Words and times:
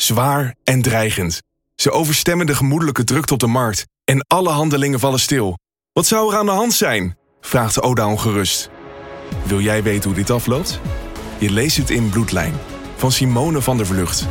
Zwaar 0.00 0.54
en 0.64 0.82
dreigend. 0.82 1.42
Ze 1.74 1.90
overstemmen 1.90 2.46
de 2.46 2.54
gemoedelijke 2.54 3.04
drukte 3.04 3.32
op 3.32 3.38
de 3.38 3.46
markt. 3.46 3.86
En 4.04 4.24
alle 4.26 4.48
handelingen 4.48 5.00
vallen 5.00 5.20
stil. 5.20 5.58
Wat 5.92 6.06
zou 6.06 6.32
er 6.32 6.38
aan 6.38 6.46
de 6.46 6.52
hand 6.52 6.72
zijn? 6.72 7.18
Vraagt 7.40 7.82
Oda 7.82 8.06
ongerust. 8.08 8.70
Wil 9.44 9.60
jij 9.60 9.82
weten 9.82 10.04
hoe 10.10 10.18
dit 10.18 10.30
afloopt? 10.30 10.80
Je 11.38 11.50
leest 11.50 11.76
het 11.76 11.90
in 11.90 12.10
Bloedlijn. 12.10 12.54
Van 12.96 13.12
Simone 13.12 13.62
van 13.62 13.76
der 13.76 13.86
Vlucht. 13.86 14.26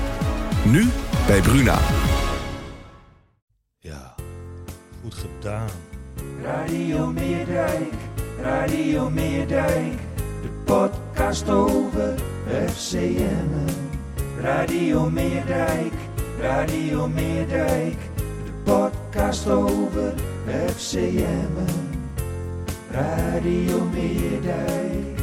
Nu 0.66 0.89
bij 1.27 1.41
Bruna. 1.41 1.80
Ja, 3.77 4.16
goed 5.02 5.16
gedaan. 5.16 5.70
Radio 6.44 7.05
Meerdijk, 7.11 7.94
Radio 8.41 9.09
Meerdijk, 9.09 9.94
de 10.41 10.49
podcast 10.66 11.49
over 11.49 12.16
FCM. 12.67 13.86
Radio 14.41 15.09
Meerdijk, 15.09 15.93
Radio 16.41 17.07
Meerdijk, 17.07 17.95
de 18.45 18.51
podcast 18.63 19.47
over 19.49 20.13
FCM. 20.75 21.52
Radio 22.91 23.83
Meerdijk, 23.85 25.19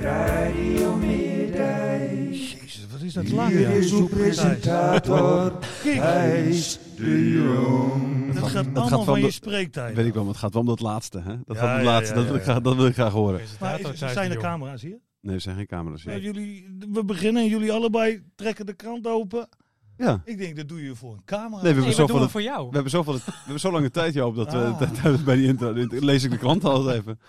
Radio 0.00 0.94
Meerdijk. 0.96 2.30
Jezus, 2.30 2.86
wat 2.92 3.00
is 3.00 3.12
dat 3.12 3.28
lang? 3.28 3.48
Hier 3.48 3.70
is 3.70 3.92
uw 3.92 4.08
presentator, 4.08 5.52
Thijs 5.82 6.78
de 6.96 7.30
Jong. 7.32 8.34
dat 8.34 8.42
gaat 8.48 8.54
het 8.64 8.66
allemaal 8.66 8.82
gaat 8.82 8.90
van 8.90 9.04
van 9.04 9.20
je 9.20 9.26
de- 9.26 9.32
spreektijd. 9.32 9.94
Weet 9.94 10.06
ik 10.06 10.14
wel, 10.14 10.22
maar 10.22 10.32
het 10.32 10.40
gaat 10.42 10.52
wel 10.52 10.62
om 10.62 10.68
dat 10.68 10.80
laatste. 10.80 11.18
Hè? 11.18 11.36
Dat, 11.46 11.56
Ja, 11.56 11.62
gaat 11.62 11.64
om 11.70 11.74
het 11.76 11.84
ja, 11.84 11.90
laatste. 11.92 12.14
ja, 12.14 12.20
dat, 12.20 12.26
wil 12.28 12.36
ik 12.36 12.42
graag, 12.42 12.60
dat 12.60 12.76
wil 12.76 12.86
ik 12.86 12.94
graag 12.94 13.12
horen. 13.12 13.40
Maar 13.60 13.80
is, 13.80 13.98
zijn 13.98 14.30
er 14.30 14.36
camera's 14.38 14.82
hier? 14.82 14.98
Nee, 15.20 15.34
er 15.34 15.40
zijn 15.40 15.56
geen 15.56 15.66
camera's 15.66 16.02
Ja, 16.02 16.10
hier. 16.12 16.20
jullie, 16.22 16.76
we 16.92 17.04
beginnen 17.04 17.42
en 17.42 17.48
jullie 17.48 17.72
allebei 17.72 18.22
trekken 18.34 18.66
de 18.66 18.72
krant 18.74 19.06
open. 19.06 19.48
Ja. 19.96 20.22
Ik 20.24 20.38
denk, 20.38 20.56
dat 20.56 20.68
doe 20.68 20.82
je 20.84 20.94
voor 20.94 21.12
een 21.12 21.24
camera. 21.24 21.62
Nee, 21.62 21.74
we 21.74 21.80
hebben, 21.80 21.96
Nee, 21.98 22.06
doen 22.06 22.20
het 22.20 22.30
voor 22.30 22.42
jou. 22.42 22.68
we 22.68 22.74
hebben 22.74 22.90
zoveel, 22.90 23.14
we 23.14 23.20
hebben 23.24 23.60
zo 23.60 23.72
lange 23.72 23.90
tijd, 23.90 24.14
Joop, 24.14 24.34
dat 24.36 24.54
Ah. 24.54 24.78
we 24.78 24.90
tijdens 24.90 25.24
bij 25.24 25.36
die 25.36 25.46
intro, 25.46 25.72
lees 25.88 26.24
ik 26.24 26.30
de 26.30 26.38
krant 26.38 26.64
altijd 26.64 26.98
even. 27.00 27.20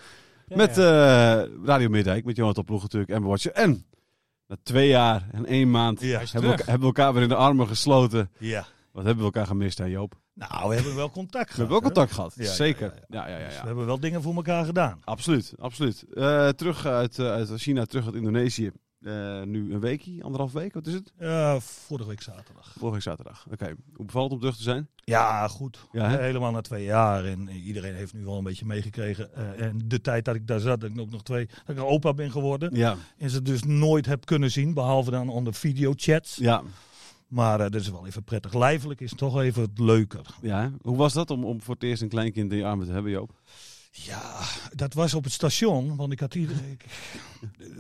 Ja, 0.47 0.55
met 0.55 0.75
ja. 0.75 1.41
eh, 1.43 1.49
Radio 1.65 1.89
Middijk, 1.89 2.25
met 2.25 2.35
Johan 2.35 2.63
Ploeg 2.65 2.81
natuurlijk, 2.81 3.11
en 3.11 3.23
Watcher. 3.23 3.52
En 3.52 3.85
na 4.47 4.55
twee 4.63 4.88
jaar 4.88 5.27
en 5.31 5.45
één 5.45 5.71
maand 5.71 6.02
Ja. 6.02 6.21
hebben, 6.31 6.49
we, 6.52 6.55
hebben 6.58 6.80
we 6.80 6.85
elkaar 6.85 7.13
weer 7.13 7.21
in 7.23 7.30
de 7.30 7.35
armen 7.35 7.67
gesloten. 7.67 8.30
ja. 8.39 8.65
Wat 8.91 9.05
hebben 9.05 9.25
we 9.25 9.31
elkaar 9.31 9.47
gemist, 9.47 9.77
hè 9.77 9.85
Joop? 9.85 10.15
Nou, 10.38 10.69
we 10.69 10.75
hebben 10.75 10.95
wel 10.95 11.09
contact 11.09 11.47
We 11.49 11.53
gehad. 11.53 11.57
hebben 11.57 11.69
wel 11.69 11.81
contact 11.81 12.11
gehad, 12.11 12.33
Ja, 12.38 12.53
zeker. 12.53 12.93
ja, 13.07 13.27
Ja, 13.27 13.30
ja, 13.30 13.38
ja. 13.39 13.47
Dus 13.47 13.59
we 13.61 13.66
hebben 13.67 13.85
wel 13.85 13.99
dingen 13.99 14.21
voor 14.21 14.35
elkaar 14.35 14.66
gedaan. 14.66 15.02
Absoluut, 15.03 15.53
absoluut. 15.59 16.05
Eh, 16.13 16.49
terug 16.49 16.85
uit, 16.85 17.19
eh, 17.19 17.25
uit 17.31 17.49
China, 17.55 17.85
terug 17.85 18.05
uit 18.05 18.16
Indonesië. 18.16 18.71
Eh, 19.02 19.41
nu 19.41 19.73
een 19.73 19.80
weekje, 19.80 20.23
anderhalf 20.23 20.52
week, 20.52 20.73
wat 20.73 20.88
is 20.88 20.93
het? 20.93 21.13
Ja, 21.19 21.59
vorige 21.59 22.08
week 22.09 22.21
zaterdag. 22.21 22.71
Vorige 22.77 22.91
week 22.93 23.02
zaterdag. 23.03 23.45
Oké, 23.52 23.75
hoe 23.95 24.05
bevalt 24.05 24.23
het 24.25 24.33
om 24.33 24.39
terug 24.39 24.55
te 24.58 24.63
zijn? 24.63 24.88
Ja, 24.95 25.47
goed. 25.47 25.80
Ja? 25.91 26.09
Helemaal 26.17 26.52
na 26.52 26.61
twee 26.61 26.83
jaar. 26.83 27.25
En 27.25 27.49
iedereen 27.49 27.93
heeft 27.95 28.13
nu 28.13 28.23
wel 28.25 28.38
een 28.38 28.43
beetje 28.43 28.65
meegekregen. 28.65 29.33
en 29.58 29.81
de 29.85 30.02
tijd 30.02 30.25
dat 30.25 30.36
ik 30.36 30.48
daar 30.48 30.59
zat, 30.59 30.81
dat 30.81 30.89
ik 30.89 30.99
ook 30.99 31.09
nog 31.11 31.23
twee, 31.23 31.45
dat 31.45 31.75
ik 31.75 31.77
een 31.77 31.89
opa 31.89 32.14
ben 32.14 32.31
geworden. 32.31 32.75
Ja, 32.75 32.95
En 33.17 33.30
ze 33.30 33.42
dus 33.42 33.64
nooit 33.64 34.05
heb 34.05 34.25
kunnen 34.25 34.52
zien, 34.52 34.73
behalve 34.73 35.11
dan 35.11 35.30
onder 35.30 35.54
videochats. 35.54 36.36
ja, 36.36 36.61
Maar 37.27 37.60
eh, 37.61 37.70
dat 37.71 37.82
is 37.82 37.89
wel 37.89 38.05
even 38.08 38.23
prettig. 38.23 38.54
Lijfelijk 38.54 39.02
is 39.02 39.14
toch 39.15 39.39
even 39.39 39.61
het 39.61 39.80
leuker. 39.80 40.26
ja. 40.42 40.71
Hoe 40.82 40.98
was 40.98 41.14
dat 41.14 41.32
om, 41.32 41.43
om 41.45 41.61
voor 41.61 41.73
het 41.73 41.83
eerst 41.83 42.02
een 42.02 42.10
kleinkind 42.10 42.52
in 42.52 42.58
je 42.58 42.65
armen 42.65 42.86
te 42.86 42.92
hebben, 42.92 43.11
Joop? 43.11 43.39
Ja, 43.92 44.39
dat 44.76 44.93
was 44.93 45.14
op 45.14 45.23
het 45.23 45.33
station. 45.33 45.95
Want 45.95 46.11
ik 46.11 46.20
had 46.20 46.36
ik- 46.36 46.86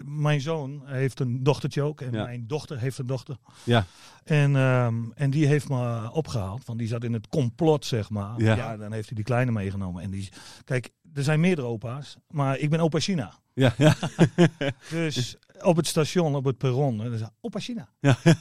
mijn 0.05 0.41
zoon 0.41 0.81
heeft 0.85 1.19
een 1.19 1.43
dochtertje 1.43 1.81
ook. 1.81 2.01
En 2.01 2.11
Ja. 2.11 2.23
mijn 2.23 2.47
dochter 2.47 2.79
heeft 2.79 2.97
een 2.97 3.05
dochter. 3.05 3.37
Ja. 3.63 3.85
En, 4.23 4.55
ehm, 4.55 4.95
en 5.15 5.29
die 5.29 5.47
heeft 5.47 5.69
me 5.69 6.11
opgehaald. 6.11 6.65
Want 6.65 6.79
die 6.79 6.87
zat 6.87 7.03
in 7.03 7.13
het 7.13 7.27
complot, 7.27 7.85
zeg 7.85 8.09
maar. 8.09 8.41
Ja. 8.41 8.55
Ja. 8.55 8.77
dan 8.77 8.91
heeft 8.91 9.07
hij 9.07 9.15
die 9.15 9.25
kleine 9.25 9.51
meegenomen. 9.51 10.03
En 10.03 10.09
die. 10.11 10.29
Kijk, 10.63 10.89
er 11.13 11.23
zijn 11.23 11.39
meerdere 11.39 11.67
opa's. 11.67 12.17
Maar 12.29 12.57
ik 12.57 12.69
ben 12.69 12.79
opa 12.79 12.99
China. 12.99 13.33
Ja, 13.57 13.73
ja. 13.77 13.95
Dus 14.89 15.35
op 15.61 15.75
het 15.75 15.87
station, 15.87 16.35
op 16.35 16.45
het 16.45 16.57
perron. 16.57 17.01
En 17.01 17.09
dan 17.09 17.17
zei 17.17 17.29
opa 17.41 17.59
China. 17.59 17.89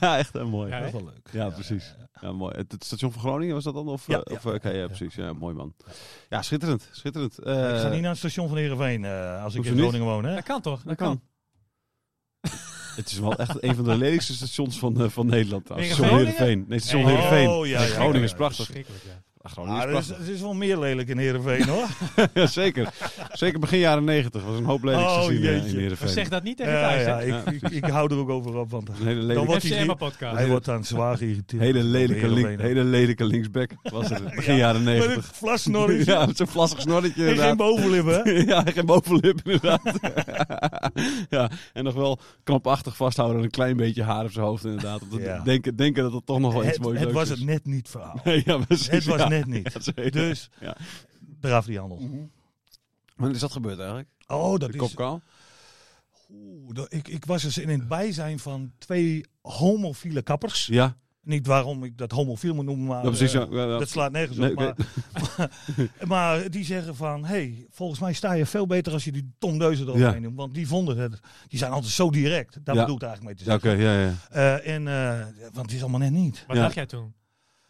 ja, 0.00 0.18
echt 0.18 0.32
heel 0.32 0.48
mooi. 0.48 0.70
Ja, 0.70 0.76
Ja, 0.76 0.80
Dat 0.90 0.94
is 0.94 1.00
wel 1.32 1.44
leuk. 1.44 1.54
precies. 1.54 1.94
Ja, 2.20 2.32
mooi. 2.32 2.56
Het, 2.56 2.72
het 2.72 2.84
station 2.84 3.12
van 3.12 3.20
Groningen 3.20 3.54
was 3.54 3.64
dat 3.64 3.74
dan? 3.74 3.88
Of, 3.88 4.06
Ja, 4.06 4.20
eh, 4.22 4.34
of, 4.36 4.42
ja. 4.44 4.48
eh, 4.50 4.54
oké, 4.56 4.70
ja, 4.70 4.86
precies. 4.86 5.14
Ja, 5.14 5.32
mooi 5.32 5.54
man. 5.54 5.74
Ja, 6.28 6.42
schitterend. 6.42 6.88
Schitterend. 6.92 7.38
ik 7.38 7.44
ga 7.44 7.82
Eh, 7.84 7.90
niet 7.90 8.00
naar 8.00 8.10
het 8.10 8.18
station 8.18 8.48
van 8.48 8.56
Heerenveen 8.56 9.04
eh 9.04 9.44
als 9.44 9.54
ik 9.54 9.64
in? 9.64 9.76
Groningen 9.76 10.06
woon. 10.06 10.24
Hè? 10.24 10.34
Dat 10.34 10.44
kan 10.44 10.60
toch? 10.60 10.82
Dat 10.82 10.96
kan. 10.96 11.20
Het 12.96 13.10
is 13.10 13.18
wel 13.18 13.36
echt 13.36 13.62
een 13.62 13.74
van 13.74 13.84
de 13.84 13.96
lelijkste 13.96 14.34
stations 14.34 14.78
van, 14.78 15.00
eh, 15.00 15.08
van 15.08 15.26
Nederland. 15.26 15.66
Station 15.66 16.08
Heerenveen? 16.08 16.64
Nee, 16.68 16.78
station. 16.78 17.06
Heerenveen. 17.06 17.48
Oh, 17.48 17.66
ja, 17.66 17.80
ja, 17.82 17.86
Groningen 17.86 18.18
ja, 18.18 18.24
is 18.24 18.30
ja. 18.30 18.36
prachtig. 18.36 18.70
Groningen 19.48 19.82
Ah, 19.82 19.90
is 19.90 20.08
het, 20.08 20.18
is, 20.18 20.26
het 20.26 20.34
is 20.34 20.40
wel 20.40 20.54
meer 20.54 20.78
lelijk 20.78 21.08
in 21.08 21.18
Heerenveen 21.18 21.64
hoor. 21.68 21.86
Ja, 22.34 22.46
zeker. 22.46 22.88
Zeker 23.32 23.58
begin 23.60 23.78
jaren 23.78 24.04
negentig. 24.04 24.44
was 24.44 24.58
een 24.58 24.64
hoop 24.64 24.82
lelijks 24.84 25.12
te 25.12 25.18
Oh, 25.18 25.24
zien 25.24 25.36
eh, 25.36 25.42
jeetje. 25.42 25.68
in 25.68 25.78
Heerenveen. 25.78 26.08
Zeg 26.08 26.28
dat 26.28 26.42
niet 26.42 26.56
tegen 26.56 26.72
Ja, 26.72 26.94
ja, 26.94 27.20
ik, 27.20 27.34
ik, 27.50 27.68
ik 27.70 27.84
hou 27.84 28.10
er 28.12 28.18
ook 28.18 28.28
over 28.28 28.56
op, 28.56 28.70
want 28.70 28.88
Een 28.88 29.06
hele 29.06 29.34
Dan 29.34 29.46
wordt 29.46 29.68
hij 29.68 29.86
podcast. 29.86 30.36
hij 30.36 30.48
wordt 30.48 30.64
dan 30.64 30.84
zwaar 30.84 31.16
geïrriteerd. 31.16 31.62
hele 31.62 31.82
lelijke, 31.82 32.28
link, 32.28 32.60
hele 32.60 32.84
lelijke 32.84 33.24
linksback 33.24 33.70
was 33.82 34.08
het. 34.10 34.34
Begin 34.34 34.52
Ja, 34.54 34.58
jaren 34.58 34.82
Met 34.84 34.94
negentig. 34.94 35.16
een 35.16 35.34
vlasnorretje 35.34 36.04
Ja, 36.12 36.26
met 36.26 36.36
zo'n 36.36 36.46
vlassig 36.46 36.80
snorretje 36.80 37.26
en 37.26 37.36
geen 37.36 37.56
bovenlip 37.56 38.06
hè. 38.06 38.30
ja, 38.30 38.62
geen 38.66 38.86
bovenlip 38.86 39.40
inderdaad. 39.44 39.80
ja, 41.28 41.50
en 41.72 41.84
nog 41.84 41.94
wel 41.94 42.18
krampachtig 42.44 42.96
vasthouden 42.96 43.38
aan 43.38 43.44
een 43.44 43.50
klein 43.50 43.76
beetje 43.76 44.02
haar 44.02 44.24
op 44.24 44.30
zijn 44.32 44.44
hoofd 44.46 44.64
inderdaad. 44.64 45.02
Om 45.02 45.08
te 45.08 45.20
Ja. 45.20 45.40
denken, 45.44 45.76
denken 45.76 46.02
dat 46.02 46.12
het 46.12 46.26
toch 46.26 46.38
nog 46.38 46.52
wel 46.52 46.62
iets 46.64 46.72
Het, 46.72 46.80
moois 46.82 46.94
het 46.98 47.04
leuks 47.04 47.18
was 47.18 47.30
is. 47.30 47.38
het 47.38 47.46
net 47.48 47.64
niet 47.66 47.88
verhaal. 47.88 48.20
Nee, 48.24 48.42
ja, 48.46 48.58
precies, 48.58 48.86
Het 48.88 49.04
was 49.04 49.18
ja. 49.20 49.28
Net 49.36 49.46
niet. 49.46 49.72
Ja. 49.94 50.10
Dus 50.10 50.50
Ja. 50.60 50.76
eraf 51.40 51.66
die 51.66 51.78
handel. 51.78 52.28
Wanneer 53.16 53.34
is 53.34 53.40
dat 53.40 53.52
gebeurd 53.52 53.78
eigenlijk? 53.78 54.08
Oh, 54.26 54.58
dat 54.58 54.60
De 54.60 54.74
is... 54.74 54.80
kopkaal? 54.80 55.22
Oeh, 56.30 56.74
dat- 56.74 56.92
ik, 56.92 57.08
ik 57.08 57.24
was 57.24 57.42
dus 57.42 57.58
in 57.58 57.68
het 57.68 57.88
bijzijn 57.88 58.38
van 58.38 58.72
twee 58.78 59.24
homofiele 59.42 60.22
kappers. 60.22 60.66
Ja, 60.66 60.96
Niet 61.20 61.46
waarom 61.46 61.84
ik 61.84 61.98
dat 61.98 62.10
homofiel 62.10 62.54
moet 62.54 62.64
noemen, 62.64 62.86
maar 62.86 63.02
ja 63.02 63.08
precies. 63.08 63.34
eh, 63.34 63.46
Ja, 63.50 63.66
dat 63.78 63.88
slaat 63.88 64.12
nergens 64.12 64.38
Nee, 64.38 64.50
op. 64.56 64.76
Maar, 65.36 65.50
maar 66.06 66.50
die 66.50 66.64
zeggen 66.64 66.96
van, 66.96 67.24
hey, 67.24 67.66
volgens 67.70 68.00
mij 68.00 68.12
sta 68.12 68.32
je 68.32 68.46
veel 68.46 68.66
beter 68.66 68.92
als 68.92 69.04
je 69.04 69.12
die 69.12 69.32
Tom 69.38 69.58
Deuzen 69.58 69.86
eroverheen 69.86 70.22
Ja. 70.22 70.28
doet. 70.28 70.36
Want 70.36 70.54
die 70.54 70.68
vonden 70.68 70.96
het, 70.98 71.20
die 71.48 71.58
zijn 71.58 71.72
altijd 71.72 71.92
zo 71.92 72.10
direct. 72.10 72.58
Daar 72.64 72.74
Ja. 72.74 72.80
bedoel 72.80 72.94
ik 72.96 73.00
het 73.02 73.10
eigenlijk 73.10 73.22
mee 73.24 73.34
te 73.46 73.50
Ja, 73.52 73.58
zeggen. 73.60 73.70
oké, 73.70 73.90
ja, 73.92 74.00
ja. 74.00 74.14
Eh, 74.60 74.74
en, 74.74 74.88
eh, 74.88 75.26
want 75.52 75.66
het 75.66 75.72
is 75.72 75.80
allemaal 75.80 76.00
net 76.00 76.10
niet. 76.12 76.44
Wat 76.46 76.56
Ja. 76.56 76.62
dacht 76.62 76.74
jij 76.74 76.86
toen? 76.86 77.14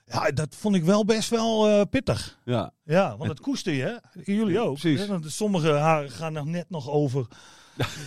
Ja, 0.09 0.31
dat 0.31 0.55
vond 0.59 0.75
ik 0.75 0.85
wel 0.85 1.05
best 1.05 1.31
wel 1.31 1.69
eh, 1.69 1.81
pittig. 1.91 2.39
ja. 2.45 2.73
Ja, 2.85 3.17
want 3.17 3.29
dat 3.29 3.41
koester 3.41 3.73
je? 3.73 4.01
Jullie 4.25 4.61
ook. 4.61 4.79
precies. 4.79 5.07
Want 5.07 5.33
sommige 5.33 5.71
haren 5.73 6.11
gaan 6.11 6.33
nog 6.33 6.45
net 6.45 6.71
nog 6.71 6.89
over. 6.91 7.27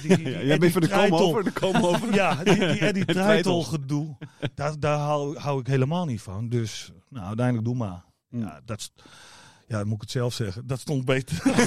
Die, 0.01 0.17
die, 0.17 0.29
ja 0.29 0.41
jij 0.41 0.57
bent 0.57 0.71
van 0.71 0.81
de 0.81 0.88
Eddie 0.89 1.09
kom 1.09 1.17
Treitel. 1.17 1.19
over, 1.27 1.43
de 1.43 1.88
over. 1.88 2.13
Ja, 2.13 2.43
die, 2.43 2.55
die 2.55 2.79
Eddie 2.79 3.05
Treitel 3.15 3.63
gedoe. 3.63 4.17
Daar, 4.55 4.79
daar 4.79 4.97
hou, 4.97 5.38
hou 5.38 5.59
ik 5.59 5.67
helemaal 5.67 6.06
niet 6.06 6.21
van. 6.21 6.50
Dus 6.50 6.91
nou, 7.09 7.25
uiteindelijk 7.25 7.65
doe 7.68 7.75
maar. 7.75 8.03
Hm. 8.29 8.39
Ja, 8.39 8.62
dat, 8.65 8.77
is- 8.79 8.91
ja, 9.69 9.77
dan 9.77 9.88
moet 9.88 9.95
ik 9.95 10.01
het 10.01 10.12
zelf 10.12 10.33
zeggen. 10.33 10.68
Dat 10.68 10.80
stond 10.80 11.06
beter. 11.06 11.38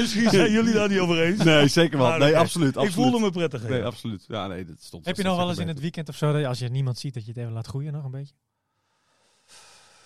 Misschien 0.00 0.30
zijn 0.30 0.50
jullie 0.50 0.72
daar 0.72 0.88
niet 0.88 0.98
over 0.98 1.22
eens. 1.22 1.42
Nee, 1.44 1.68
zeker 1.68 1.98
wel. 1.98 2.08
Maar 2.08 2.18
Nee, 2.18 2.28
oké. 2.30 2.38
absoluut, 2.38 2.68
Ik 2.68 2.76
absoluut. 2.76 3.10
voelde 3.10 3.24
me 3.26 3.30
prettig. 3.30 3.68
Nee, 3.68 3.82
absoluut. 3.84 4.24
Ja, 4.28 4.46
nee, 4.46 4.64
dat 4.64 4.76
stond 4.82 5.06
Heb 5.06 5.16
je 5.16 5.22
nog 5.22 5.36
wel 5.36 5.48
eens 5.48 5.58
in 5.58 5.68
het 5.68 5.80
weekend 5.80 6.08
of 6.08 6.16
zo, 6.16 6.32
dat 6.32 6.44
als 6.44 6.58
je 6.58 6.68
niemand 6.68 6.98
ziet, 6.98 7.14
dat 7.14 7.22
je 7.24 7.28
het 7.28 7.38
even 7.40 7.52
laat 7.52 7.66
groeien 7.66 7.92
nog 7.92 8.04
een 8.04 8.10
beetje? 8.10 8.34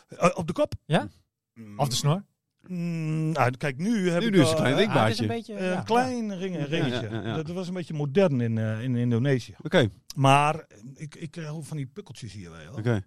Eh, 0.09 0.31
op 0.35 0.47
de 0.47 0.53
kop? 0.53 0.75
Ja? 0.87 1.09
Mm, 1.55 1.79
Of 1.79 1.89
de 1.89 1.95
snor? 1.95 2.25
mm, 2.61 3.31
nou, 3.33 3.51
kijk, 3.57 3.79
nu 3.79 4.11
heb 4.11 4.21
Nu- 4.21 4.27
ik 4.27 4.33
nu 4.35 4.41
is 4.41 4.51
een 4.51 4.57
klein 4.57 4.79
eh. 4.79 4.79
Ah, 4.79 4.83
is 4.83 4.89
een 4.89 4.95
baardje. 4.95 5.27
beetje... 5.27 5.59
Een 5.59 5.65
ja. 5.73 5.83
klein 5.83 6.39
ring, 6.39 6.57
Ja, 6.57 6.65
ringetje. 6.65 7.09
ja, 7.11 7.23
ja. 7.23 7.35
Dat 7.37 7.49
was 7.51 7.69
een 7.69 7.75
beetje 7.75 7.95
modern 7.95 8.41
in, 8.41 8.59
eh, 8.59 8.83
in 8.83 8.97
Indonesië. 8.97 9.55
Oké, 9.63 9.89
Maar 10.17 10.67
ik, 10.95 11.15
ik 11.15 11.31
krijg 11.31 11.49
ook 11.49 11.65
van 11.65 11.77
die 11.77 11.87
pukkeltjes 11.87 12.33
hier 12.33 12.51
wel. 12.51 12.73
oké. 12.79 13.05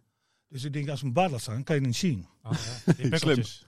Dus 0.48 0.64
ik 0.64 0.74
denk, 0.74 0.90
als 0.90 1.02
mijn 1.02 1.14
baard 1.14 1.32
laat 1.32 1.42
staan, 1.42 1.64
kan 1.64 1.76
je 1.76 1.82
het 1.82 1.90
niet 1.90 2.00
zien. 2.00 2.26
Oh, 2.44 2.52
ja. 2.86 2.94
Die 2.94 3.18
Slim. 3.18 3.36
pikkeltjes. 3.36 3.66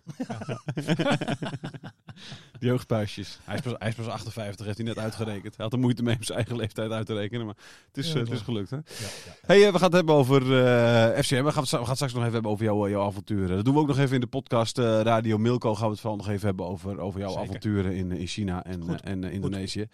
Jeugdpuisjes. 2.60 3.40
Hij 3.46 3.56
is, 3.56 3.62
pas, 3.62 3.74
hij 3.78 3.88
is 3.90 3.96
pas 3.96 4.08
58, 4.08 4.66
heeft 4.66 4.78
hij 4.78 4.88
net 4.88 4.98
uitgerekend. 4.98 5.56
Hij 5.56 5.66
had 5.66 5.74
er 5.74 5.80
moeite 5.80 6.04
mee 6.04 6.16
om 6.16 6.24
zijn 6.24 6.38
eigen 6.38 6.56
leeftijd 6.56 6.92
uit 6.92 7.06
te 7.06 7.14
rekenen, 7.14 7.46
maar 7.46 7.56
het 7.88 7.98
is, 7.98 8.08
Ja, 8.08 8.14
eh, 8.14 8.20
het 8.20 8.32
is 8.32 8.42
gelukt. 8.42 8.70
Hè? 8.70 8.76
Ja, 8.76 8.84
ja. 9.26 9.32
Hey, 9.46 9.66
eh, 9.66 9.72
we 9.72 9.74
gaan 9.74 9.84
het 9.88 9.94
hebben 9.94 10.16
over 10.16 10.66
eh, 10.66 11.20
FCM. 11.24 11.44
We 11.44 11.52
gaan, 11.52 11.62
het, 11.64 11.72
we 11.72 11.78
gaan 11.78 11.86
het 11.88 11.96
straks 11.96 12.14
nog 12.14 12.22
even 12.22 12.34
hebben 12.34 12.52
over 12.52 12.66
jouw, 12.66 12.90
jouw 12.90 13.06
avonturen. 13.06 13.56
Dat 13.56 13.66
doen 13.66 13.74
we 13.74 13.80
ook 13.80 13.88
nog 13.88 13.98
even 13.98 14.16
in 14.16 14.22
de 14.22 14.28
podcast 14.28 14.78
eh, 14.78 15.00
Radio 15.02 15.38
Milko. 15.38 15.76
Gaan 15.76 15.86
we 15.86 15.92
het 15.92 16.00
vooral 16.00 16.18
nog 16.18 16.30
even 16.30 16.46
hebben 16.48 16.66
over, 16.66 17.00
over 17.00 17.20
jouw 17.20 17.30
Zeker. 17.30 17.44
avonturen 17.48 17.94
in, 17.94 18.12
in 18.12 18.28
China 18.28 18.64
en, 18.64 18.84
Goed. 18.84 19.02
en 19.02 19.24
Indonesië. 19.24 19.88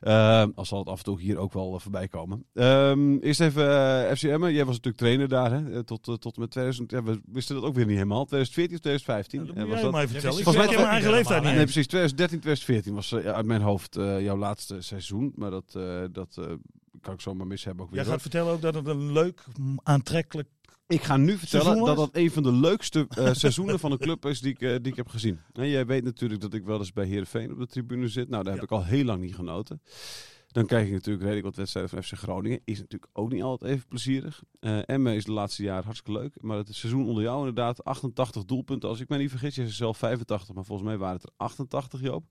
Eh, 0.00 0.44
al 0.54 0.64
zal 0.64 0.78
het 0.78 0.88
af 0.88 0.98
en 0.98 1.04
toe 1.04 1.20
hier 1.20 1.36
ook 1.38 1.52
wel 1.52 1.80
voorbij 1.80 2.08
komen. 2.08 2.44
Ehm, 2.54 3.16
eerst 3.16 3.40
even 3.40 3.62
FCM. 4.16 4.44
Jij 4.46 4.64
was 4.64 4.76
natuurlijk 4.76 4.96
trainer 4.96 5.28
daar 5.28 5.52
hè? 5.52 5.84
tot, 5.84 6.02
tot 6.20 6.36
met 6.36 6.50
2000. 6.50 6.90
Ja, 6.90 7.02
we 7.02 7.20
wisten 7.24 7.54
dat 7.54 7.64
ook 7.64 7.74
weer 7.74 7.86
niet 7.86 7.94
helemaal. 7.94 8.19
2014 8.26 8.76
of 8.76 8.82
2015? 8.82 9.40
Ja, 9.46 9.52
dat 9.60 9.68
was 9.68 9.80
dat? 9.82 9.90
maar 9.92 10.00
even 10.02 10.12
vertellen. 10.12 10.38
Ik 10.38 10.44
Volgens 10.44 10.66
mij- 10.66 10.76
mijn 10.76 10.88
eigen 10.88 11.10
leeftijd 11.10 11.42
niet 11.42 11.52
Nee, 11.54 11.62
precies. 11.62 11.86
2013, 11.86 12.40
2014 12.40 12.94
was 12.94 13.12
eh, 13.12 13.32
uit 13.34 13.46
mijn 13.46 13.60
hoofd 13.62 13.96
eh, 13.96 14.20
jouw 14.20 14.36
laatste 14.36 14.76
seizoen. 14.80 15.32
Maar 15.36 15.50
dat, 15.50 15.74
eh, 15.76 16.04
dat 16.12 16.38
kan 17.00 17.14
ik 17.14 17.20
zomaar 17.20 17.46
mis 17.46 17.64
hebben 17.64 17.84
ook 17.84 17.90
weer. 17.90 18.00
Jij 18.02 18.10
gaat 18.10 18.20
vertellen 18.20 18.52
ook 18.52 18.60
dat 18.62 18.74
het 18.74 18.86
een 18.86 19.12
leuk, 19.12 19.44
aantrekkelijk... 19.82 20.48
Ik 20.86 21.02
ga 21.02 21.16
nu 21.16 21.36
vertellen 21.36 21.84
dat 21.84 21.96
dat 21.96 22.10
een 22.12 22.30
van 22.30 22.42
de 22.42 22.52
leukste 22.52 23.06
seizoenen 23.32 23.78
van 23.78 23.92
een 23.92 23.98
club 23.98 24.26
is 24.26 24.40
die 24.40 24.50
ik, 24.50 24.58
die 24.58 24.92
ik 24.92 24.96
heb 24.96 25.08
gezien. 25.08 25.40
En 25.52 25.68
jij 25.68 25.86
weet 25.86 26.04
natuurlijk 26.04 26.40
dat 26.40 26.54
ik 26.54 26.64
wel 26.64 26.78
eens 26.78 26.92
bij 26.92 27.06
Heerenveen 27.06 27.52
op 27.52 27.58
de 27.58 27.66
tribune 27.66 28.08
zit. 28.08 28.28
Nou, 28.28 28.42
daar 28.44 28.52
heb 28.52 28.62
Ja. 28.68 28.76
ik 28.76 28.82
al 28.82 28.84
heel 28.84 29.04
lang 29.04 29.20
niet 29.20 29.34
genoten. 29.34 29.80
Dan 30.52 30.66
kijk 30.66 30.86
ik 30.86 30.92
natuurlijk 30.92 31.22
redelijk 31.22 31.46
wat 31.46 31.56
wedstrijden 31.56 31.90
van 31.90 32.02
FC 32.02 32.12
Groningen. 32.12 32.60
Is 32.64 32.78
natuurlijk 32.78 33.10
ook 33.12 33.32
niet 33.32 33.42
altijd 33.42 33.72
even 33.72 33.88
plezierig. 33.88 34.42
Eh 34.60 34.88
Emmen 34.88 35.14
is 35.14 35.24
de 35.24 35.32
laatste 35.32 35.62
jaren 35.62 35.84
hartstikke 35.84 36.20
leuk. 36.20 36.42
Maar 36.42 36.56
het 36.56 36.74
seizoen 36.74 37.06
onder 37.06 37.22
jou 37.22 37.38
inderdaad 37.38 37.84
88 37.84 38.44
doelpunten. 38.44 38.88
Als 38.88 39.00
ik 39.00 39.08
me 39.08 39.16
niet 39.16 39.30
vergis, 39.30 39.54
je 39.54 39.62
is 39.62 39.76
zelf 39.76 39.98
85. 39.98 40.54
Maar 40.54 40.64
volgens 40.64 40.88
mij 40.88 40.98
waren 40.98 41.14
het 41.14 41.24
er 41.24 41.32
88, 41.36 42.00
Joop. 42.00 42.24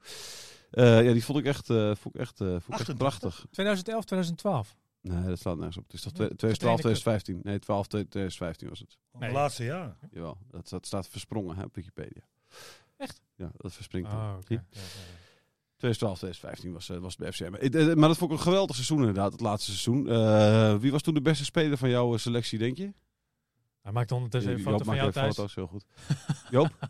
Eh, 0.71 1.03
ja, 1.03 1.13
die 1.13 1.25
vond 1.25 1.37
ik 1.39 1.45
echt, 1.45 1.69
eh, 1.69 1.95
vond 1.95 2.15
ik 2.15 2.21
echt, 2.21 2.41
eh, 2.41 2.47
vond 2.47 2.63
ik 2.67 2.79
echt 2.79 2.89
88? 2.89 2.97
prachtig. 2.97 3.45
2011, 3.51 4.05
2012. 4.05 4.75
Nee, 5.01 5.23
dat 5.23 5.39
slaat 5.39 5.55
nergens 5.55 5.77
op. 5.77 5.83
Het 5.83 5.93
is 5.93 6.01
toch 6.01 6.13
Nee, 6.13 6.27
2012, 6.27 6.79
Trainer 6.79 7.01
2015? 7.01 7.39
Nee, 7.43 7.59
12, 7.59 7.87
2015 7.87 8.69
was 8.69 8.79
het. 8.79 8.97
Nee. 9.19 9.31
laatste 9.31 9.63
jaar. 9.63 9.97
Jawel, 10.11 10.37
dat, 10.47 10.69
dat 10.69 10.85
staat 10.85 11.09
versprongen 11.09 11.55
hè, 11.55 11.63
op 11.63 11.75
Wikipedia. 11.75 12.21
Echt? 12.97 13.21
Ja, 13.35 13.51
dat 13.57 13.73
verspringt. 13.73 14.09
dan. 14.09 14.19
Oh, 14.19 14.33
oké. 14.35 14.45
Zie? 14.47 14.57
Ja, 14.57 14.81
ja, 14.81 14.81
ja. 14.81 15.18
2012, 15.79 16.17
2015 16.17 16.73
was, 16.73 16.89
eh, 16.89 16.97
was 16.97 17.15
het 17.17 17.21
bij 17.21 17.31
FCM. 17.31 17.77
Eh, 17.77 17.95
Maar 17.95 18.07
dat 18.07 18.17
vond 18.17 18.31
ik 18.31 18.37
een 18.37 18.43
geweldig 18.43 18.75
seizoen 18.75 18.99
inderdaad, 18.99 19.31
het 19.31 19.41
laatste 19.41 19.71
seizoen. 19.71 20.09
Eh, 20.09 20.75
wie 20.75 20.91
was 20.91 21.01
toen 21.01 21.13
de 21.13 21.21
beste 21.21 21.45
speler 21.45 21.77
van 21.77 21.89
jouw 21.89 22.17
selectie, 22.17 22.59
denk 22.59 22.77
je? 22.77 22.93
Hij 23.81 23.91
maakt 23.91 24.11
ondertussen 24.11 24.51
een 24.51 24.57
Joop 24.57 24.67
foto 24.67 24.83
van 24.83 24.95
maakt 24.95 24.99
jou 24.99 25.09
even 25.09 25.21
thuis. 25.21 25.35
foto's, 25.35 25.55
heel 25.55 25.67
goed. 25.67 25.85
Joop? 26.55 26.71
Ben 26.79 26.89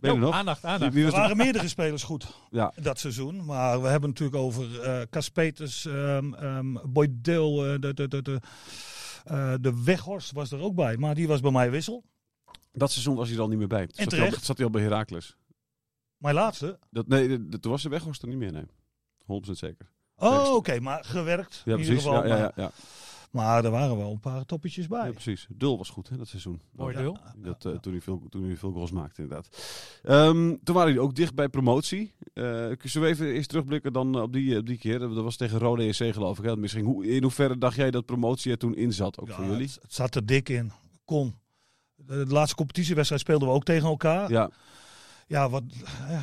je 0.00 0.06
Joop, 0.08 0.18
nog? 0.18 0.34
Aandacht, 0.34 0.64
aandacht. 0.64 0.94
wie 0.94 1.04
Er 1.04 1.10
waren 1.10 1.36
meerdere 1.36 1.68
spelers 1.68 2.02
goed 2.02 2.26
Ja, 2.50 2.72
dat 2.76 2.98
seizoen. 2.98 3.44
Maar 3.44 3.82
we 3.82 3.88
hebben 3.88 4.08
natuurlijk 4.08 4.38
over 4.38 4.80
eh 4.80 5.00
Cas 5.10 5.28
Peters, 5.28 5.86
ehm 5.86 6.34
um, 6.34 6.80
Boyd 6.84 7.10
Deel, 7.12 7.66
eh, 7.66 7.80
de, 7.80 7.94
de, 7.94 8.08
de, 8.08 8.22
de, 8.22 8.40
eh, 9.24 9.54
de 9.60 9.82
Weghorst 9.84 10.32
was 10.32 10.52
er 10.52 10.60
ook 10.60 10.74
bij. 10.74 10.96
Maar 10.96 11.14
die 11.14 11.28
was 11.28 11.40
bij 11.40 11.50
mij 11.50 11.70
wissel. 11.70 12.04
dat 12.72 12.90
seizoen 12.90 13.16
was 13.16 13.26
hij 13.28 13.36
er 13.36 13.42
al 13.42 13.48
niet 13.48 13.58
meer 13.58 13.68
bij. 13.68 13.86
Toen 13.86 14.04
zat, 14.04 14.12
hij 14.12 14.30
al, 14.30 14.36
zat 14.42 14.56
hij 14.56 14.66
al 14.66 14.72
bij 14.72 14.82
Heracles. 14.82 15.36
Mijn 16.22 16.34
laatste. 16.34 16.78
Dat, 16.90 17.08
nee, 17.08 17.28
de- 17.28 17.48
de- 17.48 17.60
toen 17.60 17.70
was 17.70 17.82
de 17.82 17.88
Weghorst 17.88 18.22
er 18.22 18.28
niet 18.28 18.36
meer, 18.38 18.52
nee. 18.52 18.66
100% 19.24 19.58
zeker. 19.58 19.90
Oh, 20.16 20.54
oké. 20.54 20.80
maar 20.80 21.04
gewerkt. 21.04 21.62
Ja, 21.64 21.72
in 21.74 21.78
ieder 21.80 21.94
geval. 21.94 22.12
Ja, 22.12 22.22
ja, 22.24 22.28
maar, 22.28 22.38
ja, 22.38 22.52
ja. 22.56 22.70
maar 23.30 23.64
er 23.64 23.70
waren 23.70 23.96
wel 23.96 24.10
een 24.10 24.20
paar 24.20 24.44
toppetjes 24.44 24.86
bij. 24.88 25.06
Ja, 25.06 25.10
precies. 25.12 25.46
Dul 25.50 25.78
was 25.78 25.88
goed, 25.90 26.08
hè, 26.08 26.16
dat 26.16 26.28
seizoen. 26.28 26.60
Mooi 26.72 26.94
Ja. 26.94 27.00
deel. 27.00 27.18
Dat, 27.36 27.64
eh, 27.64 27.72
toen, 27.72 27.92
hij 27.92 28.00
veel, 28.00 28.22
toen 28.30 28.44
hij 28.44 28.56
veel 28.56 28.72
goals 28.72 28.90
maakte, 28.90 29.22
inderdaad. 29.22 29.48
Ehm, 30.02 30.56
toen 30.64 30.74
waren 30.74 30.92
jullie 30.92 31.06
ook 31.08 31.14
dicht 31.14 31.34
bij 31.34 31.48
promotie. 31.48 32.14
Eh 32.34 32.42
zullen 32.82 33.08
we 33.08 33.14
even 33.14 33.26
eerst 33.26 33.48
terugblikken 33.48 33.92
dan 33.92 34.20
op 34.22 34.32
die, 34.32 34.58
op 34.58 34.66
die 34.66 34.78
keer? 34.78 34.98
Dat 34.98 35.14
was 35.14 35.36
tegen 35.36 35.58
Rode 35.58 35.82
EC 35.84 36.12
geloof 36.12 36.38
ik. 36.38 36.44
Hè? 36.44 36.56
Misschien, 36.56 36.84
hoe, 36.84 37.06
in 37.06 37.22
hoeverre 37.22 37.58
dacht 37.58 37.76
jij 37.76 37.90
dat 37.90 38.06
promotie 38.06 38.50
er 38.52 38.58
toen 38.58 38.74
in 38.76 38.92
zat, 38.92 39.20
ook 39.20 39.28
Ja, 39.28 39.34
voor 39.34 39.44
jullie? 39.44 39.66
Het, 39.66 39.78
het 39.82 39.94
zat 39.94 40.14
er 40.14 40.26
dik 40.26 40.48
in. 40.48 40.72
Kon. 41.04 41.34
De, 41.96 42.24
de 42.24 42.32
laatste 42.32 42.56
competitiewedstrijd 42.56 43.20
speelden 43.22 43.48
we 43.48 43.54
ook 43.54 43.64
tegen 43.64 43.88
elkaar. 43.88 44.30
Ja, 44.30 44.50
Ja, 45.26 45.48
wat 45.48 45.62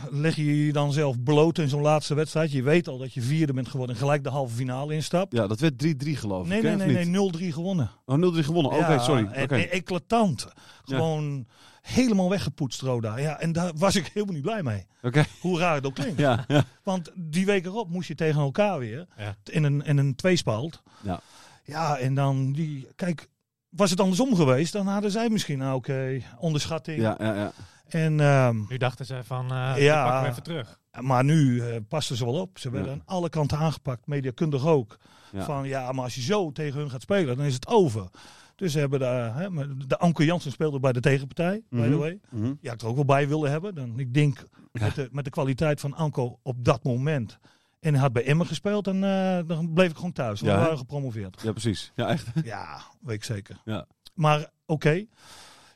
leg 0.10 0.36
je 0.36 0.66
je 0.66 0.74
dan 0.74 0.94
zelf 0.94 1.24
bloot 1.24 1.58
in 1.58 1.70
zo'n 1.70 1.82
laatste 1.82 2.14
wedstrijd? 2.14 2.52
Je 2.52 2.64
weet 2.64 2.88
al 2.88 2.98
dat 2.98 3.14
je 3.14 3.22
vierde 3.22 3.54
bent 3.54 3.68
geworden 3.68 3.96
en 3.96 4.02
gelijk 4.02 4.24
de 4.24 4.30
halve 4.30 4.56
finale 4.56 4.94
instapt. 4.94 5.34
ja, 5.34 5.48
dat 5.48 5.60
werd 5.60 5.86
3-3 6.06 6.10
geloof 6.12 6.44
ik. 6.52 6.62
nee, 6.64 6.76
nee, 6.76 7.06
nee, 7.06 7.32
0-3 7.52 7.54
gewonnen. 7.54 7.92
Oh, 8.06 8.36
0-3 8.36 8.40
gewonnen. 8.46 8.72
Oké, 8.72 8.92
Ja, 8.92 9.00
sorry. 9.00 9.26
En 9.26 9.70
eclatant. 9.72 10.48
Gewoon 10.84 11.48
helemaal 11.82 12.30
weggepoetst, 12.30 12.82
Roda. 12.82 13.18
Ja, 13.18 13.40
en 13.40 13.52
daar 13.52 13.72
was 13.76 13.96
ik 13.96 14.06
helemaal 14.14 14.34
niet 14.36 14.44
blij 14.44 14.64
mee. 14.64 14.86
Oké. 15.02 15.26
Hoe 15.42 15.60
raar 15.60 15.76
het 15.76 15.86
ook 15.86 15.96
klinkt. 16.00 16.20
Ja, 16.20 16.44
ja. 16.48 16.64
Want 16.84 17.12
die 17.16 17.46
week 17.46 17.66
erop 17.66 17.90
moest 17.90 18.08
je 18.08 18.16
tegen 18.16 18.42
elkaar 18.42 18.80
weer. 18.80 19.08
Ja. 19.18 19.36
In 19.44 19.64
een, 19.64 19.82
in 19.86 19.98
een 19.98 20.16
tweespalt. 20.16 20.82
Ja. 21.02 21.20
Ja, 21.64 21.98
en 21.98 22.14
dan 22.16 22.52
die... 22.52 22.88
Kijk, 22.96 23.28
was 23.70 23.90
het 23.90 24.00
andersom 24.00 24.36
geweest, 24.36 24.74
dan 24.74 24.88
hadden 24.88 25.12
zij 25.12 25.30
misschien, 25.30 25.58
nou 25.58 25.76
oké, 25.76 26.22
onderschatting. 26.40 27.02
ja, 27.02 27.16
ja, 27.20 27.36
ja. 27.36 27.52
En, 27.94 28.20
ehm, 28.20 28.62
Nu 28.70 28.78
dachten 28.78 29.06
ze 29.06 29.20
van, 29.24 29.52
eh 29.52 29.74
Ja. 29.78 30.04
pakken 30.04 30.22
we 30.24 30.30
even 30.30 30.44
terug. 30.44 30.80
maar 31.02 31.24
nu 31.24 31.62
eh, 31.62 31.76
pasten 31.88 32.16
ze 32.16 32.26
wel 32.26 32.34
op. 32.42 32.58
Ze 32.60 32.70
werden 32.70 32.90
Ja. 32.92 32.98
aan 32.98 33.06
alle 33.06 33.30
kanten 33.30 33.58
aangepakt, 33.58 34.08
mediakundig 34.08 34.66
ook. 34.66 34.98
Ja. 35.32 35.44
Van 35.44 35.68
ja, 35.68 35.92
maar 35.92 36.04
als 36.04 36.16
je 36.16 36.22
zo 36.22 36.52
tegen 36.52 36.80
hun 36.80 36.90
gaat 36.90 37.02
spelen, 37.02 37.38
dan 37.38 37.46
is 37.46 37.54
het 37.54 37.68
over. 37.68 38.10
Dus 38.56 38.72
ze 38.72 38.80
hebben 38.80 39.00
daar, 39.00 39.36
hè, 39.36 39.48
de 39.88 39.98
Anke 39.98 40.26
Jansen 40.26 40.52
speelde 40.52 40.80
bij 40.80 40.92
de 40.94 41.00
tegenpartij, 41.00 41.62
by 41.70 41.76
Mhm. 41.76 41.90
the 41.90 41.98
way. 41.98 42.20
Mhm. 42.30 42.54
Ja, 42.62 42.74
ik 42.74 42.82
er 42.82 42.88
ook 42.88 42.96
wel 42.96 43.06
bij 43.06 43.28
willen 43.28 43.52
hebben. 43.52 43.76
Dan, 43.76 44.00
ik 44.00 44.14
denk 44.14 44.46
met, 44.72 44.96
de, 44.96 45.10
met 45.12 45.24
de 45.24 45.30
kwaliteit 45.30 45.80
van 45.80 45.94
Anko 45.94 46.40
op 46.44 46.66
dat 46.66 46.84
moment. 46.84 47.38
En 47.80 47.94
hij 47.94 48.02
had 48.02 48.14
bij 48.14 48.26
Emmen 48.26 48.46
gespeeld 48.46 48.88
en 48.88 49.04
eh, 49.04 49.40
dan 49.48 49.74
bleef 49.74 49.90
ik 49.90 49.96
gewoon 49.96 50.12
thuis. 50.12 50.40
Ja, 50.40 50.46
we 50.56 50.62
waren 50.62 50.78
gepromoveerd. 50.78 51.42
ja, 51.42 51.52
precies. 51.52 51.92
Ja, 51.96 52.08
echt. 52.08 52.28
Ja, 52.44 52.82
weet 53.02 53.16
ik 53.16 53.24
zeker. 53.24 53.62
Ja. 53.66 53.86
Maar 54.14 54.50
oké. 54.66 55.06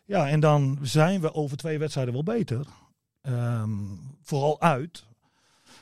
Ja, 0.05 0.27
en 0.29 0.39
dan 0.39 0.79
zijn 0.81 1.21
we 1.21 1.33
over 1.33 1.57
twee 1.57 1.77
wedstrijden 1.79 2.13
wel 2.13 2.23
beter. 2.23 2.65
Ehm, 3.21 3.71
vooral 4.21 4.61
uit. 4.61 5.05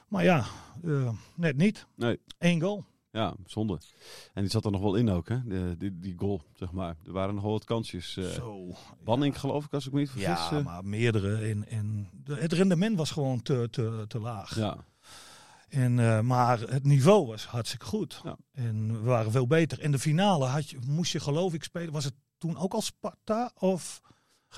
Maar 0.08 0.24
ja, 0.24 0.46
eh, 0.84 1.10
net 1.36 1.58
niet. 1.58 1.86
Nee. 1.96 2.20
Eén 2.38 2.62
goal. 2.62 2.86
Ja, 3.12 3.34
zonde. 3.46 3.80
En 4.34 4.42
die 4.42 4.52
zat 4.52 4.66
er 4.66 4.72
nog 4.72 4.82
wel 4.82 4.96
in 4.96 5.10
ook, 5.10 5.30
hè? 5.30 5.44
De, 5.44 5.76
die, 5.78 6.00
die 6.00 6.14
goal, 6.18 6.42
zeg 6.54 6.72
maar. 6.72 6.96
Er 7.06 7.12
waren 7.12 7.34
nog 7.34 7.44
wel 7.44 7.52
wat 7.52 7.64
kansjes. 7.64 8.18
eh 8.18 8.26
Zo. 8.26 8.68
Banning, 9.04 9.40
geloof 9.40 9.66
ik, 9.66 9.74
als 9.74 9.86
ik 9.88 9.94
me 9.94 10.00
niet 10.00 10.10
vergis. 10.10 10.28
Ja, 10.50 10.52
eh. 10.58 10.64
maar 10.66 10.86
meerdere. 10.86 11.38
En, 11.50 11.68
en 11.68 12.10
de- 12.24 12.36
het 12.36 12.54
rendement 12.54 12.98
was 12.98 13.12
gewoon 13.12 13.42
te, 13.42 13.68
te, 13.72 14.06
te 14.08 14.20
laag. 14.20 14.56
ja. 14.56 14.78
En, 15.70 16.26
maar 16.26 16.60
het 16.60 16.84
niveau 16.84 17.28
was 17.28 17.46
hartstikke 17.46 17.86
goed. 17.86 18.22
Ja. 18.24 18.38
En 18.52 18.92
we 18.92 19.00
waren 19.08 19.32
veel 19.32 19.48
beter. 19.48 19.80
En 19.80 19.92
de 19.92 20.00
finale 20.00 20.46
had 20.46 20.70
je, 20.70 20.78
moest 20.88 21.12
je 21.12 21.20
geloof 21.20 21.54
ik 21.54 21.64
spelen. 21.64 21.94
Was 21.94 22.04
het 22.04 22.14
toen 22.42 22.58
ook 22.58 22.74
al 22.74 22.82
Sparta? 22.82 23.52
Of... 23.60 24.02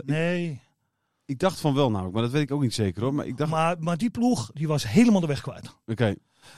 Nee. 0.06 0.62
Ik 1.26 1.40
dacht 1.40 1.60
van 1.60 1.74
wel 1.74 1.90
namelijk, 1.92 2.14
maar 2.14 2.24
dat 2.24 2.32
weet 2.32 2.42
ik 2.42 2.52
ook 2.52 2.62
niet 2.62 2.74
zeker 2.74 3.02
hoor. 3.02 3.14
Maar 3.14 3.26
ik 3.26 3.38
dacht, 3.38 3.52
Maar, 3.52 3.80
maar 3.80 3.98
die 3.98 4.10
ploeg 4.10 4.52
die 4.54 4.68
was 4.68 4.88
helemaal 4.88 5.22
de 5.22 5.28
weg 5.28 5.42
kwijt. 5.42 5.76
oké, 5.86 6.16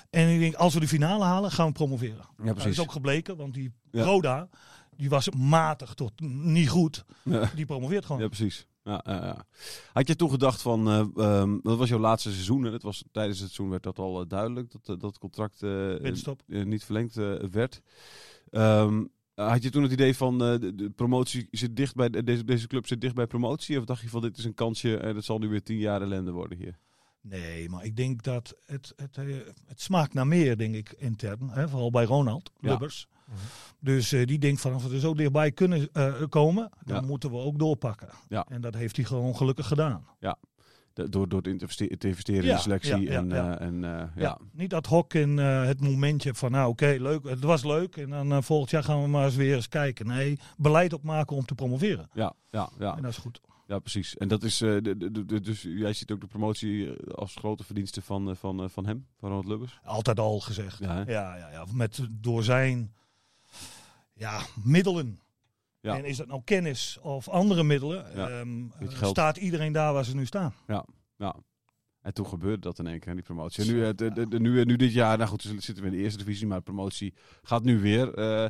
En 0.09 0.29
ik 0.29 0.39
denk, 0.39 0.53
als 0.55 0.73
we 0.73 0.79
de 0.79 0.87
finale 0.87 1.23
halen, 1.23 1.51
gaan 1.51 1.67
we 1.67 1.71
promoveren. 1.73 2.15
ja 2.17 2.23
Nou, 2.35 2.45
dat 2.45 2.53
precies. 2.53 2.71
is 2.71 2.79
ook 2.79 2.91
gebleken, 2.91 3.37
want 3.37 3.53
die 3.53 3.71
Ja. 3.91 4.03
Roda, 4.03 4.49
die 4.95 5.09
was 5.09 5.29
matig 5.29 5.93
tot 5.93 6.11
niet 6.43 6.69
goed. 6.69 7.05
Ja, 7.23 7.51
Die 7.55 7.65
promoveert 7.65 8.05
gewoon. 8.05 8.21
ja, 8.21 8.27
precies. 8.27 8.67
Ja, 8.83 9.01
ja, 9.05 9.13
ja. 9.25 9.45
Had 9.93 10.07
je 10.07 10.15
toen 10.15 10.29
gedacht 10.29 10.61
van, 10.61 10.87
eh, 10.89 10.99
ehm, 11.25 11.57
dat 11.61 11.77
was 11.77 11.89
jouw 11.89 11.99
laatste 11.99 12.31
seizoen, 12.31 12.63
hè? 12.63 12.71
Dat 12.71 12.81
was, 12.81 13.03
tijdens 13.11 13.39
het 13.39 13.47
seizoen 13.47 13.69
werd 13.69 13.83
dat 13.83 13.99
al 13.99 14.21
eh, 14.21 14.27
duidelijk, 14.27 14.71
dat, 14.71 14.89
eh, 14.89 14.99
dat 15.01 15.17
contract 15.17 15.61
niet 16.47 16.83
verlengd 16.83 17.15
werd. 17.51 17.81
Ehm, 18.51 19.03
had 19.35 19.63
je 19.63 19.69
toen 19.69 19.83
het 19.83 19.91
idee 19.91 20.15
van, 20.15 20.43
eh, 20.43 20.59
de, 20.59 20.75
de 20.75 20.89
promotie 20.89 21.47
zit 21.51 21.75
dicht 21.75 21.95
bij, 21.95 22.09
deze, 22.09 22.43
deze 22.43 22.67
club 22.67 22.87
zit 22.87 23.01
dicht 23.01 23.15
bij 23.15 23.27
promotie? 23.27 23.77
Of 23.79 23.85
dacht 23.85 24.01
je 24.01 24.09
van, 24.09 24.21
dit 24.21 24.37
is 24.37 24.43
een 24.45 24.53
kansje 24.53 24.97
en 24.97 25.15
het 25.15 25.25
zal 25.25 25.37
nu 25.39 25.47
weer 25.47 25.63
tien 25.63 25.77
jaar 25.77 26.01
ellende 26.01 26.31
worden 26.31 26.57
hier? 26.57 26.77
Nee, 27.21 27.69
maar 27.69 27.85
ik 27.85 27.95
denk 27.95 28.23
dat 28.23 28.55
het, 28.65 28.93
het, 28.95 29.17
eh, 29.17 29.25
het 29.65 29.81
smaakt 29.81 30.13
naar 30.13 30.27
meer, 30.27 30.57
denk 30.57 30.75
ik, 30.75 30.91
intern. 30.97 31.49
Hè? 31.49 31.69
Vooral 31.69 31.91
bij 31.91 32.05
Ronald 32.05 32.51
Ja. 32.59 32.69
Lubbers. 32.69 33.07
Mhm. 33.25 33.37
Dus 33.79 34.11
eh, 34.11 34.25
die 34.25 34.39
denkt 34.39 34.61
van, 34.61 34.73
als 34.73 34.83
we 34.87 34.93
er 34.93 34.99
zo 34.99 35.13
dichtbij 35.13 35.51
kunnen 35.51 35.89
eh, 35.93 36.13
komen, 36.29 36.69
dan 36.83 36.95
Ja. 37.01 37.07
moeten 37.07 37.31
we 37.31 37.37
ook 37.37 37.59
doorpakken. 37.59 38.09
Ja. 38.29 38.45
En 38.49 38.61
dat 38.61 38.73
heeft 38.75 38.95
hij 38.95 39.05
gewoon 39.05 39.35
gelukkig 39.35 39.67
gedaan. 39.67 40.05
De- 40.19 40.35
door, 41.09 41.29
door 41.29 41.41
te 41.41 41.49
investe- 41.49 41.97
te 41.97 42.07
investeren 42.07 42.41
in 42.41 42.47
Ja, 42.49 42.55
de 42.55 42.61
selectie 42.61 42.99
ja, 42.99 43.11
ja, 43.11 43.17
en, 43.19 43.31
eh, 43.31 43.67
en 43.67 43.83
eh, 43.83 44.07
ja. 44.15 44.37
Niet 44.51 44.73
ad 44.73 44.85
hoc 44.85 45.13
in 45.13 45.39
eh, 45.39 45.63
het 45.65 45.81
momentje 45.81 46.33
van, 46.33 46.51
nou 46.51 46.69
oké, 46.69 46.95
leuk, 46.99 47.23
het 47.23 47.43
was 47.43 47.63
leuk. 47.63 47.97
En 47.97 48.09
dan 48.09 48.43
volgend 48.43 48.69
jaar 48.71 48.83
gaan 48.83 49.01
we 49.01 49.07
maar 49.07 49.25
eens 49.25 49.35
weer 49.35 49.55
eens 49.55 49.67
kijken. 49.67 50.07
Nee, 50.07 50.39
beleid 50.57 50.93
opmaken 50.93 51.35
om 51.35 51.45
te 51.45 51.55
promoveren. 51.55 52.09
Ja, 52.13 52.33
ja, 52.51 52.69
ja. 52.79 52.95
En 52.95 53.01
dat 53.01 53.11
is 53.11 53.17
goed. 53.17 53.41
Ja, 53.67 53.79
precies. 53.79 54.17
En 54.17 54.27
dat 54.27 54.43
is, 54.43 54.57
de, 54.57 54.81
de, 54.97 55.25
de- 55.25 55.41
dus 55.41 55.61
jij 55.61 55.93
ziet 55.93 56.11
ook 56.11 56.21
de 56.21 56.27
promotie 56.27 56.91
als 57.15 57.35
grote 57.35 57.63
verdienste 57.63 58.01
van, 58.01 58.35
van, 58.35 58.69
van 58.69 58.85
hem, 58.85 59.05
van 59.19 59.29
Ronald 59.29 59.47
Lubbers. 59.47 59.79
Altijd 59.83 60.19
al 60.19 60.39
gezegd. 60.39 60.79
Ja, 60.79 61.03
ja, 61.07 61.35
ja. 61.37 61.65
Met, 61.73 62.07
door 62.11 62.43
zijn 62.43 62.93
ja, 64.13 64.39
middelen. 64.63 65.19
Ja. 65.85 65.97
En 65.97 66.05
is 66.05 66.17
dat 66.17 66.27
nou 66.27 66.41
kennis 66.43 66.97
of 67.01 67.29
andere 67.29 67.63
middelen, 67.63 68.05
Ja, 68.15 68.29
ehm, 68.29 68.63
eh, 68.79 69.03
staat 69.03 69.37
iedereen 69.37 69.71
daar 69.73 69.93
waar 69.93 70.05
ze 70.05 70.15
nu 70.15 70.25
staan. 70.25 70.53
Ja. 70.67 70.85
En 72.01 72.13
toen 72.13 72.27
gebeurde 72.27 72.59
dat 72.61 72.79
in 72.79 72.87
één 72.87 72.99
keer, 72.99 73.13
die 73.13 73.23
promotie. 73.23 73.63
En 73.63 73.69
nu, 73.75 73.83
eh, 73.85 73.89
de, 73.95 74.11
de, 74.13 74.27
de- 74.27 74.39
nu, 74.39 74.63
nu 74.65 74.75
dit 74.75 74.93
jaar, 74.93 75.17
nou 75.17 75.29
goed, 75.29 75.41
zitten 75.41 75.75
we 75.83 75.85
in 75.89 75.91
de 75.95 75.97
eerste 76.03 76.17
divisie, 76.17 76.47
maar 76.47 76.57
de 76.57 76.63
promotie 76.63 77.13
gaat 77.43 77.63
nu 77.63 77.79
weer 77.79 78.13
eh, 78.13 78.45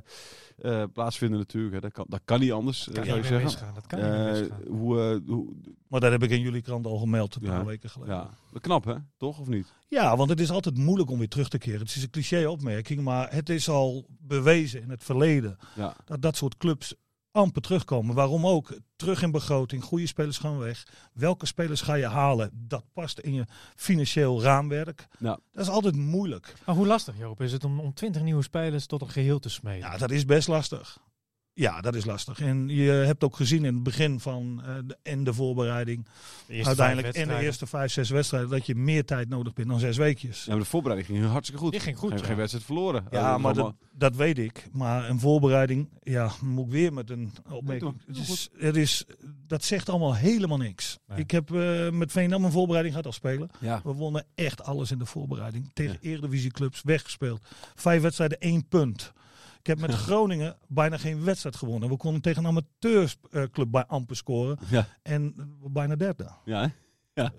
eh, 0.57 0.83
plaatsvinden 0.93 1.39
natuurlijk. 1.39 1.73
Hè. 1.73 1.79
Dat, 1.79 1.91
kan, 1.91 2.05
dat 2.09 2.21
kan 2.25 2.39
niet 2.39 2.51
anders, 2.51 2.87
eh, 2.87 2.93
Kan 2.93 3.05
zou 3.05 3.17
je 3.17 3.23
zeggen. 3.23 3.43
misgaan. 3.43 3.73
Dat 3.73 3.87
kan 3.87 3.99
niet 3.99 4.49
Eh, 4.49 4.57
hoe, 4.67 5.01
eh, 5.01 5.29
hoe, 5.29 5.53
Maar 5.87 5.99
dat 5.99 6.11
heb 6.11 6.23
ik 6.23 6.29
in 6.29 6.41
jullie 6.41 6.61
krant 6.61 6.85
al 6.85 6.97
gemeld 6.97 7.35
een 7.35 7.41
Ja. 7.41 7.49
paar 7.49 7.65
weken 7.65 7.89
geleden. 7.89 8.15
ja, 8.15 8.59
knap 8.59 8.85
hè, 8.85 8.95
toch 9.17 9.39
of 9.39 9.47
niet? 9.47 9.73
Ja, 9.87 10.17
want 10.17 10.29
het 10.29 10.39
is 10.39 10.51
altijd 10.51 10.77
moeilijk 10.77 11.09
om 11.09 11.17
weer 11.17 11.27
terug 11.29 11.49
te 11.49 11.57
keren. 11.57 11.79
Het 11.79 11.95
is 11.95 12.03
een 12.03 12.09
cliché 12.09 12.45
opmerking, 12.47 13.01
maar 13.01 13.33
het 13.33 13.49
is 13.49 13.69
al 13.69 14.05
bewezen 14.09 14.81
in 14.81 14.89
het 14.89 15.03
verleden 15.03 15.57
Ja, 15.75 15.95
dat 16.05 16.21
dat 16.21 16.35
soort 16.35 16.57
clubs 16.57 16.95
amper 17.35 17.61
terugkomen. 17.61 18.15
Waarom 18.15 18.47
ook? 18.47 18.77
Terug 18.95 19.21
in 19.21 19.31
begroting, 19.31 19.83
goede 19.83 20.07
spelers 20.07 20.37
gaan 20.37 20.57
weg. 20.57 20.87
Welke 21.13 21.45
spelers 21.45 21.81
ga 21.81 21.93
je 21.93 22.07
halen? 22.07 22.49
Dat 22.53 22.83
past 22.93 23.19
in 23.19 23.33
je 23.33 23.45
financieel 23.75 24.41
raamwerk. 24.41 25.07
Ja. 25.19 25.39
Dat 25.51 25.63
is 25.63 25.71
altijd 25.71 25.95
moeilijk. 25.95 26.53
Maar 26.65 26.75
hoe 26.75 26.87
lastig, 26.87 27.17
Joop, 27.17 27.41
is 27.41 27.51
het 27.51 27.63
om, 27.63 27.79
om 27.79 27.93
20 27.93 28.21
nieuwe 28.21 28.43
spelers 28.43 28.85
tot 28.85 29.01
een 29.01 29.09
geheel 29.09 29.39
te 29.39 29.49
smeden? 29.49 29.79
Ja, 29.79 29.97
dat 29.97 30.11
is 30.11 30.25
best 30.25 30.47
lastig. 30.47 30.99
Ja, 31.57 31.81
dat 31.81 31.95
is 31.95 32.05
lastig. 32.05 32.39
En 32.39 32.67
je 32.67 32.89
hebt 32.91 33.23
ook 33.23 33.35
gezien 33.35 33.65
in 33.65 33.73
het 33.73 33.83
begin 33.83 34.19
van 34.19 34.61
eh, 34.65 34.75
de, 34.85 34.97
en 35.03 35.23
de 35.23 35.33
voorbereiding, 35.33 36.05
De 36.47 36.65
uiteindelijk 36.65 37.15
in 37.15 37.27
de 37.27 37.39
eerste 37.39 37.65
vijf, 37.65 37.91
zes 37.91 38.09
wedstrijden, 38.09 38.49
dat 38.49 38.65
je 38.65 38.75
meer 38.75 39.05
tijd 39.05 39.29
nodig 39.29 39.53
bent 39.53 39.67
dan 39.67 39.79
zes 39.79 39.97
weekjes. 39.97 40.45
ja 40.45 40.51
maar 40.51 40.61
de 40.63 40.69
voorbereiding 40.69 41.17
ging 41.17 41.31
hartstikke 41.31 41.61
goed. 41.61 41.71
Die 41.71 41.79
ging 41.81 41.97
goed, 41.97 42.09
Geen, 42.11 42.19
ja. 42.19 42.25
geen 42.25 42.35
wedstrijd 42.35 42.65
verloren. 42.65 43.05
Ja, 43.11 43.33
Eh, 43.35 43.41
maar 43.41 43.53
dat, 43.53 43.73
dat 43.91 44.15
weet 44.15 44.37
ik. 44.37 44.67
Maar 44.71 45.09
een 45.09 45.19
voorbereiding, 45.19 45.89
ja, 46.03 46.31
moet 46.41 46.65
ik 46.65 46.71
weer 46.71 46.93
met 46.93 47.09
een 47.09 47.33
opmerking. 47.49 48.01
Het 48.07 48.17
is, 48.17 48.49
het 48.57 48.75
is, 48.75 49.05
dat 49.47 49.63
zegt 49.63 49.89
allemaal 49.89 50.15
helemaal 50.15 50.57
niks. 50.57 50.97
Nee. 51.07 51.17
Ik 51.19 51.31
heb 51.31 51.55
eh, 51.55 51.89
met 51.89 52.11
Veendam 52.11 52.43
een 52.45 52.51
voorbereiding 52.51 52.93
gehad 52.95 53.07
als 53.07 53.15
speler. 53.15 53.49
ja. 53.59 53.81
We 53.83 53.93
wonnen 53.93 54.25
echt 54.35 54.63
alles 54.63 54.91
in 54.91 54.97
de 54.97 55.05
voorbereiding. 55.05 55.69
Tegen 55.73 55.97
eredivisieclubs 56.01 56.81
weggespeeld. 56.83 57.41
Vijf 57.75 58.01
wedstrijden, 58.01 58.39
één 58.39 58.67
punt. 58.67 59.13
Ik 59.65 59.71
heb 59.71 59.79
met 59.87 59.93
Groningen 59.95 60.57
bijna 60.67 60.97
geen 60.97 61.23
wedstrijd 61.23 61.55
gewonnen. 61.55 61.89
We 61.89 61.97
konden 61.97 62.21
tegen 62.21 62.43
een 62.43 62.49
amateursclub 62.49 63.71
bij 63.71 63.85
amper 63.85 64.15
scoren. 64.15 64.57
Ja, 64.69 64.87
En 65.01 65.33
we 65.61 65.69
bijna 65.69 65.95
derde. 65.95 66.29
ja, 66.45 66.61
hè? 66.61 66.67
ja. 67.23 67.33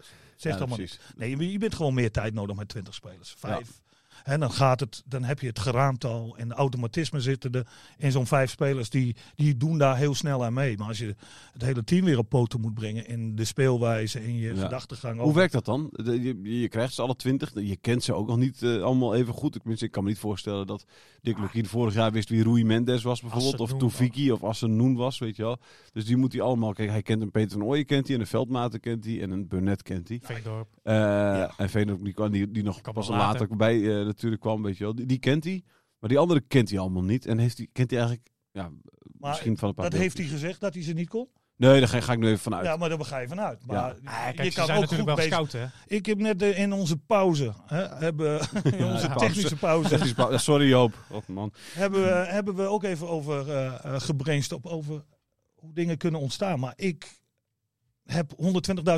Allemaal 0.58 0.76
precies. 0.76 1.00
Nee, 1.16 1.36
je- 1.36 1.52
je 1.52 1.58
bent 1.58 1.74
gewoon 1.74 1.94
meer 1.94 2.10
tijd 2.10 2.34
nodig 2.34 2.56
met 2.56 2.68
20 2.68 2.94
spelers. 2.94 3.34
Vijf. 3.38 3.80
En 4.26 4.40
dan 4.40 4.50
gaat 4.52 4.80
het, 4.80 5.02
dan 5.06 5.24
heb 5.24 5.40
je 5.40 5.46
het 5.46 5.58
geraamtal 5.58 6.36
en 6.36 6.48
de 6.48 6.54
automatisme 6.54 7.20
zitten 7.20 7.52
er 7.52 7.66
in 7.98 8.12
zo'n 8.12 8.26
vijf 8.26 8.50
spelers 8.50 8.90
die, 8.90 9.16
die 9.34 9.56
doen 9.56 9.78
daar 9.78 9.96
heel 9.96 10.14
snel 10.14 10.44
aan 10.44 10.52
mee. 10.54 10.76
Maar 10.78 10.88
als 10.88 10.98
je 10.98 11.14
het 11.52 11.62
hele 11.62 11.84
team 11.84 12.04
weer 12.04 12.18
op 12.18 12.28
poten 12.28 12.60
moet 12.60 12.74
brengen 12.74 13.06
in 13.06 13.36
de 13.36 13.44
speelwijze, 13.44 14.24
in 14.26 14.36
je 14.36 14.54
Ja. 14.54 14.60
gedachtegang. 14.62 15.14
Hoe 15.14 15.22
over- 15.22 15.36
werkt 15.36 15.52
dat 15.52 15.64
dan? 15.64 15.88
De- 15.92 16.22
je, 16.22 16.60
je 16.60 16.68
krijgt 16.68 16.94
ze 16.94 17.02
alle 17.02 17.16
twintig. 17.16 17.50
Je 17.54 17.76
kent 17.76 18.02
ze 18.04 18.14
ook 18.14 18.26
nog 18.26 18.36
niet 18.36 18.62
eh, 18.62 18.82
allemaal 18.82 19.14
even 19.14 19.34
goed. 19.34 19.54
Ik, 19.54 19.60
tenminste, 19.60 19.86
ik 19.86 19.92
kan 19.92 20.02
me 20.02 20.08
niet 20.08 20.18
voorstellen 20.18 20.66
dat 20.66 20.84
Dick 21.22 21.38
Lukien 21.38 21.66
vorig 21.66 21.94
jaar 21.94 22.12
wist 22.12 22.28
wie 22.28 22.42
Rui 22.42 22.64
Mendes 22.64 23.02
was 23.02 23.20
bijvoorbeeld. 23.20 23.60
Of. 23.60 23.72
Toefiki 23.72 24.32
of 24.32 24.42
Assenoen 24.44 24.94
was, 24.96 25.18
weet 25.18 25.36
je 25.36 25.42
wel. 25.42 25.58
Dus 25.92 26.04
die 26.04 26.16
moet 26.16 26.32
hij 26.32 26.42
allemaal... 26.42 26.72
Kijk, 26.72 26.90
hij 26.90 27.02
kent 27.02 27.22
een 27.22 27.30
Peter 27.30 27.50
van 27.58 27.62
Ooyen 27.66 27.86
kent 27.86 28.06
hij. 28.06 28.14
En 28.14 28.20
een 28.20 28.26
Veldmaten 28.26 28.80
kent 28.80 29.04
hij. 29.04 29.22
En 29.22 29.30
een 29.30 29.48
Burnett 29.48 29.82
kent 29.82 30.08
hij. 30.08 30.20
Veendorp. 30.22 30.68
Eh, 30.82 31.60
En 31.60 31.70
Veenok, 31.70 32.04
die, 32.04 32.12
kwam- 32.12 32.30
die, 32.30 32.50
die 32.50 32.62
nog 32.62 32.80
pas 32.80 33.08
later. 33.08 33.40
later 33.40 33.56
bij 33.56 33.76
eh, 34.00 34.06
natuurlijk 34.16 34.42
kwam, 34.42 34.62
weet 34.62 34.76
je 34.78 34.84
wel. 34.84 34.94
Die, 34.94 35.06
die 35.06 35.18
kent 35.18 35.44
hij. 35.44 35.62
Maar 35.98 36.08
die 36.08 36.18
andere 36.18 36.40
kent 36.40 36.70
hij 36.70 36.78
allemaal 36.78 37.02
niet. 37.04 37.26
En 37.26 37.38
heeft 37.38 37.56
hij, 37.58 37.68
kent 37.72 37.90
hij 37.90 37.98
eigenlijk... 37.98 38.30
Ja, 38.52 38.70
Maar 39.18 39.30
misschien 39.30 39.58
van 39.58 39.68
een 39.68 39.74
paar 39.74 39.90
dat 39.90 40.00
heeft 40.00 40.18
hij 40.18 40.26
gezegd 40.26 40.60
dat 40.60 40.74
hij 40.74 40.82
ze 40.82 40.92
niet 40.92 41.08
kon. 41.08 41.28
Nee, 41.56 41.78
daar 41.78 41.88
ga, 41.88 42.00
ga 42.00 42.12
ik 42.12 42.18
nu 42.18 42.26
even 42.26 42.38
vanuit. 42.38 42.64
Ja, 42.64 42.76
maar 42.76 42.88
daar 42.88 43.04
ga 43.04 43.18
je 43.18 43.28
vanuit. 43.28 43.66
Maar 43.66 43.76
Ja. 43.76 43.96
Ah, 44.04 44.24
kijk, 44.24 44.42
je 44.42 44.50
ze 44.50 44.56
kan 44.56 44.66
zijn 44.66 44.78
ook 44.78 44.90
natuurlijk 44.90 45.20
goed 45.32 45.52
wel 45.52 45.60
hè? 45.62 45.66
Ik 45.86 46.06
heb 46.06 46.18
net 46.18 46.42
eh, 46.42 46.58
in 46.58 46.72
onze 46.72 46.96
pauze, 46.96 47.52
hè, 47.66 47.86
hebben, 47.86 48.40
in 48.72 48.78
Ja, 48.78 48.92
onze 48.92 49.06
pauze. 49.06 49.88
technische 49.88 50.14
pauze, 50.14 50.38
Sorry 50.38 50.68
Joop. 50.68 51.04
Oh, 51.10 51.26
man. 51.26 51.52
hebben 51.72 52.02
we, 52.02 52.08
hebben 52.08 52.54
we 52.54 52.62
ook 52.62 52.84
even 52.84 53.08
over 53.08 53.50
eh 53.50 53.66
eh, 53.66 54.00
gebrainstormd 54.00 54.66
over 54.66 55.04
hoe 55.54 55.72
dingen 55.72 55.96
kunnen 55.96 56.20
ontstaan. 56.20 56.60
Maar 56.60 56.72
ik 56.76 57.20
heb 58.06 58.32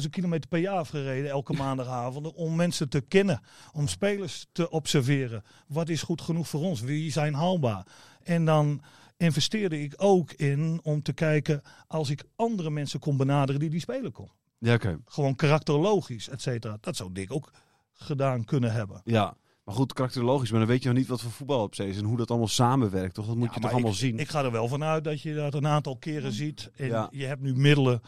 120.000 0.03 0.11
kilometer 0.11 0.49
per 0.49 0.59
jaar 0.61 0.77
afgereden 0.79 1.31
elke 1.31 1.53
maandagavond 1.53 2.33
om 2.35 2.57
mensen 2.57 2.89
te 2.89 3.01
kennen, 3.01 3.41
om 3.73 3.89
spelers 3.89 4.47
te 4.53 4.71
observeren. 4.71 5.43
Wat 5.67 5.89
is 5.89 6.03
goed 6.03 6.21
genoeg 6.21 6.49
voor 6.49 6.61
ons? 6.61 6.81
Wie 6.81 7.13
zijn 7.13 7.35
haalbaar? 7.35 7.87
En 8.23 8.45
dan 8.45 8.83
investeerde 9.17 9.83
ik 9.83 9.95
ook 9.97 10.33
in 10.33 10.81
om 10.83 11.03
te 11.03 11.13
kijken 11.13 11.63
als 11.87 12.11
ik 12.11 12.25
andere 12.37 12.71
mensen 12.71 13.01
kon 13.01 13.17
benaderen 13.17 13.61
die 13.61 13.71
die 13.71 13.81
spelen 13.81 14.13
kon. 14.13 14.31
Ja, 14.59 14.75
oké. 14.75 14.99
Gewoon 15.05 15.35
karakterologisch, 15.35 16.29
et 16.29 16.43
cetera. 16.43 16.77
Dat 16.81 16.97
zou 16.97 17.13
Dick 17.13 17.33
ook 17.33 17.51
gedaan 17.93 18.45
kunnen 18.45 18.73
hebben. 18.73 19.01
Ja, 19.05 19.37
maar 19.65 19.75
goed, 19.75 19.93
karakterologisch. 19.93 20.51
Maar 20.51 20.61
dan 20.61 20.69
weet 20.69 20.83
je 20.83 20.89
nog 20.89 20.97
niet 20.99 21.07
wat 21.07 21.21
voor 21.21 21.31
voetbal 21.31 21.63
op 21.63 21.75
zee 21.75 21.89
is 21.89 21.97
en 21.99 22.05
hoe 22.05 22.17
dat 22.17 22.29
allemaal 22.29 22.49
samenwerkt. 22.49 23.15
Toch? 23.15 23.27
Dat 23.27 23.37
moet 23.37 23.49
Ja, 23.49 23.55
je 23.55 23.61
toch 23.61 23.73
allemaal 23.73 23.91
ik, 23.91 23.97
zien. 23.97 24.19
Ik 24.19 24.29
ga 24.29 24.45
er 24.45 24.51
wel 24.53 24.69
vanuit 24.69 25.05
dat 25.05 25.21
je 25.23 25.35
dat 25.35 25.55
een 25.55 25.67
aantal 25.67 25.97
keren 25.97 26.33
ziet. 26.33 26.71
En 26.77 26.87
Ja. 26.87 27.09
je 27.11 27.25
hebt 27.25 27.41
nu 27.41 27.55
middelen. 27.57 28.01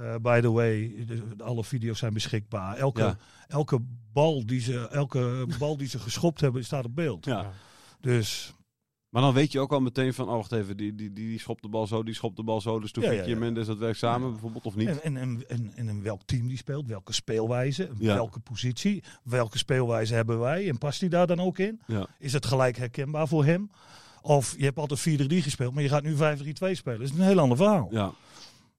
Eh, 0.00 0.14
by 0.22 0.40
the 0.40 0.50
way, 0.50 0.94
de- 1.06 1.44
alle 1.44 1.64
video's 1.64 1.98
zijn 1.98 2.12
beschikbaar. 2.12 2.76
Elke, 2.76 3.00
Ja. 3.02 3.16
elke, 3.48 3.78
bal 4.12 4.46
die 4.46 4.60
ze, 4.60 4.88
elke 4.88 5.46
bal 5.58 5.76
die 5.76 5.88
ze 5.88 5.98
geschopt 5.98 6.40
hebben, 6.40 6.64
staat 6.64 6.84
op 6.84 6.94
beeld. 6.94 7.24
ja. 7.24 7.52
Dus 8.00 8.52
Maar 9.10 9.22
dan 9.22 9.34
weet 9.34 9.52
je 9.52 9.60
ook 9.60 9.72
al 9.72 9.80
meteen 9.80 10.14
van, 10.14 10.28
oh 10.28 10.34
wacht 10.34 10.52
even, 10.52 10.76
die, 10.76 10.94
die, 10.94 11.12
die, 11.12 11.28
die 11.28 11.38
schopt 11.40 11.62
de 11.62 11.68
bal 11.68 11.86
zo, 11.86 12.02
die 12.02 12.14
schopt 12.14 12.36
de 12.36 12.42
bal 12.42 12.60
zo. 12.60 12.80
Dus 12.80 12.92
toen 12.92 13.02
Ja, 13.04 13.10
ja, 13.10 13.24
ja. 13.24 13.36
Mendes, 13.36 13.66
dat 13.66 13.78
werkt 13.78 13.98
samen 13.98 14.30
bijvoorbeeld 14.30 14.66
of 14.66 14.76
niet. 14.76 15.00
en, 15.00 15.16
en, 15.16 15.44
en, 15.48 15.72
en, 15.76 16.02
welk 16.02 16.20
team 16.24 16.48
die 16.48 16.56
speelt, 16.56 16.86
welke 16.86 17.12
speelwijze, 17.12 17.88
welke 17.98 18.40
positie, 18.40 19.02
welke 19.24 19.58
speelwijze 19.58 20.14
hebben 20.14 20.38
wij 20.38 20.68
en 20.68 20.78
past 20.78 21.00
die 21.00 21.08
daar 21.08 21.26
dan 21.26 21.40
ook 21.40 21.58
in? 21.58 21.80
Is 22.18 22.32
het 22.32 22.46
gelijk 22.46 22.76
herkenbaar 22.76 23.28
voor 23.28 23.44
hem? 23.44 23.70
Of 24.22 24.54
je 24.58 24.64
hebt 24.64 24.78
altijd 24.78 25.00
4-3 25.00 25.42
gespeeld, 25.42 25.74
maar 25.74 25.82
je 25.82 25.88
gaat 25.88 26.02
nu 26.02 26.14
5-3-2 26.16 26.16
spelen. 26.76 26.98
Dat 26.98 27.08
is 27.08 27.14
een 27.18 27.20
heel 27.24 27.38
ander 27.38 27.56
verhaal. 27.56 27.88
Ja. 27.90 28.12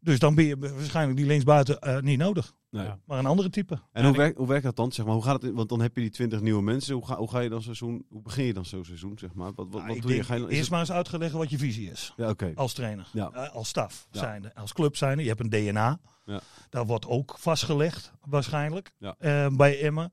Dus 0.01 0.19
dan 0.19 0.35
ben 0.35 0.45
je 0.45 0.57
waarschijnlijk 0.57 1.17
die 1.17 1.25
linksbuiten 1.27 1.79
eh, 1.79 1.99
niet 1.99 2.17
nodig. 2.17 2.53
Nee. 2.69 2.85
Ja. 2.85 2.99
Maar 3.05 3.19
een 3.19 3.25
andere 3.25 3.49
type. 3.49 3.79
En 3.91 4.05
hoe, 4.05 4.15
werkt, 4.17 4.37
hoe 4.37 4.47
werkt 4.47 4.63
dat 4.63 4.75
dan? 4.75 4.91
Zeg 4.91 5.05
maar? 5.05 5.13
hoe 5.13 5.23
gaat 5.23 5.33
het, 5.33 5.43
in- 5.43 5.53
want 5.55 5.69
dan 5.69 5.81
heb 5.81 5.95
je 5.95 6.01
die 6.01 6.09
20 6.09 6.41
nieuwe 6.41 6.61
mensen. 6.61 6.93
Hoe 6.95 7.05
ga, 7.05 7.15
hoe 7.15 7.29
ga 7.29 7.39
je 7.39 7.49
dan 7.49 7.61
seizoen, 7.61 8.05
hoe 8.09 8.21
begin 8.21 8.45
je 8.45 8.53
dan 8.53 8.65
zo'n 8.65 8.85
seizoen? 8.85 9.17
Zeg 9.17 9.33
maar? 9.33 9.51
Wat, 9.55 9.67
wat, 9.69 9.81
Nou, 9.81 9.93
wat 9.93 10.01
doe 10.01 10.15
je? 10.15 10.23
Ga 10.23 10.35
je 10.35 10.41
eerst 10.47 10.59
het- 10.61 10.69
maar 10.69 10.79
eens 10.79 10.91
uitgelegd 10.91 11.33
wat 11.33 11.49
je 11.49 11.57
visie 11.57 11.91
is. 11.91 12.13
Ja, 12.17 12.29
oké. 12.29 12.51
Als 12.55 12.73
trainer, 12.73 13.07
Ja. 13.13 13.31
Eh, 13.31 13.55
als 13.55 13.67
staf 13.67 14.07
Ja. 14.11 14.19
zijnde, 14.19 14.55
als 14.55 14.73
club 14.73 14.95
zijnde. 14.95 15.21
Je 15.23 15.29
hebt 15.29 15.39
een 15.41 15.49
DNA. 15.49 15.99
Ja. 16.25 16.39
Dat 16.69 16.87
wordt 16.87 17.07
ook 17.07 17.35
vastgelegd 17.39 18.11
waarschijnlijk 18.25 18.91
Ja. 18.97 19.15
eh, 19.19 19.47
bij 19.55 19.81
Emmen. 19.81 20.11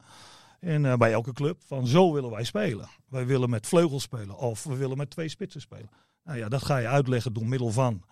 En 0.61 0.85
eh, 0.87 0.97
bij 0.97 1.13
elke 1.13 1.33
club. 1.33 1.63
Van 1.67 1.87
zo 1.87 2.13
willen 2.13 2.31
wij 2.31 2.45
spelen. 2.45 2.89
Wij 3.09 3.27
willen 3.27 3.51
met 3.51 3.67
vleugels 3.67 4.03
spelen. 4.03 4.37
Of 4.39 4.65
we 4.65 4.77
willen 4.77 4.97
met 4.97 5.11
twee 5.11 5.29
spitsen 5.29 5.61
spelen. 5.61 5.91
Nou 6.25 6.39
ja, 6.39 6.49
dat 6.49 6.65
ga 6.65 6.77
je 6.77 6.87
uitleggen 6.87 7.33
door 7.33 7.47
middel 7.47 7.71
van. 7.71 8.03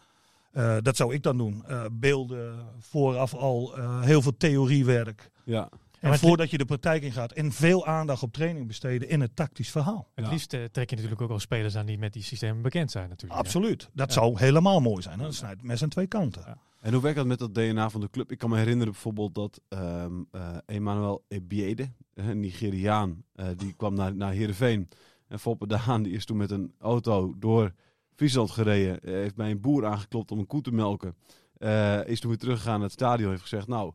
Eh, 0.54 0.76
dat 0.82 0.96
zou 0.96 1.14
ik 1.14 1.23
dan 1.23 1.37
doen. 1.38 1.64
eh, 1.66 1.84
beelden 1.92 2.66
vooraf 2.78 3.34
al. 3.34 3.76
eh, 3.76 4.00
heel 4.02 4.23
veel 4.23 4.37
theoriewerk. 4.37 5.30
Ja. 5.44 5.68
En 6.00 6.18
voordat 6.18 6.50
je 6.50 6.58
de 6.58 6.64
praktijk 6.64 7.02
in 7.02 7.12
gaat. 7.12 7.32
En 7.32 7.52
veel 7.52 7.87
aandacht 7.87 8.23
op 8.23 8.32
training 8.32 8.66
besteden 8.66 9.08
in 9.08 9.20
het 9.20 9.37
tactisch 9.37 9.70
verhaal. 9.70 10.08
Het 10.14 10.25
Ja. 10.25 10.30
liefst 10.30 10.49
trek 10.50 10.90
je 10.90 10.96
natuurlijk 10.96 11.20
ook 11.23 11.30
al 11.30 11.38
spelers 11.38 11.76
aan 11.76 11.87
die 11.87 11.99
met 11.99 12.12
die 12.12 12.23
systemen 12.23 12.62
bekend 12.62 12.90
zijn 12.90 13.08
natuurlijk. 13.08 13.32
hè? 13.40 13.46
Absoluut. 13.46 13.88
Dat 13.92 14.08
Ja. 14.08 14.20
zou 14.20 14.38
helemaal 14.38 14.80
mooi 14.80 15.02
zijn. 15.02 15.18
hè. 15.18 15.25
Dat 15.25 15.34
snijdt 15.34 15.56
het 15.56 15.66
mes 15.66 15.82
aan 15.82 15.88
twee 15.88 16.06
kanten. 16.06 16.42
Ja. 16.46 16.56
En 16.80 16.92
hoe 16.92 17.02
werkt 17.02 17.16
dat 17.16 17.26
met 17.26 17.38
dat 17.38 17.54
DNA 17.54 17.90
van 17.90 18.00
de 18.00 18.11
club? 18.11 18.30
Ik 18.32 18.38
kan 18.38 18.50
me 18.50 18.56
herinneren 18.58 18.92
bijvoorbeeld 18.92 19.34
dat 19.34 19.61
ehm 19.68 20.12
eh 20.30 20.56
Emmanuel 20.66 21.25
Ebiede, 21.28 21.92
een 22.14 22.40
Nigeriaan, 22.40 23.25
eh, 23.34 23.46
die 23.56 23.73
kwam 23.76 23.94
naar, 23.94 24.14
naar 24.16 24.32
Heerenveen. 24.32 24.88
En 25.28 25.38
Foppe 25.38 25.66
de 25.66 25.76
Haan 25.76 26.02
die 26.02 26.12
is 26.12 26.25
toen 26.25 26.37
met 26.37 26.50
een 26.50 26.75
auto 26.78 27.34
door 27.38 27.73
Friesland 28.14 28.50
gereden. 28.50 29.00
eh, 29.00 29.12
heeft 29.12 29.35
bij 29.35 29.50
een 29.50 29.61
boer 29.61 29.87
aangeklopt 29.87 30.30
om 30.30 30.38
een 30.38 30.47
koe 30.47 30.61
te 30.62 30.73
melken. 30.73 31.14
Eh, 31.56 32.06
is 32.06 32.21
toen 32.21 32.30
weer 32.30 32.38
teruggegaan 32.38 32.73
naar 32.75 32.83
het 32.83 32.92
stadion. 32.92 33.30
Heeft 33.30 33.42
gezegd, 33.42 33.66
nou, 33.68 33.92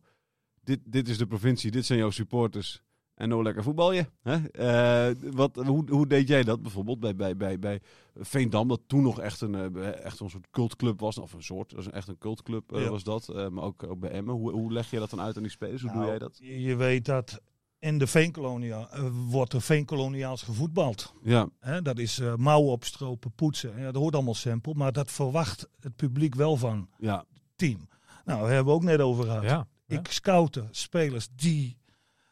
dit, 0.63 0.79
dit 0.85 1.07
is 1.09 1.17
de 1.17 1.27
provincie, 1.27 1.71
dit 1.71 1.85
zijn 1.85 1.99
jouw 1.99 2.09
supporters. 2.09 2.81
En 3.15 3.29
nou 3.29 3.43
lekker 3.43 3.63
voetbal 3.63 3.91
je. 3.91 4.05
Hè? 4.21 4.47
Eh, 4.47 5.15
wat, 5.31 5.55
hoe, 5.55 5.89
hoe 5.89 6.07
deed 6.07 6.27
jij 6.27 6.43
dat 6.43 6.61
bijvoorbeeld 6.61 6.99
bij, 6.99 7.15
bij, 7.15 7.38
bij, 7.38 7.59
bij 7.59 7.81
Veendam? 8.15 8.67
Dat 8.67 8.81
toen 8.88 9.03
nog 9.03 9.19
echt 9.19 9.41
een, 9.41 9.75
echt 9.95 10.19
een 10.19 10.29
soort 10.29 10.47
cultclub 10.51 10.99
was. 10.99 11.17
Of 11.17 11.33
een 11.33 11.43
soort, 11.43 11.73
echt 11.91 12.07
een 12.07 12.17
cultclub 12.17 12.71
Ja. 12.71 12.89
was 12.89 13.03
dat. 13.03 13.27
Maar 13.51 13.63
ook, 13.63 13.83
ook 13.83 13.99
bij 13.99 14.09
Emmen. 14.09 14.35
Hoe, 14.35 14.51
hoe 14.51 14.71
leg 14.73 14.89
je 14.91 14.99
dat 14.99 15.09
dan 15.09 15.21
uit 15.21 15.35
aan 15.38 15.41
die 15.43 15.51
spelers? 15.51 15.81
Hoe 15.81 15.89
doe 15.91 15.99
Nou, 15.99 16.09
jij 16.11 16.19
dat? 16.19 16.38
Je, 16.41 16.61
je 16.61 16.75
weet 16.75 17.05
dat 17.05 17.41
in 17.79 17.98
de 17.98 18.07
veenkolonia 18.07 18.88
eh, 18.91 19.03
wordt 19.29 19.53
er 19.53 19.62
veenkoloniaals 19.62 20.41
gevoetbald. 20.41 21.13
Ja, 21.24 21.50
Hè, 21.59 21.81
dat 21.81 21.98
is 21.98 22.19
eh, 22.19 22.36
mouwen 22.36 22.71
opstropen, 22.71 23.31
poetsen. 23.31 23.77
Ja, 23.77 23.83
dat 23.91 24.01
hoort 24.01 24.13
allemaal 24.15 24.33
simpel, 24.36 24.74
maar 24.74 24.91
dat 24.91 25.12
verwacht 25.12 25.67
het 25.79 25.95
publiek 25.95 26.36
wel 26.36 26.57
van 26.57 26.89
ja, 26.98 27.17
het 27.17 27.41
team. 27.55 27.88
Nou, 28.25 28.39
daar 28.39 28.50
hebben 28.50 28.65
we 28.65 28.71
ook 28.79 28.83
net 28.83 29.00
over 29.00 29.24
gehad. 29.24 29.43
Ja. 29.43 29.67
ja. 29.86 29.98
Ik 30.00 30.07
scouten 30.12 30.67
spelers 30.71 31.27
die 31.36 31.77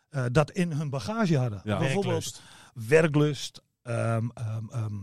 eh, 0.09 0.25
dat 0.31 0.51
in 0.51 0.71
hun 0.71 0.89
bagage 0.89 1.37
hadden. 1.37 1.61
Ja. 1.63 1.77
Bijvoorbeeld 1.77 2.41
Werklust. 2.73 2.89
werklust, 2.89 3.61
ehm, 3.81 4.27
ehm, 4.33 4.65
ehm, 4.71 4.95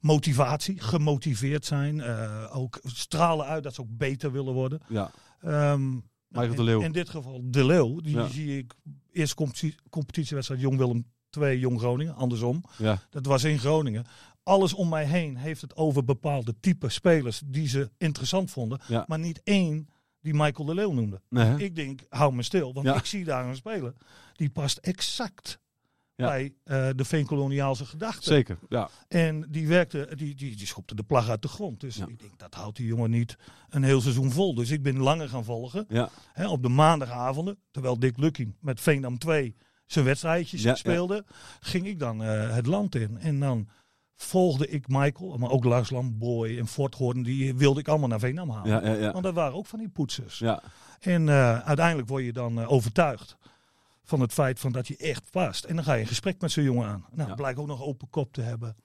motivatie, 0.00 0.80
gemotiveerd 0.80 1.64
zijn. 1.64 2.00
eh, 2.00 2.56
ook 2.56 2.78
stralen 2.82 3.46
uit 3.46 3.62
dat 3.62 3.74
ze 3.74 3.80
ook 3.80 3.96
beter 3.96 4.32
willen 4.32 4.52
worden. 4.54 4.80
ja. 4.88 5.10
Ehm, 5.40 5.98
Michael 6.32 6.50
in, 6.50 6.56
de 6.56 6.62
Leeuw. 6.62 6.80
In 6.80 6.92
dit 6.92 7.08
geval 7.08 7.40
De 7.44 7.64
Leeuw. 7.64 8.00
Die 8.00 8.14
Ja. 8.16 8.26
zie 8.28 8.58
ik 8.58 8.72
eerst 9.12 9.34
competitie, 9.34 9.74
competitiewedstrijd 9.90 10.60
Jong 10.60 10.78
Willem 10.78 11.04
2, 11.30 11.58
Jong 11.58 11.78
Groningen. 11.78 12.14
Andersom. 12.14 12.64
Ja, 12.78 12.98
Dat 13.10 13.26
was 13.26 13.44
in 13.44 13.58
Groningen. 13.58 14.04
Alles 14.42 14.72
om 14.74 14.88
mij 14.88 15.04
heen 15.04 15.36
heeft 15.36 15.60
het 15.60 15.76
over 15.76 16.04
bepaalde 16.04 16.54
type 16.60 16.88
spelers 16.88 17.42
die 17.46 17.68
ze 17.68 17.90
interessant 17.98 18.50
vonden. 18.50 18.80
Ja. 18.88 19.04
Maar 19.08 19.18
niet 19.18 19.40
één 19.44 19.88
die 20.20 20.34
Michael 20.34 20.64
de 20.64 20.74
Leeuw 20.74 20.92
noemde. 20.92 21.20
nee? 21.28 21.56
Ik 21.64 21.76
denk, 21.76 22.00
hou 22.08 22.34
me 22.34 22.42
stil. 22.42 22.72
Want 22.72 22.86
Ja. 22.86 22.94
ik 22.96 23.04
zie 23.04 23.24
daar 23.24 23.46
een 23.46 23.56
speler. 23.56 23.94
Die 24.36 24.50
past 24.50 24.78
exact 24.78 25.60
Ja. 26.22 26.28
bij 26.28 26.52
eh, 26.64 26.88
de 26.96 27.04
veenkoloniaalse 27.04 27.84
gedachten. 27.84 28.22
Zeker, 28.22 28.58
ja. 28.68 28.88
En 29.08 29.46
die 29.50 29.66
werkte, 29.68 30.08
die, 30.14 30.34
die, 30.34 30.56
die 30.56 30.66
schopte 30.66 30.94
de 30.94 31.02
plag 31.02 31.28
uit 31.28 31.42
de 31.42 31.48
grond. 31.48 31.80
Dus 31.80 31.96
Ja. 31.96 32.06
ik 32.06 32.18
denk, 32.20 32.38
dat 32.38 32.54
houdt 32.54 32.76
die 32.76 32.86
jongen 32.86 33.10
niet 33.10 33.36
een 33.68 33.82
heel 33.82 34.00
seizoen 34.00 34.30
vol. 34.30 34.54
Dus 34.54 34.70
ik 34.70 34.82
ben 34.82 34.98
langer 34.98 35.28
gaan 35.28 35.44
volgen. 35.44 35.84
Ja, 35.88 36.08
Hè, 36.32 36.48
op 36.48 36.62
de 36.62 36.68
maandagavonden, 36.68 37.58
terwijl 37.70 37.98
Dick 37.98 38.18
Lukking 38.18 38.56
met 38.60 38.80
Veendam 38.80 39.18
2 39.18 39.56
zijn 39.86 40.04
wedstrijdjes 40.04 40.62
Ja, 40.62 40.74
speelde, 40.74 41.24
ging 41.60 41.86
ik 41.86 41.98
dan 41.98 42.22
eh, 42.22 42.54
het 42.54 42.66
land 42.66 42.94
in. 42.94 43.18
En 43.18 43.40
dan 43.40 43.68
volgde 44.16 44.68
ik 44.68 44.88
Michael, 44.88 45.36
maar 45.38 45.50
ook 45.50 45.64
Larslam, 45.64 46.18
Boy 46.18 46.58
en 46.58 46.66
Forthoorn, 46.66 47.22
die 47.22 47.54
wilde 47.54 47.80
ik 47.80 47.88
allemaal 47.88 48.08
naar 48.08 48.18
Veendam 48.20 48.50
halen. 48.50 48.70
ja, 48.70 48.92
ja. 48.92 49.00
ja. 49.00 49.12
Want 49.12 49.24
dat 49.24 49.34
waren 49.34 49.54
ook 49.54 49.66
van 49.66 49.78
die 49.78 49.88
poetsers. 49.88 50.38
ja. 50.38 50.62
En 51.00 51.28
eh, 51.28 51.58
uiteindelijk 51.58 52.08
word 52.08 52.24
je 52.24 52.32
dan 52.32 52.64
overtuigd 52.66 53.36
van 54.12 54.20
het 54.20 54.32
feit 54.32 54.60
van 54.60 54.72
dat 54.72 54.88
je 54.88 54.96
echt 54.96 55.30
past. 55.30 55.64
En 55.64 55.76
dan 55.76 55.84
ga 55.84 55.94
je 55.94 56.00
een 56.00 56.06
gesprek 56.06 56.40
met 56.40 56.50
zo'n 56.50 56.64
jongen 56.64 56.88
aan. 56.88 57.06
Nou, 57.12 57.34
blijkt 57.34 57.58
ook 57.58 57.66
nog 57.66 57.82
open 57.82 58.10
kop 58.10 58.32
te 58.32 58.40
hebben. 58.40 58.76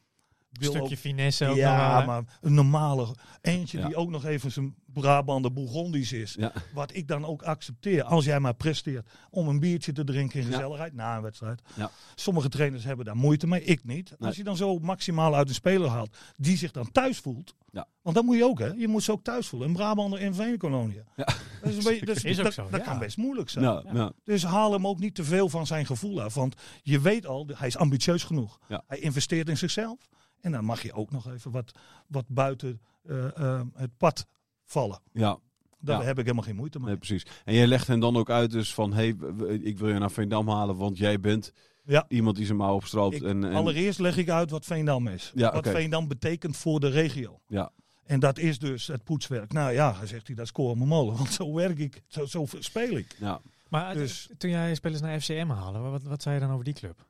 Een 0.51 0.63
stukje 0.63 0.81
ook- 0.81 0.95
finesse 0.99 1.47
ook 1.47 1.55
ja, 1.55 2.05
maar 2.05 2.23
een 2.41 2.53
normale 2.53 3.15
eentje 3.41 3.77
Ja. 3.79 3.85
die 3.87 3.95
ook 3.95 4.09
nog 4.09 4.25
even 4.25 4.51
zijn 4.51 4.75
Brabander 4.85 5.53
Bourgondisch 5.53 6.11
is. 6.13 6.33
Ja. 6.39 6.51
Wat 6.73 6.95
ik 6.95 7.07
dan 7.07 7.25
ook 7.25 7.41
accepteer. 7.43 8.03
Als 8.03 8.25
jij 8.25 8.39
maar 8.39 8.53
presteert 8.53 9.09
om 9.29 9.47
een 9.47 9.59
biertje 9.59 9.91
te 9.91 10.03
drinken 10.03 10.39
in 10.39 10.45
Ja. 10.45 10.51
gezelligheid 10.51 10.93
na 10.93 11.15
een 11.15 11.21
wedstrijd. 11.21 11.61
Ja. 11.75 11.91
Sommige 12.15 12.49
trainers 12.49 12.83
hebben 12.83 13.05
daar 13.05 13.15
moeite 13.15 13.47
mee. 13.47 13.63
Ik 13.63 13.83
niet. 13.83 14.09
Nee. 14.09 14.27
Als 14.27 14.37
je 14.37 14.43
dan 14.43 14.57
zo 14.57 14.79
maximaal 14.79 15.35
uit 15.35 15.49
een 15.49 15.53
speler 15.55 15.89
haalt 15.89 16.17
die 16.35 16.57
zich 16.57 16.71
dan 16.71 16.91
thuis 16.91 17.17
voelt. 17.19 17.53
Ja. 17.71 17.87
Want 18.01 18.15
dat 18.15 18.25
moet 18.25 18.37
je 18.37 18.43
ook 18.45 18.59
hè. 18.59 18.67
Je 18.67 18.87
moet 18.87 19.03
ze 19.03 19.11
ook 19.11 19.23
thuis 19.23 19.47
voelen. 19.47 19.67
Een 19.67 19.73
Brabander 19.73 20.19
in 20.19 20.33
Veenkolonie. 20.33 21.01
Ja. 21.15 21.23
Dat, 21.61 21.69
is 21.71 21.77
een 21.77 21.83
beetje, 21.83 22.05
dat, 22.05 22.15
is- 22.15 22.23
Is 22.23 22.37
ook 22.37 22.43
dat, 22.43 22.53
zo, 22.53 22.67
dat 22.69 22.79
ja. 22.79 22.85
kan 22.85 22.99
best 22.99 23.17
moeilijk 23.17 23.49
zijn. 23.49 23.65
Ja, 23.65 23.83
ja. 23.93 24.11
Dus 24.23 24.43
haal 24.43 24.71
hem 24.71 24.87
ook 24.87 24.99
niet 24.99 25.15
te 25.15 25.23
veel 25.23 25.49
van 25.49 25.67
zijn 25.67 25.85
gevoel 25.85 26.21
af. 26.21 26.33
Want 26.33 26.55
je 26.83 26.99
weet 27.01 27.25
al, 27.25 27.47
hij 27.53 27.67
is 27.67 27.77
ambitieus 27.77 28.23
genoeg. 28.23 28.59
Ja. 28.67 28.83
Hij 28.87 28.99
investeert 28.99 29.49
in 29.49 29.57
zichzelf. 29.57 29.97
En 30.41 30.51
dan 30.51 30.65
mag 30.65 30.81
je 30.81 30.93
ook 30.93 31.11
nog 31.11 31.31
even 31.31 31.51
wat, 31.51 31.71
wat 32.07 32.25
buiten 32.27 32.81
eh, 33.07 33.37
eh, 33.37 33.61
het 33.73 33.97
pad 33.97 34.25
vallen. 34.65 34.99
ja. 35.11 35.37
Daar 35.79 35.99
Ja. 35.99 36.05
heb 36.05 36.17
ik 36.17 36.23
helemaal 36.23 36.43
geen 36.45 36.55
moeite 36.55 36.77
mee. 36.79 36.87
Nee, 36.87 36.97
precies. 36.97 37.25
En 37.45 37.53
jij 37.53 37.67
legt 37.67 37.87
hen 37.87 37.99
dan 37.99 38.15
ook 38.17 38.29
uit 38.29 38.51
dus 38.51 38.73
van, 38.73 38.93
hey, 38.93 39.15
w- 39.15 39.41
w- 39.41 39.49
ik 39.65 39.77
wil 39.77 39.87
je 39.89 39.99
naar 39.99 40.11
Veendam 40.11 40.49
halen, 40.49 40.75
want 40.75 40.97
jij 40.97 41.19
bent 41.19 41.51
Ja. 41.85 42.05
iemand 42.07 42.35
die 42.35 42.45
zijn 42.45 42.57
mouw 42.57 42.73
opstroopt. 42.73 43.15
Ik- 43.15 43.23
en, 43.23 43.43
en, 43.43 43.53
Allereerst 43.53 43.99
leg 43.99 44.17
ik 44.17 44.29
uit 44.29 44.49
wat 44.49 44.65
Veendam 44.65 45.07
is. 45.07 45.31
Ja, 45.35 45.49
wat 45.51 45.57
oké. 45.67 45.71
Veendam 45.71 46.07
betekent 46.07 46.57
voor 46.57 46.79
de 46.79 46.87
regio. 46.87 47.39
Ja. 47.47 47.71
En 48.05 48.19
dat 48.19 48.37
is 48.37 48.59
dus 48.59 48.87
het 48.87 49.03
poetswerk. 49.03 49.53
Nou 49.53 49.71
ja, 49.71 49.95
hij 49.97 50.07
zegt 50.07 50.27
hij, 50.27 50.35
dat 50.35 50.47
scoren 50.47 50.77
mijn 50.77 50.89
molen. 50.89 51.15
Want 51.17 51.31
zo 51.33 51.53
werk 51.53 51.79
ik, 51.79 52.01
zo, 52.07 52.25
zo 52.25 52.45
speel 52.59 52.97
ik. 52.97 53.15
ja. 53.19 53.41
Maar 53.69 53.93
Dus- 53.93 54.29
toen 54.37 54.49
jij 54.49 54.75
spelers 54.75 55.01
naar 55.01 55.19
FCM 55.21 55.47
halen, 55.49 55.91
wat, 55.91 56.03
wat 56.03 56.21
zei 56.21 56.35
je 56.35 56.41
dan 56.41 56.51
over 56.51 56.63
die 56.65 56.73
club? 56.73 57.05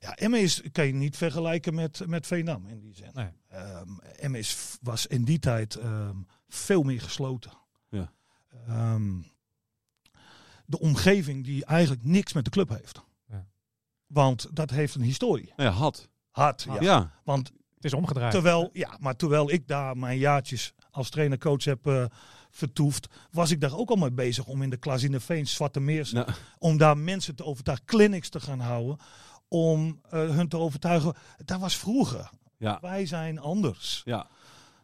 Ja, 0.00 0.14
Emmen 0.14 0.40
is, 0.40 0.62
kan 0.72 0.86
je 0.86 0.92
niet 0.92 1.16
vergelijken 1.16 1.74
met, 1.74 2.06
met 2.06 2.26
Veendam 2.26 2.66
in 2.66 2.80
die 2.80 2.94
zin. 2.94 3.10
Nee. 3.12 3.30
Ehm 3.48 4.34
is, 4.34 4.78
was 4.82 5.06
in 5.06 5.24
die 5.24 5.38
tijd 5.38 5.74
ehm, 5.74 6.16
veel 6.48 6.82
meer 6.82 7.00
gesloten. 7.00 7.52
Ja. 7.88 8.12
Ehm, 8.66 9.18
de 10.66 10.78
omgeving 10.78 11.44
die 11.44 11.64
eigenlijk 11.64 12.04
niks 12.04 12.32
met 12.32 12.44
de 12.44 12.50
club 12.50 12.68
heeft. 12.68 13.02
Ja. 13.28 13.46
Want 14.06 14.46
dat 14.52 14.70
heeft 14.70 14.94
een 14.94 15.02
historie. 15.02 15.52
Nee, 15.56 15.68
had. 15.68 16.08
Hard, 16.30 16.62
ja. 16.62 16.80
Ja. 16.80 17.12
Want 17.24 17.52
Het 17.74 17.84
is 17.84 17.94
omgedraaid. 17.94 18.30
terwijl, 18.32 18.70
ja, 18.72 18.96
maar 19.00 19.16
terwijl 19.16 19.50
ik 19.50 19.68
daar 19.68 19.96
mijn 19.96 20.18
jaartjes 20.18 20.74
als 20.90 21.10
trainer-coach 21.10 21.64
heb 21.64 21.86
eh, 21.86 22.04
vertoefd, 22.50 23.08
was 23.30 23.50
ik 23.50 23.60
daar 23.60 23.76
ook 23.76 23.90
al 23.90 23.96
mee 23.96 24.12
bezig 24.12 24.46
om 24.46 24.62
in 24.62 24.70
de 24.70 24.76
klas 24.76 25.02
in 25.02 25.12
de 25.12 25.20
Veen, 25.20 25.46
Zwarte 25.46 25.80
Meers, 25.80 26.12
Nou, 26.12 26.28
om 26.58 26.76
daar 26.76 26.98
mensen 26.98 27.34
te 27.34 27.44
overtuigen, 27.44 27.86
clinics 27.86 28.28
te 28.28 28.40
gaan 28.40 28.60
houden, 28.60 28.98
om 29.54 30.00
eh, 30.10 30.30
hun 30.30 30.48
te 30.48 30.56
overtuigen. 30.56 31.14
Dat 31.44 31.60
was 31.60 31.76
vroeger. 31.76 32.30
ja. 32.58 32.78
Wij 32.80 33.06
zijn 33.06 33.38
anders. 33.38 34.02
Ja. 34.04 34.26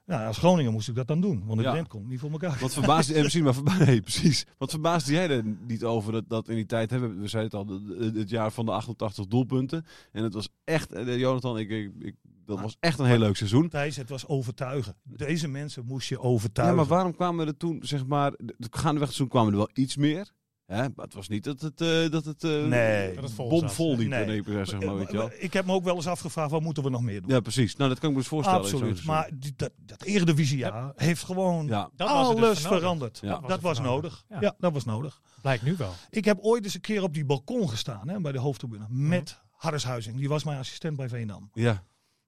Nou, 0.07 0.27
als 0.27 0.39
Groningen 0.39 0.73
moest 0.73 0.89
ik 0.89 0.95
dat 0.95 1.07
dan 1.07 1.21
doen, 1.21 1.43
want 1.47 1.59
de 1.59 1.65
Ja. 1.65 1.83
Komt 1.83 2.09
niet 2.09 2.21
voor 2.21 2.31
elkaar. 2.31 2.59
Wat 2.61 2.73
verbaasde, 2.73 3.15
eh, 3.17 3.23
misschien 3.23 3.45
maar 3.45 3.55
verba 3.55 3.77
nee, 3.85 4.01
precies. 4.01 4.47
Wat 4.59 4.71
verbaasde 4.71 5.13
jij 5.13 5.29
er 5.31 5.45
niet 5.67 5.85
over 5.85 6.13
dat, 6.13 6.29
dat 6.29 6.49
in 6.49 6.55
die 6.55 6.67
tijd 6.67 6.91
hebben 6.91 7.21
we 7.21 7.29
zeiden 7.29 7.59
het 7.61 7.69
al, 7.69 7.81
het 8.15 8.31
jaar 8.31 8.51
van 8.53 8.65
de 8.67 8.73
88 8.73 9.27
doelpunten 9.27 9.85
en 10.13 10.23
het 10.23 10.35
was 10.35 10.49
echt, 10.65 10.93
eh, 10.93 11.19
Jonathan, 11.19 11.59
ik, 11.59 11.71
ik, 11.71 11.91
ik- 11.99 12.17
dat 12.45 12.61
was 12.61 12.77
echt 12.81 12.99
een 12.99 13.07
heel 13.07 13.19
leuk 13.19 13.37
seizoen. 13.37 13.69
Thijs, 13.69 13.97
het 13.97 14.09
was 14.09 14.27
overtuigen. 14.27 14.97
Deze 15.03 15.49
mensen 15.49 15.85
moest 15.87 16.09
je 16.09 16.15
Ja, 16.15 16.21
overtuigen. 16.21 16.77
maar 16.77 16.87
waarom 16.87 17.15
kwamen 17.15 17.47
er 17.47 17.57
toen, 17.57 17.79
zeg 17.83 18.07
maar, 18.07 18.31
de- 18.31 18.55
de 18.59 18.69
gaandeweg 18.71 19.13
toen 19.13 19.29
kwamen 19.29 19.51
er 19.53 19.57
wel 19.59 19.71
iets 19.75 19.97
meer. 19.97 20.33
Hè? 20.67 20.77
Maar 20.83 21.05
het 21.05 21.15
was 21.15 21.29
niet 21.29 21.45
dat 21.45 21.61
het, 21.61 21.81
eh, 21.81 22.11
dat 22.11 22.25
het 22.25 22.45
eh, 22.45 22.65
Nee. 22.65 23.15
Dat 23.15 23.23
het 23.25 23.33
vol 23.33 23.49
bomvol 23.49 23.97
liep 23.97 24.09
Nee. 24.09 24.43
zeg 24.65 24.81
maar, 24.81 24.97
weet 24.97 25.11
je 25.11 25.17
wel. 25.17 25.31
Ik 25.39 25.53
heb 25.53 25.67
me 25.67 25.73
ook 25.73 25.85
wel 25.85 25.95
eens 25.95 26.07
afgevraagd, 26.07 26.51
wat 26.51 26.63
moeten 26.63 26.83
we 26.83 26.91
nog 26.91 27.03
meer 27.03 27.21
doen? 27.23 27.31
Ja, 27.31 27.41
precies. 27.41 27.77
Nou, 27.77 27.89
dat 27.91 27.99
kan 27.99 28.09
ik 28.09 28.15
me 28.15 28.21
dus 28.21 28.31
voorstellen. 28.31 28.61
Absoluut. 28.61 29.05
Maar 29.05 29.31
die, 29.35 29.53
dat, 29.57 29.71
dat 29.77 30.03
Eredivisiejaar 30.03 30.93
heeft 30.97 31.23
gewoon 31.23 31.67
Ja, 31.67 31.91
Dat 31.97 32.09
was 32.09 32.29
dus 32.29 32.37
alles 32.37 32.63
nodig. 32.63 32.79
veranderd. 32.79 33.19
Ja. 33.23 33.39
Dat 33.39 33.61
was, 33.61 33.77
voor 33.77 33.87
nodig. 33.87 34.25
Ja. 34.29 34.39
Ja. 34.41 34.55
dat 34.59 34.73
was 34.73 34.85
nodig. 34.85 35.21
Blijkt 35.43 35.63
nu 35.63 35.77
wel. 35.77 35.93
Ik 36.11 36.25
heb 36.25 36.39
ooit 36.41 36.65
eens 36.65 36.75
een 36.75 36.81
keer 36.81 37.03
op 37.03 37.15
die 37.15 37.25
balkon 37.25 37.69
gestaan 37.71 38.09
hè, 38.09 38.21
bij 38.21 38.33
de 38.33 38.39
hoofdtribune 38.39 38.87
met 38.89 39.41
Harris 39.51 39.85
Huizing. 39.85 40.17
Die 40.17 40.29
was 40.29 40.45
mijn 40.45 40.59
assistent 40.59 40.97
bij 40.97 41.09
Veendam. 41.09 41.51
ja, 41.55 41.83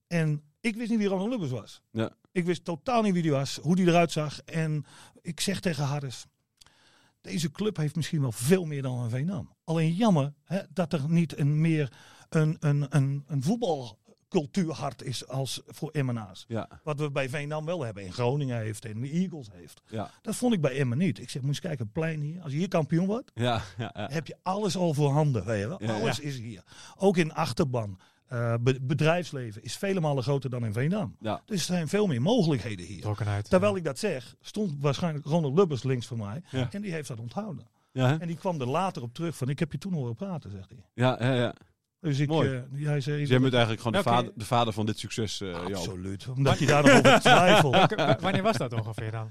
En 0.06 0.42
ik 0.60 0.76
wist 0.76 0.90
niet 0.90 0.98
wie 0.98 1.08
Ronald 1.08 1.28
Lubbers 1.30 1.50
was. 1.50 1.82
Ja. 1.90 2.10
Ik 2.32 2.44
wist 2.44 2.64
totaal 2.64 3.02
niet 3.02 3.12
wie 3.12 3.22
die 3.22 3.30
was, 3.30 3.58
hoe 3.62 3.76
die 3.76 3.86
eruit 3.86 4.12
zag. 4.12 4.40
En 4.40 4.84
ik 5.20 5.40
zeg 5.40 5.60
tegen 5.60 5.84
Harris, 5.84 6.26
deze 7.20 7.50
club 7.50 7.76
heeft 7.76 7.96
misschien 7.96 8.20
wel 8.20 8.32
veel 8.32 8.64
meer 8.64 8.82
dan 8.82 8.98
een 8.98 9.10
Veendam. 9.10 9.52
Alleen 9.64 9.92
jammer 9.92 10.32
hè, 10.44 10.60
dat 10.72 10.92
er 10.92 11.10
niet 11.10 11.38
een 11.38 11.60
meer 11.60 11.92
een, 12.28 12.56
een, 12.60 12.86
een, 12.96 13.24
een 13.26 13.42
voetbalcultuurhart 13.42 15.02
is 15.02 15.28
als 15.28 15.62
voor 15.66 15.90
Emmenaars. 15.90 16.44
ja, 16.48 16.68
Wat 16.84 17.00
we 17.00 17.10
bij 17.10 17.28
Veendam 17.28 17.64
wel 17.64 17.82
hebben. 17.82 18.04
In 18.04 18.12
Groningen 18.12 18.58
heeft 18.58 18.84
en 18.84 19.00
de 19.00 19.10
Eagles 19.10 19.48
heeft. 19.52 19.80
ja, 19.88 20.10
Dat 20.22 20.36
vond 20.36 20.54
ik 20.54 20.60
bij 20.60 20.78
Emmen 20.78 20.98
niet. 20.98 21.18
Ik 21.18 21.30
zeg, 21.30 21.42
moet 21.42 21.50
eens 21.50 21.60
kijken, 21.60 21.84
het 21.84 21.92
plein 21.92 22.20
hier. 22.20 22.42
Als 22.42 22.52
je 22.52 22.58
hier 22.58 22.68
kampioen 22.68 23.06
wordt, 23.06 23.30
ja, 23.34 23.62
ja, 23.78 23.90
ja. 23.94 24.08
heb 24.10 24.26
je 24.26 24.36
alles 24.42 24.76
al 24.76 24.94
voorhanden. 24.94 25.44
Weet 25.44 25.60
je 25.60 25.68
wel? 25.68 25.78
Alles 26.00 26.20
is 26.20 26.38
hier. 26.38 26.62
Ook 26.96 27.16
in 27.16 27.32
achterban. 27.34 27.98
Eh, 28.28 28.54
be- 28.60 28.78
bedrijfsleven 28.82 29.62
is 29.62 29.76
vele 29.76 30.00
malen 30.00 30.22
groter 30.22 30.50
dan 30.50 30.64
in 30.64 30.72
Veendam. 30.72 31.16
Ja. 31.20 31.42
Dus 31.46 31.58
er 31.68 31.74
zijn 31.74 31.88
veel 31.88 32.06
meer 32.06 32.22
mogelijkheden 32.22 32.86
hier. 32.86 33.00
Trokkenheid. 33.00 33.50
Terwijl 33.50 33.76
ik 33.76 33.84
dat 33.84 33.98
zeg, 33.98 34.34
stond 34.40 34.74
waarschijnlijk 34.80 35.26
Ronald 35.26 35.56
Lubbers 35.58 35.82
links 35.82 36.06
van 36.06 36.18
mij. 36.18 36.42
Ja. 36.50 36.68
En 36.70 36.82
die 36.82 36.92
heeft 36.92 37.08
dat 37.08 37.20
onthouden. 37.20 37.66
En 37.92 38.26
die 38.26 38.36
kwam 38.36 38.60
er 38.60 38.68
later 38.68 39.02
op 39.02 39.14
terug 39.14 39.36
van, 39.36 39.48
ik 39.48 39.58
heb 39.58 39.72
je 39.72 39.78
toen 39.78 39.92
horen 39.92 40.14
praten, 40.14 40.50
zegt 40.50 40.68
hij. 40.70 40.78
ja, 40.94 41.16
ja, 41.20 41.34
ja. 41.34 41.54
Dus 42.00 42.18
ik, 42.18 42.28
Mooi. 42.28 42.54
eh, 42.54 42.86
hij 42.86 43.00
zei, 43.00 43.18
Dus 43.18 43.28
jij 43.28 43.40
bent 43.40 43.52
eigenlijk 43.52 43.82
gewoon 43.82 44.02
de, 44.02 44.08
vader, 44.08 44.32
de 44.34 44.44
vader 44.44 44.72
van 44.72 44.86
dit 44.86 44.98
succes, 44.98 45.40
eh 45.40 45.48
Joop. 45.52 45.74
Absoluut. 45.74 46.28
Omdat 46.36 46.58
je 46.58 46.66
daar 46.66 46.82
nog 46.82 46.92
over 46.98 47.20
twijfelt. 47.20 47.74
Welke- 47.74 47.96
wa- 47.96 48.18
wanneer 48.20 48.42
was 48.42 48.56
dat 48.56 48.72
ongeveer 48.72 49.10
dan? 49.10 49.30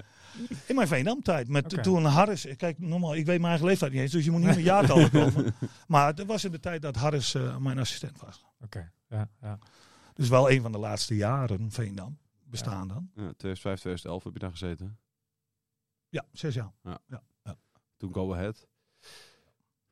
In 0.66 0.74
mijn 0.74 0.88
Veendam-tijd. 0.88 1.48
Met 1.48 1.82
toen 1.82 2.04
Harris. 2.04 2.46
Kijk, 2.56 2.78
normaal, 2.78 3.14
ik 3.14 3.26
weet 3.26 3.38
mijn 3.38 3.50
eigen 3.50 3.66
leeftijd 3.66 3.92
niet 3.92 4.00
eens, 4.00 4.12
dus 4.12 4.24
je 4.24 4.30
moet 4.30 4.40
niet 4.40 4.54
met 4.54 4.64
jaartallen 4.64 5.10
komen. 5.20 5.54
Maar 5.86 6.06
het 6.06 6.24
was 6.24 6.44
in 6.44 6.50
de 6.50 6.60
tijd 6.60 6.82
dat 6.82 6.96
Harris 6.96 7.34
eh, 7.34 7.56
mijn 7.56 7.78
assistent 7.78 8.20
was. 8.20 8.44
Oké, 8.60 8.92
ja, 9.08 9.28
ja. 9.40 9.58
Dus 10.14 10.28
wel 10.28 10.50
een 10.50 10.62
van 10.62 10.72
de 10.72 10.78
laatste 10.78 11.16
jaren 11.16 11.70
Veendam 11.70 12.18
bestaan 12.44 12.88
dan. 12.88 13.10
Ja, 13.14 13.32
2005, 13.36 13.80
2011 13.80 14.24
heb 14.24 14.32
je 14.32 14.38
daar 14.38 14.50
gezeten. 14.50 14.98
Ja, 16.08 16.24
zes 16.32 16.54
jaar. 16.54 16.72
Toen 17.96 18.14
Go 18.14 18.34
Ahead. 18.34 18.66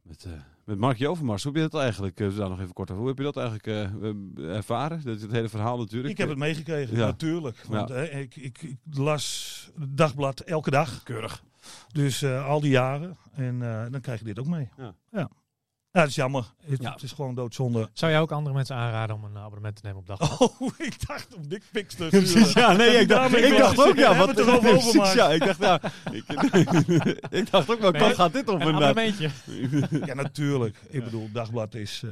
Met, 0.03 0.25
eh 0.25 0.33
met 0.67 0.79
Mark 0.79 0.97
Jovermars. 0.99 1.43
Hoe 1.43 1.53
heb 1.53 1.63
je 1.63 1.69
dat 1.69 1.81
eigenlijk, 1.81 2.21
eh, 2.21 2.37
daar 2.37 2.49
nog 2.49 2.61
even 2.61 2.73
kort 2.73 2.91
over, 2.91 3.01
hoe 3.01 3.11
heb 3.11 3.19
je 3.19 3.25
dat 3.33 3.37
eigenlijk 3.37 3.67
eh, 3.67 3.83
eh, 3.83 4.57
ervaren? 4.57 5.03
Dat, 5.05 5.21
het 5.21 5.31
hele 5.31 5.49
verhaal 5.49 5.79
natuurlijk. 5.79 6.11
Ik 6.11 6.19
heb 6.19 6.29
het 6.29 6.39
meegekregen, 6.39 6.97
Ja. 6.97 7.07
natuurlijk. 7.07 7.63
Want 7.69 7.89
Ja. 7.89 7.95
ik, 7.97 8.37
ik, 8.37 8.63
ik 8.63 8.77
las 8.93 9.71
het 9.81 9.97
dagblad 9.97 10.41
elke 10.41 10.71
dag. 10.71 11.03
Keurig. 11.03 11.43
Dus 11.93 12.23
eh, 12.23 12.47
al 12.49 12.61
die 12.61 12.71
jaren. 12.71 13.17
En 13.33 13.63
eh, 13.63 13.91
dan 13.91 14.01
krijg 14.01 14.19
je 14.19 14.25
dit 14.25 14.39
ook 14.39 14.47
mee. 14.47 14.69
Ja. 14.77 14.95
ja. 15.13 15.29
Ja, 15.97 16.03
dat 16.03 16.11
is 16.11 16.17
jammer. 16.17 16.45
Het, 16.67 16.83
Ja. 16.83 16.93
het 16.93 17.03
is 17.03 17.13
gewoon 17.13 17.35
doodzonde. 17.35 17.89
Zou 17.93 18.13
jij 18.13 18.21
ook 18.21 18.33
andere 18.33 18.55
mensen 18.55 18.77
aanraden 18.77 19.17
om 19.17 19.25
een 19.25 19.39
abonnement 19.39 19.77
te 19.77 19.81
nemen 19.85 19.99
op 20.01 20.07
dag? 20.07 20.41
Oh, 20.41 20.71
ik 20.79 21.07
dacht 21.07 21.35
om 21.35 21.49
dikpiks 21.49 21.95
te 21.95 22.07
Precies, 22.11 22.31
sturen. 22.51 22.63
ja, 22.71 22.73
nee, 22.73 22.89
ik 23.01 23.09
dacht, 23.09 23.37
ik 23.37 23.57
dacht 23.59 23.79
ook, 23.89 23.97
ja, 23.97 24.17
wat 24.17 24.29
het 24.29 24.39
erover 24.39 24.61
precies, 24.71 24.87
overmaakt. 24.87 25.15
ja, 25.15 25.29
ik 25.29 25.45
dacht, 25.45 25.59
ja, 25.61 25.81
ik, 26.13 26.25
ik 27.31 27.51
dacht 27.51 27.71
ook 27.71 27.81
wel, 27.81 27.91
Nee. 27.91 28.01
kan 28.01 28.15
gaat 28.15 28.33
dit 28.33 28.49
op 28.49 28.61
Een 28.61 28.67
abonnementje. 28.67 29.31
Ja, 30.07 30.15
natuurlijk. 30.15 30.77
Ik 30.89 31.05
bedoel, 31.05 31.29
dagblad 31.33 31.75
is, 31.75 32.03
eh, 32.05 32.11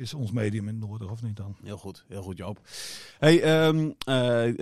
is 0.00 0.14
ons 0.14 0.30
medium 0.30 0.68
in 0.68 0.74
het 0.74 0.88
noorden, 0.88 1.10
of 1.10 1.22
niet 1.22 1.36
dan? 1.36 1.56
Heel 1.62 1.76
goed, 1.76 2.04
heel 2.08 2.22
goed 2.22 2.36
Joop. 2.36 2.60
Hey, 3.18 3.42
ehm 3.42 3.90
eh, 4.06 4.48
eh, 4.48 4.54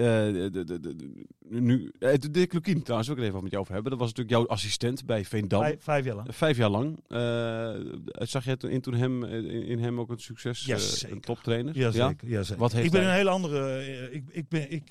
de, 0.52 0.64
de, 0.64 0.80
de, 0.80 0.96
de- 0.96 1.26
nu, 1.48 1.92
eh, 1.98 2.12
Dirk 2.30 2.52
Lukien 2.52 2.82
trouwens, 2.82 3.08
wil 3.08 3.16
ik 3.16 3.22
het 3.22 3.30
even 3.30 3.42
met 3.42 3.50
jou 3.50 3.62
over 3.62 3.74
hebben. 3.74 3.90
Dat 3.90 4.00
was 4.00 4.08
natuurlijk 4.08 4.36
jouw 4.36 4.46
assistent 4.56 5.06
bij 5.06 5.24
Veendam. 5.24 5.62
Vijf, 5.62 5.82
vijf 5.82 6.04
jaar 6.04 6.14
lang. 6.14 6.34
Vijf 6.34 6.56
jaar 6.56 6.70
lang. 6.70 7.00
Eh, 7.08 8.26
zag 8.26 8.44
je 8.44 8.50
het 8.50 8.64
in, 8.64 8.80
toen 8.80 8.94
hem, 8.94 9.24
eh, 9.24 9.68
in, 9.70 9.78
hem 9.78 10.00
ook 10.00 10.10
een 10.10 10.18
succes? 10.18 10.64
Zeker. 10.64 11.16
een 11.16 11.20
toptrainer? 11.20 11.76
Jazeker, 11.76 12.28
ja? 12.28 12.42
zeker. 12.42 12.60
Wat 12.60 12.72
heeft 12.72 12.86
ik 12.86 12.92
ben 12.92 13.00
hij? 13.00 13.10
een 13.10 13.16
hele 13.16 13.30
andere. 13.30 14.10
ik, 14.10 14.22
ik, 14.30 14.48
ben, 14.48 14.72
ik 14.72 14.82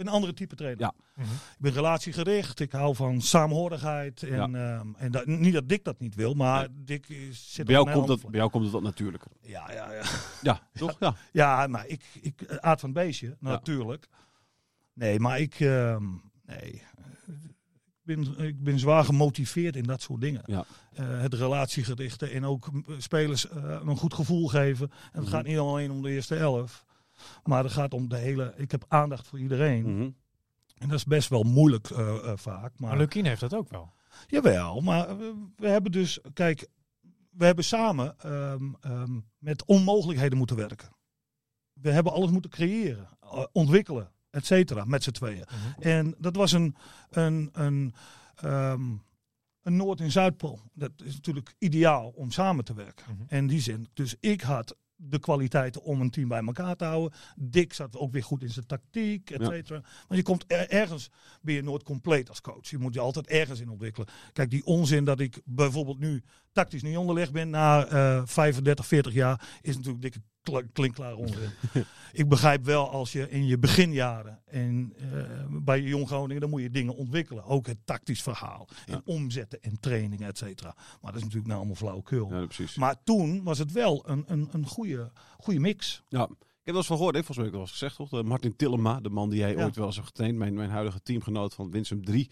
ben 0.00 0.08
een 0.08 0.14
andere 0.14 0.34
type 0.34 0.54
trainer. 0.54 0.80
Ja. 0.80 0.94
Mhm. 1.14 1.28
Ik 1.32 1.56
ben 1.58 1.72
relatiegericht. 1.72 2.60
Ik 2.60 2.72
hou 2.72 2.94
van 2.94 3.20
saamhorigheid. 3.20 4.22
En, 4.22 4.54
ehm, 4.54 4.86
en 4.96 5.10
dat, 5.12 5.26
niet 5.26 5.52
dat 5.52 5.68
Dick 5.68 5.84
dat 5.84 6.00
niet 6.00 6.14
wil, 6.14 6.34
maar 6.34 6.68
Dick 6.72 7.08
is- 7.08 7.52
zit 7.54 7.66
Bij 7.66 7.74
jou, 7.74 7.90
komt 7.92 8.06
dat, 8.06 8.20
bij 8.22 8.38
jou 8.38 8.50
komt 8.50 8.64
het 8.64 8.72
wat 8.72 8.82
natuurlijker. 8.82 9.30
Ja, 9.40 9.72
ja, 9.72 9.92
ja. 9.92 10.02
Ja, 10.42 10.68
toch? 10.72 10.96
Ja. 11.00 11.14
Ja, 11.32 11.66
maar 11.66 11.86
ik, 11.86 12.02
ik 12.20 12.42
eh, 12.42 12.56
aard 12.56 12.80
van 12.80 12.90
het 12.90 12.98
beestje, 12.98 13.36
natuurlijk. 13.40 14.06
Nee, 14.92 15.20
maar 15.20 15.40
ik, 15.40 15.54
ehm, 15.60 16.04
nee. 16.46 16.82
Ik 18.04 18.16
ben, 18.16 18.38
ik 18.38 18.62
ben 18.62 18.78
zwaar 18.78 19.04
gemotiveerd 19.04 19.76
in 19.76 19.82
dat 19.82 20.02
soort 20.02 20.20
dingen. 20.20 20.42
Ja. 20.46 20.64
Eh, 20.92 21.20
het 21.20 21.34
relatiegerichte 21.34 22.26
en 22.26 22.44
ook 22.44 22.70
spelers 22.98 23.48
eh, 23.48 23.80
een 23.84 23.96
goed 23.96 24.14
gevoel 24.14 24.48
geven. 24.48 24.90
En 24.90 24.96
het 25.12 25.22
Mhm. 25.22 25.30
gaat 25.30 25.44
niet 25.46 25.58
alleen 25.58 25.90
om 25.90 26.02
de 26.02 26.10
eerste 26.10 26.36
elf. 26.36 26.84
Maar 27.44 27.64
het 27.64 27.72
gaat 27.72 27.94
om 27.94 28.08
de 28.08 28.16
hele. 28.16 28.54
Ik 28.56 28.70
heb 28.70 28.84
aandacht 28.88 29.28
voor 29.28 29.38
iedereen. 29.38 29.94
Mhm. 29.94 30.10
En 30.78 30.88
dat 30.88 30.98
is 30.98 31.04
best 31.04 31.28
wel 31.28 31.42
moeilijk 31.42 31.90
eh, 31.90 32.16
eh, 32.16 32.36
vaak. 32.36 32.78
Maar, 32.78 32.90
Maar 32.90 32.98
Lukien 32.98 33.26
heeft 33.26 33.40
dat 33.40 33.54
ook 33.54 33.68
wel. 33.68 33.92
Jawel, 34.26 34.80
maar 34.80 35.18
we, 35.18 35.34
we 35.56 35.68
hebben 35.68 35.92
dus. 35.92 36.18
Kijk, 36.32 36.68
we 37.30 37.44
hebben 37.44 37.64
samen 37.64 38.18
ehm, 38.18 38.72
ehm, 38.80 39.20
met 39.38 39.64
onmogelijkheden 39.64 40.38
moeten 40.38 40.56
werken. 40.56 40.88
We 41.72 41.90
hebben 41.90 42.12
alles 42.12 42.30
moeten 42.30 42.50
creëren, 42.50 43.08
eh, 43.20 43.44
ontwikkelen, 43.52 44.10
et 44.30 44.46
cetera, 44.46 44.84
met 44.84 45.02
z'n 45.02 45.10
tweeën. 45.10 45.44
Mhm. 45.46 45.88
En 45.88 46.14
dat 46.18 46.36
was 46.36 46.52
een, 46.52 46.76
een, 47.10 47.48
een, 47.52 47.94
ehm, 48.34 48.82
een 49.62 49.76
Noord- 49.76 50.00
en 50.00 50.10
Zuidpool. 50.10 50.60
Dat 50.72 50.92
is 51.04 51.14
natuurlijk 51.14 51.54
ideaal 51.58 52.08
om 52.08 52.30
samen 52.30 52.64
te 52.64 52.74
werken. 52.74 53.06
Mhm. 53.08 53.34
In 53.34 53.46
die 53.46 53.60
zin. 53.60 53.88
Dus 53.92 54.16
ik 54.20 54.40
had 54.40 54.76
de 55.02 55.18
kwaliteiten 55.18 55.82
om 55.82 56.00
een 56.00 56.10
team 56.10 56.28
bij 56.28 56.42
elkaar 56.44 56.76
te 56.76 56.84
houden. 56.84 57.18
Dick 57.36 57.72
zat 57.72 57.96
ook 57.96 58.12
weer 58.12 58.22
goed 58.24 58.42
in 58.42 58.50
zijn 58.50 58.66
tactiek, 58.66 59.30
et 59.30 59.40
Ja. 59.40 59.46
cetera. 59.46 59.80
Want 59.80 60.20
je 60.20 60.22
komt 60.22 60.44
er- 60.46 60.68
ergens, 60.70 61.10
ben 61.40 61.54
je 61.54 61.62
nooit 61.62 61.82
compleet 61.82 62.28
als 62.28 62.40
coach. 62.40 62.68
Je 62.70 62.78
moet 62.78 62.94
je 62.94 63.00
altijd 63.00 63.26
ergens 63.26 63.60
in 63.60 63.68
ontwikkelen. 63.68 64.08
Kijk, 64.32 64.50
die 64.50 64.64
onzin 64.64 65.04
dat 65.04 65.20
ik 65.20 65.40
bijvoorbeeld 65.44 65.98
nu 65.98 66.22
tactisch 66.52 66.82
niet 66.82 66.96
onderlegd 66.96 67.32
ben 67.32 67.50
na 67.50 67.86
eh 67.86 68.22
35, 68.24 68.86
40 68.86 69.12
jaar, 69.12 69.48
is 69.62 69.76
natuurlijk 69.76 70.02
dikke 70.02 70.20
kl- 70.42 70.58
klinkklare 70.72 71.16
onzin. 71.16 71.50
ik 72.12 72.28
begrijp 72.28 72.64
wel 72.64 72.90
als 72.90 73.12
je 73.12 73.30
in 73.30 73.46
je 73.46 73.58
beginjaren 73.58 74.40
en 74.46 74.92
eh, 74.96 75.22
bij 75.50 75.80
je 75.80 75.88
jong 75.88 76.06
Groningen, 76.06 76.40
dan 76.40 76.50
moet 76.50 76.62
je 76.62 76.70
dingen 76.70 76.94
ontwikkelen. 76.96 77.44
Ook 77.44 77.66
het 77.66 77.78
tactisch 77.84 78.22
verhaal. 78.22 78.68
En 78.86 79.02
omzetten 79.04 79.62
en 79.62 79.80
trainingen, 79.80 80.28
et 80.28 80.38
cetera. 80.38 80.74
Maar 80.76 81.12
dat 81.12 81.14
is 81.14 81.20
natuurlijk 81.22 81.46
nou 81.46 81.58
allemaal 81.58 81.76
flauwekul. 81.76 82.34
ja, 82.34 82.44
precies. 82.46 82.76
Maar 82.76 83.02
toen 83.04 83.42
was 83.42 83.58
het 83.58 83.72
wel 83.72 84.02
een, 84.08 84.24
een, 84.26 84.48
een 84.52 84.66
goede, 84.66 85.12
goede 85.38 85.60
mix. 85.60 86.02
Ja, 86.08 86.22
ik 86.24 86.66
heb 86.66 86.74
wel 86.74 86.76
eens 86.76 86.86
van 86.86 86.96
gehoord, 86.96 87.14
hè, 87.16 87.24
volgens 87.24 87.36
mij 87.36 87.46
heb 87.46 87.54
ik 87.54 87.60
wel 87.60 87.68
eens 87.70 87.78
gezegd, 87.78 87.96
toch? 87.96 88.08
De 88.22 88.28
Martin 88.28 88.56
Tillema, 88.56 89.00
de 89.00 89.10
man 89.10 89.30
die 89.30 89.38
jij 89.38 89.54
Ja. 89.56 89.64
ooit 89.64 89.76
wel 89.76 89.86
eens 89.86 89.94
hebt 89.94 90.06
getraind, 90.08 90.36
mijn, 90.38 90.54
mijn 90.54 90.70
huidige 90.70 91.02
teamgenoot 91.02 91.54
van 91.54 91.70
Winsum 91.70 92.04
3, 92.04 92.30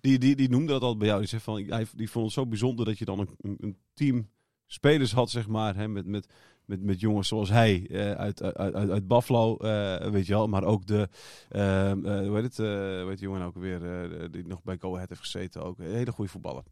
die, 0.00 0.18
die, 0.18 0.36
die 0.36 0.48
noemde 0.48 0.72
dat 0.72 0.82
al 0.82 0.96
bij 0.96 1.06
jou. 1.06 1.18
Die, 1.20 1.28
zei 1.28 1.40
van, 1.42 1.62
hij, 1.64 1.86
die 1.94 2.10
vond 2.10 2.24
het 2.24 2.34
zo 2.34 2.46
bijzonder 2.46 2.84
dat 2.84 2.98
je 2.98 3.04
dan 3.04 3.18
een, 3.18 3.28
een, 3.40 3.56
een 3.60 3.76
team 3.94 4.28
spelers 4.66 5.12
had, 5.12 5.30
zeg 5.30 5.48
maar, 5.48 5.76
hè, 5.76 5.88
met, 5.88 6.06
met, 6.06 6.26
met, 6.68 6.82
met 6.82 7.00
jongens 7.00 7.28
zoals 7.28 7.48
hij 7.48 7.86
eh, 7.90 8.12
uit, 8.12 8.42
uit, 8.42 8.56
uit, 8.74 8.90
uit 8.90 9.08
Buffalo, 9.08 9.56
eh, 9.56 10.10
weet 10.10 10.26
je 10.26 10.32
wel, 10.32 10.46
maar 10.46 10.64
ook 10.64 10.86
de, 10.86 11.08
eh, 11.48 11.90
eh, 11.90 11.96
hoe 12.26 12.34
heet 12.34 12.42
het, 12.44 12.56
hoe 12.56 13.04
heet 13.08 13.18
die 13.18 13.26
jongen 13.26 13.40
nou 13.40 13.52
ook 13.56 13.62
weer, 13.62 14.30
die 14.30 14.46
nog 14.46 14.62
bij 14.62 14.76
Go 14.78 14.94
Ahead 14.94 15.08
heeft 15.08 15.20
gezeten 15.20 15.62
ook, 15.62 15.78
een 15.78 15.90
hele 15.94 16.12
goede 16.12 16.30
voetballer. 16.30 16.62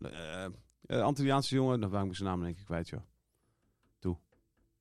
Antilliaanse 0.87 1.55
jongen, 1.55 1.81
dan 1.81 1.91
waar 1.91 2.05
ik 2.07 2.15
zijn 2.17 2.29
naam 2.29 2.41
denk 2.43 2.59
ik 2.59 2.65
kwijt, 2.65 2.89
joh. 2.89 3.01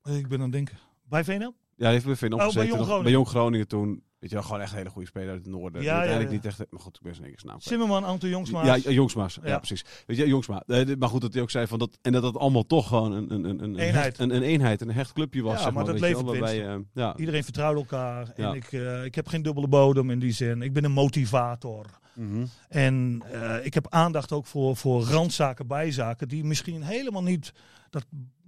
Ik 0.06 0.28
ben 0.28 0.38
aan 0.38 0.42
het 0.44 0.52
denken. 0.52 0.78
Bij 1.08 1.24
VNL? 1.24 1.54
Ja, 1.76 1.90
heeft 1.90 2.04
bij 2.04 2.16
Veen 2.16 2.32
Oh, 2.32 2.36
bij 2.38 2.46
opgezeten. 2.46 2.68
Jong 2.76 2.78
nog- 2.78 2.86
Groningen. 2.88 3.02
bij 3.04 3.12
Jong 3.12 3.28
Groningen 3.28 3.68
toen. 3.68 4.02
Weet 4.26 4.34
je 4.34 4.40
wel, 4.40 4.44
gewoon 4.44 4.60
echt 4.66 4.70
een 4.72 4.78
hele 4.78 4.90
goede 4.90 5.08
speler 5.08 5.30
uit 5.30 5.44
het 5.44 5.54
noorden. 5.54 5.82
Ja, 5.82 5.98
uiteindelijk 5.98 6.30
ja, 6.30 6.36
ja. 6.42 6.48
niet 6.48 6.60
echt... 6.60 6.70
Maar 6.72 6.80
goed, 6.80 6.96
ik 6.96 7.02
ben 7.02 7.14
zijn 7.14 7.32
zijn 7.36 7.46
naam. 7.52 7.60
Zimmerman, 7.60 8.04
Anton 8.04 8.28
Jongsma. 8.28 8.64
Ja, 8.64 8.74
ja, 8.74 8.90
Jongsma's. 8.90 9.38
Ja. 9.44 9.56
Precies. 9.58 9.84
Weet 10.06 10.16
je, 10.16 10.26
Jongsma. 10.26 10.62
Eh, 10.66 10.96
maar 10.98 11.08
goed, 11.08 11.20
dat 11.20 11.32
hij 11.32 11.42
ook 11.42 11.50
zei 11.50 11.66
van 11.66 11.78
dat... 11.78 11.98
En 12.02 12.12
dat 12.12 12.22
dat 12.22 12.36
allemaal 12.36 12.66
toch 12.66 12.88
gewoon 12.88 13.12
een, 13.12 13.32
een, 13.32 13.44
een, 13.44 13.62
een, 13.62 13.78
Eenheid. 13.78 14.04
hecht- 14.04 14.18
een, 14.18 14.34
een 14.34 14.42
eenheid, 14.42 14.80
een 14.80 14.90
hecht 14.90 15.12
clubje 15.12 15.42
was, 15.42 15.56
Ja, 15.56 15.62
zeg 15.62 15.72
maar 15.72 15.84
dat 15.84 16.00
levert 16.00 16.26
waarbij, 16.26 16.66
eh, 16.68 16.74
ja. 16.92 17.16
Iedereen 17.16 17.44
vertrouwt 17.44 17.76
elkaar. 17.76 18.28
En 18.28 18.54
ik, 18.54 18.72
eh, 18.72 19.04
ik 19.04 19.14
heb 19.14 19.28
geen 19.28 19.42
dubbele 19.42 19.68
bodem 19.68 20.10
in 20.10 20.18
die 20.18 20.32
zin. 20.32 20.62
Ik 20.62 20.72
ben 20.72 20.84
een 20.84 20.92
motivator. 20.92 21.86
Mhm. 22.14 22.44
En 22.68 23.22
eh, 23.32 23.64
ik 23.64 23.74
heb 23.74 23.86
aandacht 23.90 24.32
ook 24.32 24.46
voor, 24.46 24.76
voor 24.76 25.02
randzaken, 25.02 25.66
bijzaken, 25.66 26.28
die 26.28 26.44
misschien 26.44 26.82
helemaal 26.82 27.22
niet, 27.22 27.52
dat 27.90 28.06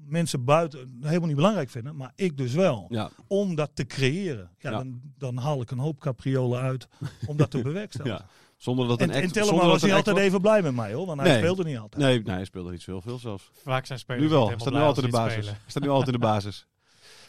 mensen 0.09 0.45
buiten 0.45 0.99
helemaal 1.03 1.27
niet 1.27 1.37
belangrijk 1.37 1.71
vinden, 1.71 1.97
maar 1.97 2.13
ik 2.15 2.37
dus 2.37 2.53
wel. 2.53 2.87
Ja, 2.89 3.11
Om 3.27 3.55
dat 3.55 3.71
te 3.75 3.87
creëren. 3.87 4.51
Ja, 4.59 4.71
Ja. 4.71 4.77
Dan, 4.77 5.01
dan 5.19 5.37
haal 5.37 5.61
ik 5.61 5.71
een 5.71 5.79
hoop 5.79 6.01
capriolen 6.01 6.61
uit 6.61 6.89
om 7.27 7.37
dat 7.37 7.51
te 7.51 7.63
bewerkstelligen. 7.69 8.19
ja. 8.21 8.27
Zonder 8.57 8.89
dat 8.89 9.01
En, 9.01 9.09
een 9.09 9.15
en 9.15 9.23
act- 9.25 9.35
was 9.51 9.81
dat 9.81 9.83
niet 9.83 9.93
altijd 9.93 10.17
even 10.17 10.41
blij 10.41 10.63
met 10.63 10.75
mij 10.75 10.93
hoor, 10.93 11.07
want 11.07 11.21
hij 11.21 11.29
Nee. 11.31 11.39
speelde 11.39 11.65
niet 11.65 11.79
altijd. 11.79 12.03
Nee, 12.03 12.23
nee, 12.23 12.35
hij 12.35 12.45
speelde 12.45 12.71
niet 12.71 12.83
zo 12.83 13.01
veel 13.01 13.19
zelfs. 13.19 13.51
Vaak 13.53 13.87
zijn 13.87 13.99
spelers 13.99 14.25
Nu 14.25 14.31
wel. 14.31 14.53
staat 14.57 14.73
nu 14.73 14.79
altijd 14.79 15.07
de 15.07 15.13
basis. 15.13 15.53
staat 15.67 15.83
nu 15.83 15.89
altijd 15.89 16.07
in 16.07 16.21
de 16.21 16.27
basis. 16.27 16.67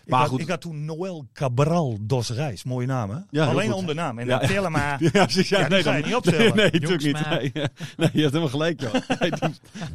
Ik, 0.09 0.15
Maar 0.15 0.23
had, 0.23 0.33
goed. 0.33 0.39
ik 0.41 0.49
had 0.49 0.61
toen 0.61 0.85
Noël 0.85 1.27
Cabral 1.33 1.97
dos 2.01 2.29
Reis, 2.29 2.63
mooie 2.63 2.87
naam 2.87 3.09
hè? 3.09 3.17
Ja, 3.29 3.45
Alleen 3.45 3.73
om 3.73 3.85
de 3.85 3.93
naam. 3.93 4.19
En 4.19 4.25
Ja. 4.25 4.37
dan 4.39 4.47
Tellema. 4.47 4.97
Ja, 4.99 5.09
precies. 5.11 5.49
Ja, 5.49 5.67
nee, 5.67 5.83
ga 5.83 5.93
je 5.95 5.99
dan- 6.01 6.09
niet 6.09 6.17
opstellen. 6.17 6.55
Nee, 6.55 6.71
nee 6.71 6.81
natuurlijk 6.81 7.03
niet. 7.03 7.29
Nee, 7.29 7.51
nee, 7.97 8.09
je 8.13 8.21
hebt 8.21 8.33
helemaal 8.33 8.47
gelijk, 8.47 8.81
joh. 8.81 8.93
Nee, 9.19 9.31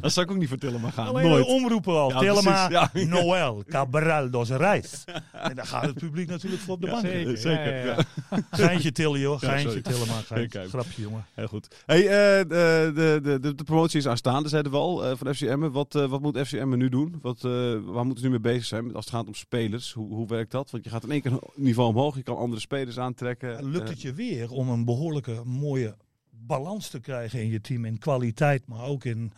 dat 0.01 0.11
zou 0.13 0.25
ik 0.25 0.31
ook 0.31 0.37
niet 0.37 0.47
vertellen, 0.49 0.81
maar 0.81 0.91
gaan. 0.91 1.07
Alleen 1.07 1.27
Nooit. 1.29 1.45
omroepen 1.45 1.93
al. 1.93 2.23
Ja, 2.23 2.69
ja. 2.69 2.89
Noël, 3.05 3.63
Cabral 3.67 4.29
dos 4.29 4.49
Reis. 4.49 5.03
En 5.31 5.55
dan 5.55 5.65
gaat 5.65 5.85
het 5.85 5.95
publiek 5.95 6.29
natuurlijk 6.29 6.61
voor 6.61 6.73
op 6.73 6.81
de 6.81 6.87
Ja, 6.87 6.93
bank. 6.93 7.05
Zeker, 7.05 7.37
Zeker, 7.37 7.75
ja, 7.77 7.85
ja, 7.85 7.95
ja. 8.29 8.37
Geintje 8.51 8.91
tillen 8.91 9.19
joh, 9.19 9.39
geintje 9.39 9.81
tillen 9.81 10.07
maar. 10.07 10.23
Geintje. 10.25 10.67
Grapje 10.69 11.01
jongen. 11.01 11.25
Heel 11.33 11.47
goed. 11.47 11.67
Hey, 11.85 12.01
eh, 12.01 12.07
de, 12.47 12.91
de, 12.95 13.19
de, 13.23 13.39
de, 13.39 13.55
de 13.55 13.63
promotie 13.63 13.99
is 13.99 14.07
aanstaande, 14.07 14.49
zeiden 14.49 14.71
we 14.71 14.77
al, 14.77 15.05
eh, 15.05 15.11
van 15.17 15.33
FCM. 15.33 15.69
Wat, 15.69 15.95
eh, 15.95 16.05
wat 16.05 16.21
moet 16.21 16.37
FCM 16.37 16.77
nu 16.77 16.89
doen? 16.89 17.15
Wat, 17.21 17.43
eh, 17.43 17.51
waar 17.85 18.05
moeten 18.05 18.17
ze 18.23 18.29
nu 18.29 18.29
mee 18.29 18.39
bezig 18.53 18.65
zijn 18.65 18.93
als 18.95 19.05
het 19.05 19.13
gaat 19.13 19.27
om 19.27 19.33
spelers? 19.33 19.93
Hoe, 19.93 20.04
hoe 20.07 20.27
werkt 20.27 20.51
dat? 20.51 20.71
Want 20.71 20.83
je 20.83 20.89
gaat 20.89 21.03
in 21.03 21.11
één 21.11 21.21
keer 21.21 21.31
een 21.31 21.39
niveau 21.55 21.89
omhoog, 21.89 22.15
je 22.15 22.23
kan 22.23 22.37
andere 22.37 22.61
spelers 22.61 22.99
aantrekken. 22.99 23.69
Lukt 23.69 23.83
Eh, 23.83 23.89
het 23.89 24.01
je 24.01 24.13
weer 24.13 24.51
om 24.51 24.69
een 24.69 24.85
behoorlijke 24.85 25.41
mooie 25.45 25.95
balans 26.29 26.89
te 26.89 26.99
krijgen 26.99 27.41
in 27.41 27.49
je 27.49 27.61
team. 27.61 27.85
In 27.85 27.97
kwaliteit, 27.97 28.67
maar 28.67 28.83
ook 28.83 29.03
in... 29.03 29.33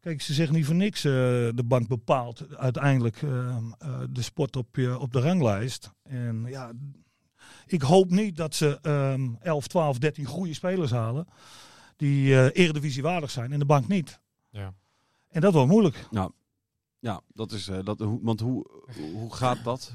Kijk, 0.00 0.22
ze 0.22 0.34
zeggen 0.34 0.54
niet 0.54 0.66
voor 0.66 0.74
niks, 0.74 1.04
eh, 1.04 1.12
de 1.54 1.64
bank 1.64 1.88
bepaalt 1.88 2.56
uiteindelijk 2.56 3.22
eh, 3.22 3.56
eh, 3.78 4.00
de 4.10 4.22
sport 4.22 4.56
op, 4.56 4.76
je, 4.76 4.98
op 4.98 5.12
de 5.12 5.20
ranglijst. 5.20 5.90
En 6.02 6.44
ja, 6.48 6.72
ik 7.66 7.82
hoop 7.82 8.10
niet 8.10 8.36
dat 8.36 8.54
ze 8.54 8.78
ehm 8.82 9.34
11, 9.40 9.66
12, 9.66 9.98
13 9.98 10.24
goede 10.24 10.54
spelers 10.54 10.90
halen. 10.90 11.26
Die 11.96 12.34
eh 12.34 12.64
eredivisie 12.64 13.02
waardig 13.02 13.30
zijn 13.30 13.52
en 13.52 13.58
de 13.58 13.64
bank 13.64 13.88
niet. 13.88 14.20
Ja. 14.50 14.74
En 15.28 15.40
dat 15.40 15.52
wordt 15.52 15.70
moeilijk. 15.70 16.06
Ja, 16.98 17.20
dat 17.34 17.52
is, 17.52 17.68
eh, 17.68 17.78
dat, 17.84 18.04
want 18.22 18.40
hoe, 18.40 18.66
hoe 19.14 19.34
gaat 19.34 19.64
dat? 19.64 19.92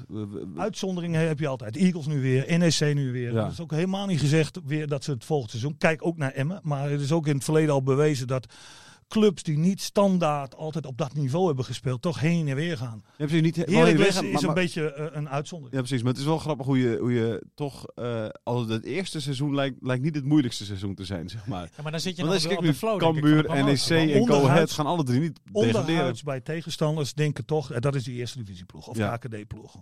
Uitzonderingen 0.56 1.26
heb 1.26 1.38
je 1.38 1.46
altijd. 1.46 1.76
Eagles 1.76 2.06
nu 2.06 2.20
weer, 2.20 2.58
NEC 2.58 2.94
nu 2.94 3.12
weer. 3.12 3.32
Ja. 3.32 3.46
Is 3.46 3.60
ook 3.60 3.70
helemaal 3.70 4.06
niet 4.06 4.20
gezegd 4.20 4.58
weer 4.64 4.86
dat 4.86 5.04
ze 5.04 5.10
het 5.10 5.24
volgend 5.24 5.50
seizoen. 5.50 5.76
Kijk 5.78 6.06
ook 6.06 6.16
naar 6.16 6.32
Emmen. 6.32 6.60
Maar 6.62 6.90
het 6.90 7.00
is 7.00 7.12
ook 7.12 7.26
in 7.26 7.34
het 7.34 7.44
verleden 7.44 7.74
al 7.74 7.82
bewezen 7.82 8.26
dat 8.26 8.46
clubs 9.12 9.42
die 9.42 9.58
niet 9.58 9.80
standaard 9.80 10.54
altijd 10.56 10.86
op 10.86 10.98
dat 10.98 11.14
niveau 11.14 11.46
hebben 11.46 11.64
gespeeld, 11.64 12.02
toch 12.02 12.20
heen 12.20 12.48
en 12.48 12.54
weer 12.56 12.76
gaan. 12.76 13.02
Ja, 13.04 13.12
precies, 13.26 13.42
niet, 13.42 13.56
Heracles 13.56 14.20
is 14.22 14.30
maar- 14.32 14.42
een 14.44 14.54
beetje 14.54 14.92
eh, 14.92 15.06
een 15.16 15.28
uitzondering. 15.28 15.74
Ja, 15.76 15.86
precies. 15.86 16.02
Maar 16.02 16.12
het 16.12 16.20
is 16.20 16.26
wel 16.26 16.38
grappig 16.38 16.66
hoe 16.66 16.78
je, 16.78 16.96
hoe 16.98 17.12
je 17.12 17.44
toch... 17.54 17.86
eh 17.94 18.28
al 18.42 18.68
het 18.68 18.84
eerste 18.84 19.20
seizoen 19.20 19.54
lijkt, 19.54 19.76
lijkt 19.80 20.02
niet 20.02 20.14
het 20.14 20.24
moeilijkste 20.24 20.64
seizoen 20.64 20.94
te 20.94 21.04
zijn, 21.04 21.28
zeg 21.28 21.46
maar. 21.46 21.68
Ja, 21.76 21.82
maar 21.82 21.92
dan 21.92 22.00
zit 22.00 22.16
je 22.16 22.22
Want 22.22 22.34
nog 22.34 22.42
als 22.44 22.52
je 22.52 22.58
op, 22.58 22.64
de- 22.64 22.74
flow, 22.74 22.98
Cambuur. 22.98 23.64
NEC 23.64 23.88
en 23.88 24.26
Go 24.26 24.46
Ahead 24.46 24.70
gaan 24.70 24.86
alle 24.86 25.04
drie 25.04 25.20
niet. 25.20 25.40
Onderhuids 25.52 26.22
bij 26.22 26.40
tegenstanders 26.40 27.14
denken 27.14 27.44
toch, 27.44 27.70
eh, 27.72 27.80
dat 27.80 27.94
is 27.94 28.04
die 28.04 28.14
eerste 28.14 28.38
divisieploeg 28.38 28.86
of 28.86 28.96
Ja. 28.96 29.18
de 29.18 29.28
AKD-ploeg. 29.28 29.76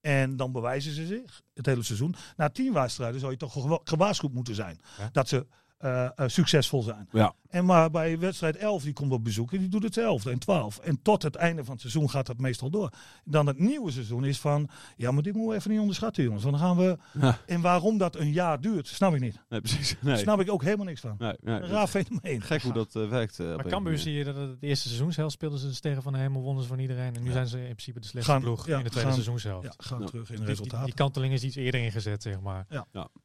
En 0.00 0.36
dan 0.36 0.52
bewijzen 0.52 0.92
ze 0.92 1.06
zich 1.06 1.42
het 1.54 1.66
hele 1.66 1.82
seizoen. 1.82 2.14
Na 2.36 2.48
tien 2.48 2.72
wedstrijden 2.72 3.20
zou 3.20 3.32
je 3.32 3.38
toch 3.38 3.52
gewa- 3.52 3.80
gewaarschuwd 3.84 4.32
moeten 4.32 4.54
zijn. 4.54 4.80
Ja. 4.98 5.08
Dat 5.12 5.28
ze 5.28 5.46
eh, 5.80 6.04
eh, 6.04 6.10
succesvol 6.28 6.82
zijn. 6.82 7.08
Ja. 7.12 7.34
En 7.48 7.64
maar 7.64 7.90
bij 7.90 8.18
wedstrijd 8.18 8.56
11, 8.56 8.82
die 8.82 8.92
komt 8.92 9.12
op 9.12 9.24
bezoek 9.24 9.52
en 9.52 9.58
die 9.58 9.68
doet 9.68 9.82
hetzelfde. 9.82 10.30
En 10.30 10.38
12. 10.38 10.78
En 10.78 11.02
tot 11.02 11.22
het 11.22 11.34
einde 11.36 11.62
van 11.64 11.72
het 11.72 11.80
seizoen 11.80 12.10
gaat 12.10 12.26
dat 12.26 12.38
meestal 12.38 12.70
door. 12.70 12.90
Dan 13.24 13.46
het 13.46 13.58
nieuwe 13.58 13.90
seizoen 13.90 14.24
is 14.24 14.38
van, 14.40 14.68
ja, 14.96 15.10
maar 15.10 15.22
dit 15.22 15.32
moeten 15.32 15.50
we 15.52 15.56
even 15.58 15.70
niet 15.70 15.80
onderschatten, 15.80 16.22
jongens. 16.24 16.42
Want 16.44 16.56
dan 16.58 16.66
gaan 16.66 16.76
we. 16.76 16.98
Ja. 17.20 17.38
En 17.46 17.60
waarom 17.60 17.98
dat 17.98 18.16
een 18.16 18.32
jaar 18.32 18.60
duurt, 18.60 18.86
snap 18.88 19.14
ik 19.14 19.20
niet. 19.20 19.40
Nee, 19.48 19.60
precies. 19.60 19.96
Nee. 20.00 20.16
Snap 20.16 20.40
ik 20.40 20.50
ook 20.50 20.62
helemaal 20.62 20.86
niks 20.86 21.00
van. 21.00 21.14
Nee, 21.18 21.34
nee. 21.40 21.54
Een 21.60 21.66
raar 21.68 21.86
fenomeen. 21.86 22.42
Gek 22.42 22.62
hoe 22.62 22.72
dat 22.72 22.96
eh, 22.96 23.08
werkt. 23.08 23.38
Maar 23.38 23.66
Cambuur 23.66 23.98
zie 23.98 24.12
je 24.12 24.24
dat 24.24 24.36
het, 24.36 24.50
het 24.50 24.62
eerste 24.62 24.86
seizoenshelft 24.88 25.32
speelden 25.32 25.58
ze 25.58 25.66
de 25.66 25.74
sterren 25.74 26.02
van 26.02 26.12
de 26.12 26.18
hemel, 26.18 26.42
wonnen 26.42 26.62
ze 26.62 26.68
van 26.68 26.78
iedereen. 26.78 27.14
En 27.16 27.22
nu 27.22 27.30
zijn 27.32 27.46
ze 27.46 27.58
in 27.58 27.64
principe 27.64 28.00
de 28.00 28.06
slechtste 28.06 28.32
Gaan- 28.32 28.42
ploeg 28.42 28.66
ja, 28.66 28.78
in 28.78 28.84
de 28.84 28.90
tweede 28.90 29.00
gaan- 29.08 29.12
seizoenshelft. 29.22 29.66
Ja, 29.66 29.84
gaan 29.84 30.00
Ja. 30.00 30.06
terug 30.06 30.30
in 30.30 30.44
de 30.44 30.54
Die- 30.54 30.84
die, 30.84 30.94
kanteling 30.94 31.32
is 31.32 31.42
iets 31.42 31.56
eerder 31.56 31.80
ingezet, 31.80 32.22
zeg 32.22 32.40
maar. 32.40 32.66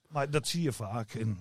Maar 0.07 0.29
dat 0.29 0.47
zie 0.47 0.61
je 0.61 0.71
vaak. 0.71 1.13
En 1.13 1.37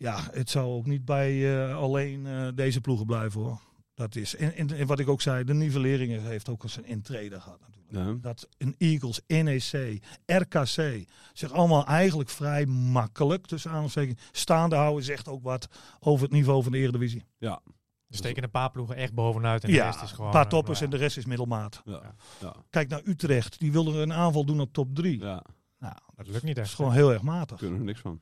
ja, 0.00 0.28
het 0.32 0.50
zou 0.50 0.66
ook 0.66 0.86
niet 0.86 1.04
bij 1.04 1.64
eh, 1.68 1.76
alleen 1.76 2.26
eh, 2.26 2.48
deze 2.54 2.80
ploegen 2.80 3.06
blijven 3.06 3.40
hoor. 3.40 3.60
Dat 3.94 4.16
is. 4.16 4.36
En, 4.36 4.54
en, 4.54 4.70
en 4.76 4.86
wat 4.86 4.98
ik 4.98 5.08
ook 5.08 5.20
zei, 5.20 5.44
de 5.44 5.54
nivelleringen 5.54 6.22
heeft 6.22 6.48
ook 6.48 6.62
eens 6.62 6.76
een 6.76 6.84
intrede 6.84 7.40
gehad 7.40 7.60
natuurlijk. 7.60 8.08
Ja. 8.08 8.16
Dat 8.20 8.48
een 8.58 8.74
Eagles, 8.78 9.20
NEC, 9.26 10.02
RKC 10.26 11.04
zich 11.32 11.52
allemaal 11.52 11.86
eigenlijk 11.86 12.30
vrij 12.30 12.66
makkelijk, 12.66 13.46
tussen 13.46 13.70
aanhalingstekens, 13.70 14.28
staande 14.32 14.76
houden, 14.76 15.04
zegt 15.04 15.28
ook 15.28 15.42
wat 15.42 15.68
over 16.00 16.22
het 16.22 16.32
niveau 16.32 16.62
van 16.62 16.72
de 16.72 16.78
Eredivisie. 16.78 17.24
Ja. 17.38 17.60
Er 18.08 18.16
steken 18.16 18.42
een 18.42 18.50
paar 18.50 18.70
ploegen 18.70 18.96
echt 18.96 19.14
bovenuit 19.14 19.62
en 19.64 19.70
de 19.70 19.76
Ja, 19.76 19.84
rest 19.86 20.02
is 20.02 20.10
gewoon... 20.10 20.26
een 20.26 20.32
paar 20.32 20.44
eh, 20.44 20.50
toppers 20.50 20.80
nou 20.80 20.90
en 20.92 20.98
de 20.98 21.02
rest 21.04 21.16
is 21.16 21.24
middelmaat. 21.24 21.82
Ja. 21.84 22.14
Ja. 22.40 22.54
Kijk 22.70 22.88
naar 22.88 23.00
Utrecht, 23.04 23.58
die 23.58 23.72
wilden 23.72 23.94
een 23.94 24.12
aanval 24.12 24.44
doen 24.44 24.60
op 24.60 24.72
top 24.72 24.94
3. 24.94 25.18
ja. 25.18 25.44
Nou, 25.78 25.94
Dat 26.16 26.26
lukt 26.26 26.42
niet 26.42 26.54
dat 26.54 26.64
echt. 26.64 26.66
is 26.72 26.74
gewoon 26.74 26.92
heel 26.92 27.12
erg 27.12 27.22
matig. 27.22 27.58
Kunnen 27.58 27.78
er 27.78 27.84
niks 27.84 28.00
van. 28.00 28.20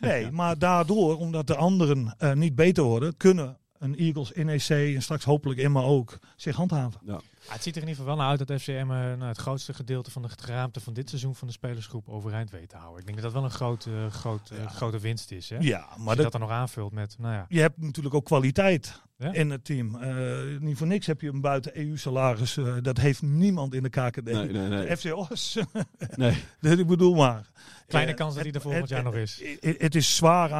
Nee, 0.00 0.30
maar 0.30 0.58
daardoor, 0.58 1.18
omdat 1.18 1.46
de 1.46 1.56
anderen 1.56 2.14
eh, 2.18 2.32
niet 2.32 2.54
beter 2.54 2.82
worden, 2.84 3.16
kunnen 3.16 3.58
een 3.84 3.96
Eagles, 3.96 4.32
NEC 4.34 4.94
en 4.94 5.02
straks 5.02 5.24
hopelijk 5.24 5.60
Emma 5.60 5.80
ook 5.80 6.18
zich 6.36 6.56
handhaven. 6.56 7.00
Ja, 7.04 7.20
het 7.48 7.62
ziet 7.62 7.76
er 7.76 7.82
in 7.82 7.88
ieder 7.88 8.02
geval 8.04 8.04
wel 8.06 8.16
naar 8.16 8.28
uit 8.38 8.48
dat 8.48 8.60
FCM 8.60 8.70
eh, 8.72 8.86
nou, 8.86 9.22
het 9.22 9.36
grootste 9.38 9.74
gedeelte 9.74 10.10
van 10.10 10.22
de 10.22 10.28
geraamte 10.36 10.80
van 10.80 10.92
dit 10.92 11.08
seizoen 11.08 11.34
van 11.34 11.46
de 11.48 11.54
spelersgroep 11.54 12.08
overeind 12.08 12.50
weet 12.50 12.68
te 12.68 12.76
houden. 12.76 12.98
Ik 13.00 13.06
denk 13.06 13.16
dat 13.20 13.32
dat 13.32 13.34
wel 13.40 13.50
een 13.50 13.56
grote, 13.56 13.90
grote, 14.10 14.54
Ja. 14.54 14.68
grote 14.68 14.98
winst 14.98 15.30
is. 15.30 15.50
Hè? 15.50 15.56
Ja, 15.60 15.88
maar 15.96 16.14
dat, 16.14 16.22
dat 16.22 16.32
dan 16.32 16.40
nog 16.40 16.50
aanvult 16.50 16.92
met, 16.92 17.16
nou 17.18 17.34
ja, 17.34 17.46
je 17.48 17.60
hebt 17.60 17.80
natuurlijk 17.80 18.14
ook 18.14 18.24
kwaliteit 18.24 19.02
Ja. 19.18 19.32
in 19.32 19.50
het 19.50 19.64
team. 19.64 19.94
Eh, 20.02 20.60
niet 20.60 20.76
voor 20.76 20.86
niks 20.86 21.06
heb 21.06 21.20
je 21.20 21.28
een 21.28 21.40
buiten 21.40 21.78
EU-salaris. 21.78 22.58
dat 22.82 22.98
heeft 22.98 23.22
niemand 23.22 23.74
in 23.74 23.82
de 23.82 23.88
KKD. 23.88 24.24
Nee, 24.24 24.34
nee, 24.50 24.68
nee. 24.68 24.86
De 24.86 24.96
FC 24.96 25.14
Os. 25.14 25.58
nee. 26.16 26.44
Dus 26.60 26.78
ik 26.78 26.86
bedoel 26.86 27.14
maar. 27.14 27.50
kleine 27.86 28.14
kans 28.14 28.34
dat 28.34 28.44
hij 28.44 28.52
er 28.52 28.60
volgend 28.60 28.88
jaar 28.88 29.02
nog 29.02 29.14
is. 29.14 29.42
Het, 29.60 29.94
is 29.94 30.16
zwaar 30.16 30.52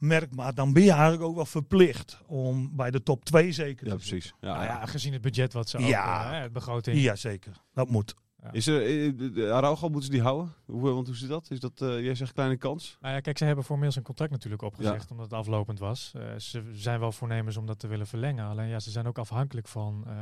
aangemerkt, 0.00 0.34
maar 0.34 0.54
dan 0.54 0.72
ben 0.72 0.82
je 0.82 0.90
eigenlijk 0.92 1.22
ook 1.22 1.34
wel 1.34 1.46
verplicht 1.46 2.18
om 2.26 2.76
bij 2.76 2.90
de 2.90 3.02
top 3.02 3.24
2 3.24 3.52
zeker 3.52 3.86
Ja, 3.86 3.94
precies. 3.94 4.34
Ja, 4.40 4.52
Nou 4.52 4.64
ja. 4.64 4.72
ja, 4.72 4.86
gezien 4.86 5.12
het 5.12 5.22
budget 5.22 5.52
wat 5.52 5.68
ze 5.68 5.76
ook, 5.78 5.84
Ja. 5.84 6.24
eh, 6.24 6.30
hè, 6.30 6.36
het 6.36 6.52
begroting. 6.52 6.98
Ja, 7.00 7.16
zeker. 7.16 7.52
Dat 7.72 7.88
moet. 7.88 8.14
Is 8.52 8.66
er, 8.66 8.82
eh, 8.82 9.52
Araujo, 9.52 9.80
moeten 9.88 10.02
ze 10.02 10.10
die 10.10 10.22
houden? 10.22 10.54
Hoe, 10.66 10.90
want 10.90 11.06
hoe 11.06 11.16
zit 11.16 11.28
dat? 11.28 11.50
Is 11.50 11.60
dat, 11.60 11.80
eh, 11.80 12.00
jij 12.04 12.14
zegt 12.14 12.32
kleine 12.32 12.56
kans? 12.56 12.96
Nou 13.00 13.14
ja, 13.14 13.20
kijk, 13.20 13.38
ze 13.38 13.44
hebben 13.44 13.64
formeel 13.64 13.92
zijn 13.92 14.04
contract 14.04 14.32
natuurlijk 14.32 14.62
opgezegd, 14.62 15.10
omdat 15.10 15.24
het 15.30 15.34
aflopend 15.38 15.78
was. 15.78 16.12
Eh, 16.16 16.36
ze 16.38 16.62
zijn 16.72 17.00
wel 17.00 17.12
voornemens 17.12 17.56
om 17.56 17.66
dat 17.66 17.78
te 17.78 17.86
willen 17.86 18.06
verlengen. 18.06 18.44
Alleen 18.46 18.68
ja, 18.68 18.80
ze 18.80 18.90
zijn 18.90 19.06
ook 19.06 19.18
afhankelijk 19.18 19.68
van. 19.68 20.02
eh, 20.06 20.12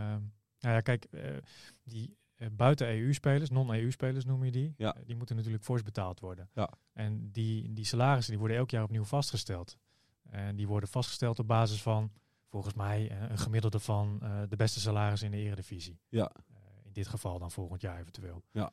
nou 0.61 0.74
ja, 0.74 0.80
kijk, 0.80 1.04
eh, 1.11 1.22
die 1.85 2.06
eh, 2.08 2.14
buiten 2.52 2.87
EU-spelers, 2.88 3.50
non-EU-spelers 3.50 4.24
noem 4.24 4.44
je 4.44 4.50
die, 4.50 4.74
Ja. 4.76 4.94
eh, 4.94 5.02
die 5.07 5.16
moeten 5.16 5.37
natuurlijk 5.37 5.64
fors 5.64 5.83
betaald 5.83 6.20
worden. 6.20 6.48
Ja. 6.55 6.68
En 6.92 7.31
die, 7.33 7.72
die 7.72 7.85
salarissen 7.85 8.31
die 8.31 8.38
worden 8.40 8.57
elk 8.59 8.70
jaar 8.70 8.83
opnieuw 8.83 9.05
vastgesteld. 9.05 9.78
En 10.31 10.57
die 10.57 10.66
worden 10.66 10.88
vastgesteld 10.88 11.38
op 11.38 11.46
basis 11.46 11.83
van, 11.83 12.12
volgens 12.48 12.74
mij, 12.74 13.11
eh, 13.11 13.31
een 13.31 13.38
gemiddelde 13.38 13.78
van 13.78 14.18
eh, 14.22 14.40
de 14.48 14.57
beste 14.57 14.81
salarissen 14.81 15.33
in 15.33 15.38
de 15.38 15.44
eredivisie. 15.46 15.98
Ja. 16.09 16.31
Eh, 16.48 16.57
in 16.85 16.92
dit 16.92 17.09
geval 17.09 17.38
dan 17.38 17.50
volgend 17.50 17.81
jaar 17.81 17.98
eventueel. 18.00 18.42
Ja. 18.50 18.72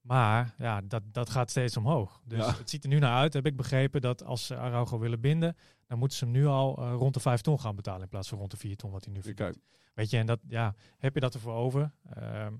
Maar 0.00 0.54
ja, 0.58 0.80
dat, 0.80 1.02
dat 1.12 1.30
gaat 1.30 1.50
steeds 1.50 1.76
omhoog. 1.76 2.20
Dus 2.24 2.38
Ja. 2.46 2.54
het 2.56 2.70
ziet 2.70 2.82
er 2.82 2.88
nu 2.88 2.98
naar 2.98 3.16
uit, 3.16 3.32
heb 3.32 3.46
ik 3.46 3.56
begrepen, 3.56 4.00
dat 4.00 4.24
als 4.24 4.46
ze 4.46 4.56
Araujo 4.56 4.98
willen 4.98 5.20
binden, 5.20 5.56
dan 5.86 5.98
moeten 5.98 6.18
ze 6.18 6.24
hem 6.24 6.32
nu 6.32 6.46
al 6.46 6.78
eh, 6.78 6.94
rond 6.96 7.14
de 7.14 7.20
5 7.20 7.40
ton 7.40 7.60
gaan 7.60 7.76
betalen 7.76 8.02
in 8.02 8.08
plaats 8.08 8.28
van 8.28 8.38
rond 8.38 8.50
de 8.50 8.56
4 8.56 8.76
ton 8.76 8.90
wat 8.90 9.04
hij 9.04 9.14
nu 9.14 9.22
verdient. 9.22 9.50
Kijk, 9.52 9.64
Weet 9.94 10.10
je, 10.10 10.18
en 10.18 10.26
dat, 10.26 10.40
ja, 10.48 10.74
heb 10.98 11.14
je 11.14 11.20
dat 11.20 11.34
ervoor 11.34 11.54
over? 11.54 11.90
Ehm, 12.10 12.54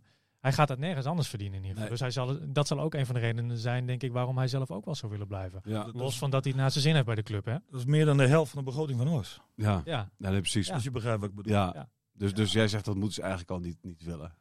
hij 0.45 0.53
gaat 0.53 0.69
dat 0.69 0.79
nergens 0.79 1.07
anders 1.07 1.29
verdienen 1.29 1.57
in 1.59 1.65
ieder 1.65 1.83
geval. 1.83 1.97
Nee. 1.99 2.07
Dus 2.07 2.15
hij 2.17 2.37
zal, 2.37 2.53
dat 2.53 2.67
zal 2.67 2.81
ook 2.81 2.95
een 2.95 3.07
van 3.07 3.15
de 3.15 3.21
redenen 3.21 3.59
zijn, 3.59 3.87
denk 3.87 4.03
ik, 4.03 4.13
waarom 4.13 4.39
hij 4.39 4.49
zelf 4.49 4.71
ook 4.71 4.85
wel 4.85 4.95
zou 4.95 5.13
willen 5.13 5.27
blijven. 5.27 5.61
ja. 5.65 5.89
Los 5.93 6.19
van 6.19 6.31
dat 6.31 6.43
hij 6.45 6.53
het 6.53 6.61
naar 6.61 6.71
zijn 6.71 6.85
zin 6.85 6.95
heeft 6.95 7.07
bij 7.07 7.15
de 7.15 7.23
club, 7.23 7.45
hè? 7.45 7.57
Dat 7.71 7.81
is 7.81 7.85
meer 7.87 8.05
dan 8.05 8.17
de 8.17 8.27
helft 8.27 8.51
van 8.51 8.59
de 8.59 8.71
begroting 8.71 8.99
van 8.99 9.09
Os. 9.09 9.41
Ja. 9.55 9.83
Ja. 9.85 10.11
Ja, 10.19 10.31
nee, 10.31 10.41
precies. 10.41 10.67
Ja. 10.67 10.75
Als 10.75 10.83
je 10.85 10.91
begrijpt 10.91 11.21
wat 11.21 11.29
ik 11.31 11.35
bedoel. 11.37 11.53
Ja. 11.53 11.71
Ja. 11.75 11.89
Dus, 12.13 12.35
dus 12.35 12.53
jij 12.53 12.69
zegt 12.69 12.85
dat 12.85 12.95
moeten 12.95 13.15
ze 13.15 13.21
eigenlijk 13.21 13.51
al 13.51 13.59
niet, 13.59 13.77
niet 13.83 14.03
willen. 14.05 14.35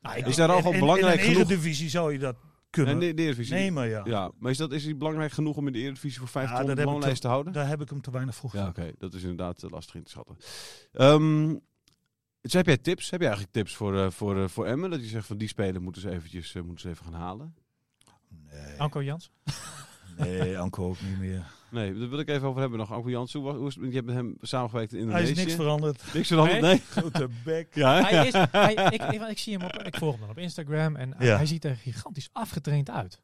Nou, 0.00 0.24
Is 0.24 0.36
daar 0.36 0.50
al 0.50 0.58
in- 0.58 0.72
in- 0.72 0.78
belangrijk 0.80 1.20
in 1.20 1.26
een 1.26 1.32
genoeg? 1.32 1.48
Eredivisie 1.48 1.88
zou 1.88 2.12
je 2.12 2.18
dat 2.18 2.36
kunnen 2.70 2.98
Nee, 2.98 3.08
de, 3.08 3.14
de 3.14 3.22
Eredivisie. 3.22 3.54
nemen, 3.54 3.88
ja. 3.88 4.02
Ja, 4.04 4.30
maar 4.38 4.50
is, 4.50 4.56
dat, 4.56 4.72
is 4.72 4.84
die 4.84 4.96
belangrijk 4.96 5.32
genoeg 5.32 5.56
om 5.56 5.66
in 5.66 5.72
de 5.72 5.78
Eredivisie 5.78 6.18
voor 6.18 6.28
5 6.28 6.48
Ja, 6.48 6.56
ton 6.56 6.66
dat 6.66 6.76
de 6.76 6.82
belanglijst 6.82 7.20
te 7.20 7.28
houden? 7.28 7.52
Daar 7.52 7.68
heb 7.68 7.80
ik 7.80 7.88
hem 7.88 8.00
te 8.00 8.10
weinig 8.10 8.34
voor. 8.34 8.50
Ja, 8.52 8.68
oké. 8.68 8.92
Dat 8.98 9.14
is 9.14 9.22
inderdaad 9.22 9.62
eh, 9.62 9.70
lastig 9.70 9.94
in 9.94 10.02
te 10.02 10.10
schatten. 10.10 10.36
Ehm, 10.92 11.56
dus 12.50 12.56
heb 12.56 12.66
jij 12.66 12.76
tips? 12.78 13.10
Heb 13.10 13.20
je 13.20 13.26
eigenlijk 13.26 13.54
tips 13.56 13.74
voor, 13.76 13.98
eh, 13.98 14.10
voor, 14.10 14.42
eh, 14.42 14.48
voor 14.48 14.66
Emmen? 14.66 14.90
Dat 14.90 15.00
je 15.00 15.06
zegt 15.06 15.26
van 15.26 15.38
die 15.38 15.48
speler 15.48 15.82
moeten 15.82 16.02
ze, 16.02 16.10
eventjes, 16.10 16.54
eh, 16.54 16.62
moeten 16.62 16.80
ze 16.80 16.88
even 16.88 17.04
gaan 17.04 17.20
halen? 17.20 17.54
Nee, 18.50 18.80
Anko 18.80 19.02
Jans? 19.02 19.30
nee, 20.18 20.58
Anko 20.58 20.88
ook 20.88 21.00
niet 21.00 21.18
meer. 21.18 21.44
Nee, 21.70 21.98
daar 21.98 22.08
wil 22.08 22.18
ik 22.18 22.28
even 22.28 22.48
over 22.48 22.60
hebben 22.60 22.78
nog. 22.78 22.92
Anko 22.92 23.10
Jansen, 23.10 23.40
hoe, 23.40 23.48
was- 23.48 23.58
hoe 23.58 23.68
is, 23.68 23.74
je 23.74 23.94
hebt 23.94 24.06
met 24.06 24.14
hem 24.14 24.36
samengewerkt 24.40 24.92
in 24.92 24.98
Hij 24.98 25.06
Indonesië. 25.08 25.32
is 25.32 25.38
niks 25.38 25.54
veranderd. 25.54 26.14
Niks 26.14 26.28
veranderd? 26.28 26.60
Nee? 26.60 26.78
Grote 26.90 27.28
bek. 27.44 27.74
Ja? 27.74 28.02
Hij 28.02 28.26
is, 28.26 28.32
hij, 28.50 28.74
ik, 28.74 29.02
ik, 29.12 29.28
ik 29.28 29.38
zie 29.38 29.56
hem 29.56 29.62
op, 29.66 29.72
ik 29.82 29.96
volg 29.96 30.12
hem 30.12 30.20
dan 30.20 30.30
op 30.30 30.38
Instagram 30.38 30.96
en 30.96 31.14
Ja. 31.18 31.36
hij 31.36 31.46
ziet 31.46 31.64
er 31.64 31.76
gigantisch 31.76 32.28
afgetraind 32.32 32.90
uit. 32.90 33.22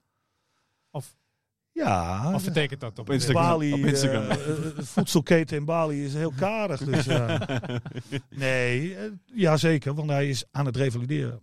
Ja, 1.75 2.35
Of 2.35 2.45
betekent 2.45 2.81
dat 2.81 2.99
op 2.99 3.09
Op 3.09 3.15
Instagram. 3.15 3.43
Bali, 3.43 3.73
Op 3.73 3.79
Instagram. 3.79 4.23
eh, 4.23 4.49
eh, 4.49 4.77
het 4.77 4.89
voedselketen 4.89 5.57
in 5.57 5.65
Bali 5.65 6.05
is 6.05 6.15
heel 6.15 6.33
karig. 6.37 6.81
Dus, 6.85 7.07
eh, 7.07 7.41
nee, 8.31 8.97
eh, 8.97 9.11
ja 9.35 9.57
zeker, 9.57 9.95
want 9.95 10.11
hij 10.11 10.29
is 10.29 10.45
aan 10.51 10.67
het 10.67 10.77
revalideren. 10.77 11.41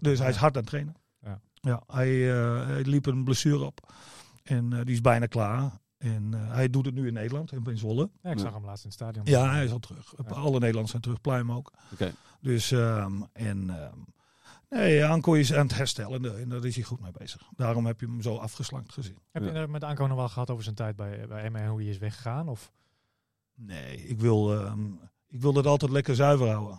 Dus 0.00 0.18
hij 0.18 0.28
is 0.28 0.36
hard 0.36 0.54
aan 0.56 0.60
het 0.60 0.70
trainen. 0.70 0.94
Ja. 1.20 1.40
Ja, 1.60 1.82
hij, 1.86 2.32
eh, 2.32 2.66
hij 2.66 2.82
liep 2.82 3.06
een 3.06 3.24
blessure 3.24 3.64
op. 3.64 3.92
En 4.42 4.72
eh, 4.72 4.78
die 4.84 4.94
is 4.94 5.00
bijna 5.00 5.26
klaar. 5.26 5.70
En 5.98 6.28
eh, 6.34 6.54
hij 6.54 6.70
doet 6.70 6.86
het 6.86 6.94
nu 6.94 7.06
in 7.06 7.12
Nederland, 7.14 7.52
in 7.52 7.78
Zwolle. 7.78 8.10
Ja, 8.22 8.30
ik 8.30 8.38
zag 8.38 8.52
hem 8.54 8.64
laatst 8.64 8.84
in 8.84 8.90
het 8.90 8.98
stadion. 8.98 9.24
Ja, 9.26 9.50
hij 9.50 9.64
is 9.64 9.70
al 9.70 9.78
terug. 9.78 10.14
Ja. 10.16 10.34
Alle 10.34 10.50
Nederlanders 10.52 10.90
zijn 10.90 11.02
terug, 11.02 11.20
Pluim 11.20 11.52
ook. 11.52 11.72
Oké. 11.92 12.12
Dus, 12.40 12.70
ehm, 12.72 13.12
en 13.32 13.70
ehm, 13.70 13.98
nee, 14.74 15.04
Anko 15.06 15.32
is 15.32 15.52
aan 15.52 15.66
het 15.66 15.76
herstellen 15.76 16.40
en 16.40 16.48
daar 16.48 16.64
is 16.64 16.74
hij 16.74 16.84
goed 16.84 17.00
mee 17.00 17.12
bezig. 17.18 17.42
Daarom 17.56 17.86
heb 17.86 18.00
je 18.00 18.06
hem 18.06 18.22
zo 18.22 18.36
afgeslankt 18.36 18.92
gezien. 18.92 19.18
Heb 19.30 19.42
je 19.42 19.52
Ja. 19.52 19.60
het 19.60 19.70
met 19.70 19.84
Anko 19.84 20.06
nog 20.06 20.16
wel 20.16 20.28
gehad 20.28 20.50
over 20.50 20.62
zijn 20.64 20.74
tijd 20.74 20.96
bij, 20.96 21.26
bij 21.28 21.42
Emmen 21.44 21.60
en 21.60 21.68
hoe 21.68 21.80
hij 21.80 21.90
is 21.90 21.98
weggegaan? 21.98 22.48
Of? 22.48 22.72
Nee, 23.54 24.06
ik 24.06 24.20
wil, 24.20 24.54
ehm, 24.60 24.86
ik 25.28 25.40
wil 25.40 25.52
dat 25.52 25.66
altijd 25.66 25.90
lekker 25.90 26.14
zuiver 26.14 26.48
houden. 26.48 26.78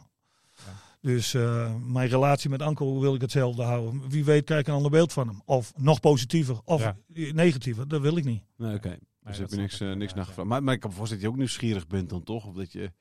Ja. 0.55 0.71
Dus 1.01 1.33
eh, 1.33 1.75
mijn 1.75 2.09
relatie 2.09 2.49
met 2.49 2.61
Anko 2.61 2.99
wil 2.99 3.15
ik 3.15 3.21
hetzelfde 3.21 3.63
houden. 3.63 4.09
Wie 4.09 4.25
weet 4.25 4.45
kijk 4.45 4.59
ik 4.59 4.67
een 4.67 4.73
ander 4.73 4.91
beeld 4.91 5.13
van 5.13 5.27
hem. 5.27 5.41
Of 5.45 5.73
nog 5.77 5.99
positiever, 5.99 6.59
of 6.63 6.81
Ja. 6.81 6.97
negatiever. 7.33 7.87
Dat 7.87 8.01
wil 8.01 8.17
ik 8.17 8.23
niet. 8.25 8.43
Nee, 8.57 8.75
oké. 8.75 8.97
Dus 9.21 9.37
heb 9.37 9.49
je 9.49 9.55
niks, 9.55 9.79
eh, 9.79 9.91
niks 9.93 10.13
naar 10.13 10.25
gevraagd. 10.25 10.47
Maar, 10.49 10.63
maar 10.63 10.73
ik 10.73 10.79
kan 10.79 10.89
me 10.89 10.95
voorstellen 10.95 11.23
dat 11.23 11.31
je 11.33 11.37
ook 11.37 11.45
nieuwsgierig 11.45 11.87
bent 11.87 12.09
dan 12.09 12.23
toch? 12.23 12.45
Of 12.45 12.53
dat 12.55 12.71
je... 12.71 12.91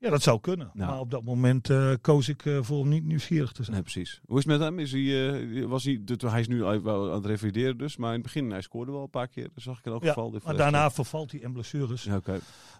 Ja, 0.00 0.10
dat 0.10 0.22
zou 0.22 0.40
kunnen. 0.40 0.70
Nou. 0.74 0.90
Maar 0.90 1.00
op 1.00 1.10
dat 1.10 1.24
moment 1.24 1.70
eh, 1.70 1.92
koos 2.00 2.28
ik 2.28 2.44
eh, 2.46 2.62
voor 2.62 2.78
om 2.78 2.88
niet 2.88 3.04
nieuwsgierig 3.04 3.52
te 3.52 3.62
zijn. 3.62 3.72
Nee, 3.74 3.82
precies. 3.82 4.20
Hoe 4.26 4.38
is 4.38 4.44
het 4.44 4.52
met 4.52 4.60
hem? 4.68 4.78
Is 4.78 4.92
hij, 4.92 5.30
eh, 5.60 5.64
was 5.64 5.84
hij, 5.84 6.00
de- 6.04 6.28
hij 6.28 6.40
is 6.40 6.48
nu 6.48 6.64
aan 6.66 7.12
het 7.12 7.26
revalideren 7.26 7.78
dus. 7.78 7.96
Maar 7.96 8.08
in 8.08 8.14
het 8.14 8.22
begin, 8.22 8.50
hij 8.50 8.60
scoorde 8.62 8.92
wel 8.92 9.02
een 9.02 9.10
paar 9.10 9.28
keer. 9.28 9.48
Dat 9.54 9.62
zag 9.62 9.78
ik 9.78 9.84
in 9.84 9.92
elk 9.92 10.02
Ja, 10.02 10.08
geval. 10.08 10.34
Maar 10.44 10.56
daarna 10.56 10.90
vervalt 10.90 11.30
hij 11.30 11.40
in 11.40 11.52
blessures. 11.52 12.04
Ja. 12.04 12.20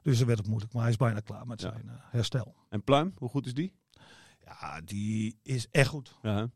Dus 0.03 0.19
dan 0.19 0.27
werd 0.27 0.39
het 0.39 0.49
moeilijk. 0.49 0.73
Maar 0.73 0.83
hij 0.83 0.91
is 0.91 0.97
bijna 0.97 1.21
klaar 1.21 1.47
met 1.47 1.61
Ja. 1.61 1.69
zijn 1.71 1.91
herstel. 2.11 2.55
En 2.69 2.83
Pluim, 2.85 3.13
hoe 3.17 3.29
goed 3.29 3.47
is 3.47 3.55
die? 3.55 3.73
Ja, 4.45 4.81
die 4.85 5.39
is 5.43 5.67
echt 5.71 5.89
goed. 5.89 6.15
Ja? 6.23 6.49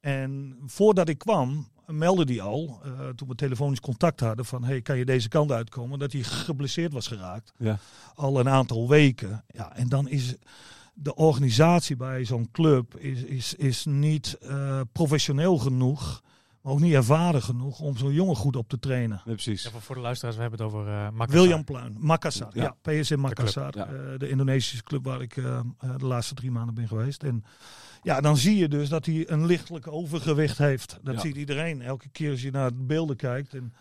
En 0.00 0.58
voordat 0.66 1.08
ik 1.08 1.18
kwam, 1.18 1.68
meldde 1.86 2.32
hij 2.32 2.42
al, 2.42 2.80
eh, 2.84 3.08
toen 3.08 3.28
we 3.28 3.34
telefonisch 3.34 3.80
contact 3.80 4.20
hadden, 4.20 4.44
van 4.44 4.64
hey, 4.64 4.82
kan 4.82 4.98
je 4.98 5.04
deze 5.04 5.28
kant 5.28 5.52
uitkomen, 5.52 5.98
dat 5.98 6.12
hij 6.12 6.22
geblesseerd 6.22 6.92
was 6.92 7.06
geraakt. 7.06 7.52
Ja. 7.58 7.78
Al 8.14 8.40
een 8.40 8.48
aantal 8.48 8.88
weken. 8.88 9.44
Ja, 9.48 9.76
en 9.76 9.88
dan 9.88 10.08
is 10.08 10.34
de 10.94 11.14
organisatie 11.14 11.96
bij 11.96 12.24
zo'n 12.24 12.48
club 12.52 12.98
is, 12.98 13.22
is, 13.22 13.54
is 13.54 13.84
niet 13.84 14.38
eh, 14.40 14.80
professioneel 14.92 15.58
genoeg, 15.58 16.22
maar 16.66 16.74
ook 16.74 16.80
niet 16.80 16.92
ervaren 16.94 17.42
genoeg 17.42 17.80
om 17.80 17.96
zo'n 17.96 18.12
jongen 18.12 18.36
goed 18.36 18.56
op 18.56 18.68
te 18.68 18.78
trainen. 18.78 19.20
Precies. 19.24 19.62
Ja, 19.62 19.70
voor, 19.78 19.94
de 19.94 20.00
luisteraars, 20.00 20.36
we 20.36 20.42
hebben 20.42 20.58
het 20.60 20.68
over 20.68 20.86
uh, 20.88 21.08
Makassar. 21.10 21.40
William 21.40 21.64
Pluim, 21.64 21.94
Makassar. 21.98 22.50
Ja. 22.52 22.74
Ja, 22.82 23.00
PSM 23.00 23.18
Makassar. 23.18 23.70
club, 23.72 23.86
ja. 23.88 23.94
eh, 24.12 24.18
de 24.18 24.28
Indonesische 24.28 24.82
club 24.84 25.04
waar 25.04 25.20
ik 25.22 25.36
eh, 25.36 25.60
de 25.98 26.06
laatste 26.06 26.34
drie 26.34 26.50
maanden 26.50 26.74
ben 26.74 26.88
geweest. 26.88 27.22
En 27.22 27.44
ja, 28.02 28.20
dan 28.20 28.36
zie 28.36 28.56
je 28.56 28.68
dus 28.68 28.88
dat 28.88 29.06
hij 29.06 29.24
een 29.30 29.46
lichtelijk 29.46 29.86
overgewicht 29.86 30.58
heeft. 30.58 30.98
Dat 31.02 31.14
Ja. 31.14 31.20
ziet 31.20 31.36
iedereen. 31.36 31.82
Elke 31.82 32.08
keer 32.08 32.30
als 32.30 32.42
je 32.42 32.50
naar 32.50 32.70
de 32.70 32.82
beelden 32.82 33.16
kijkt. 33.16 33.54
En, 33.54 33.74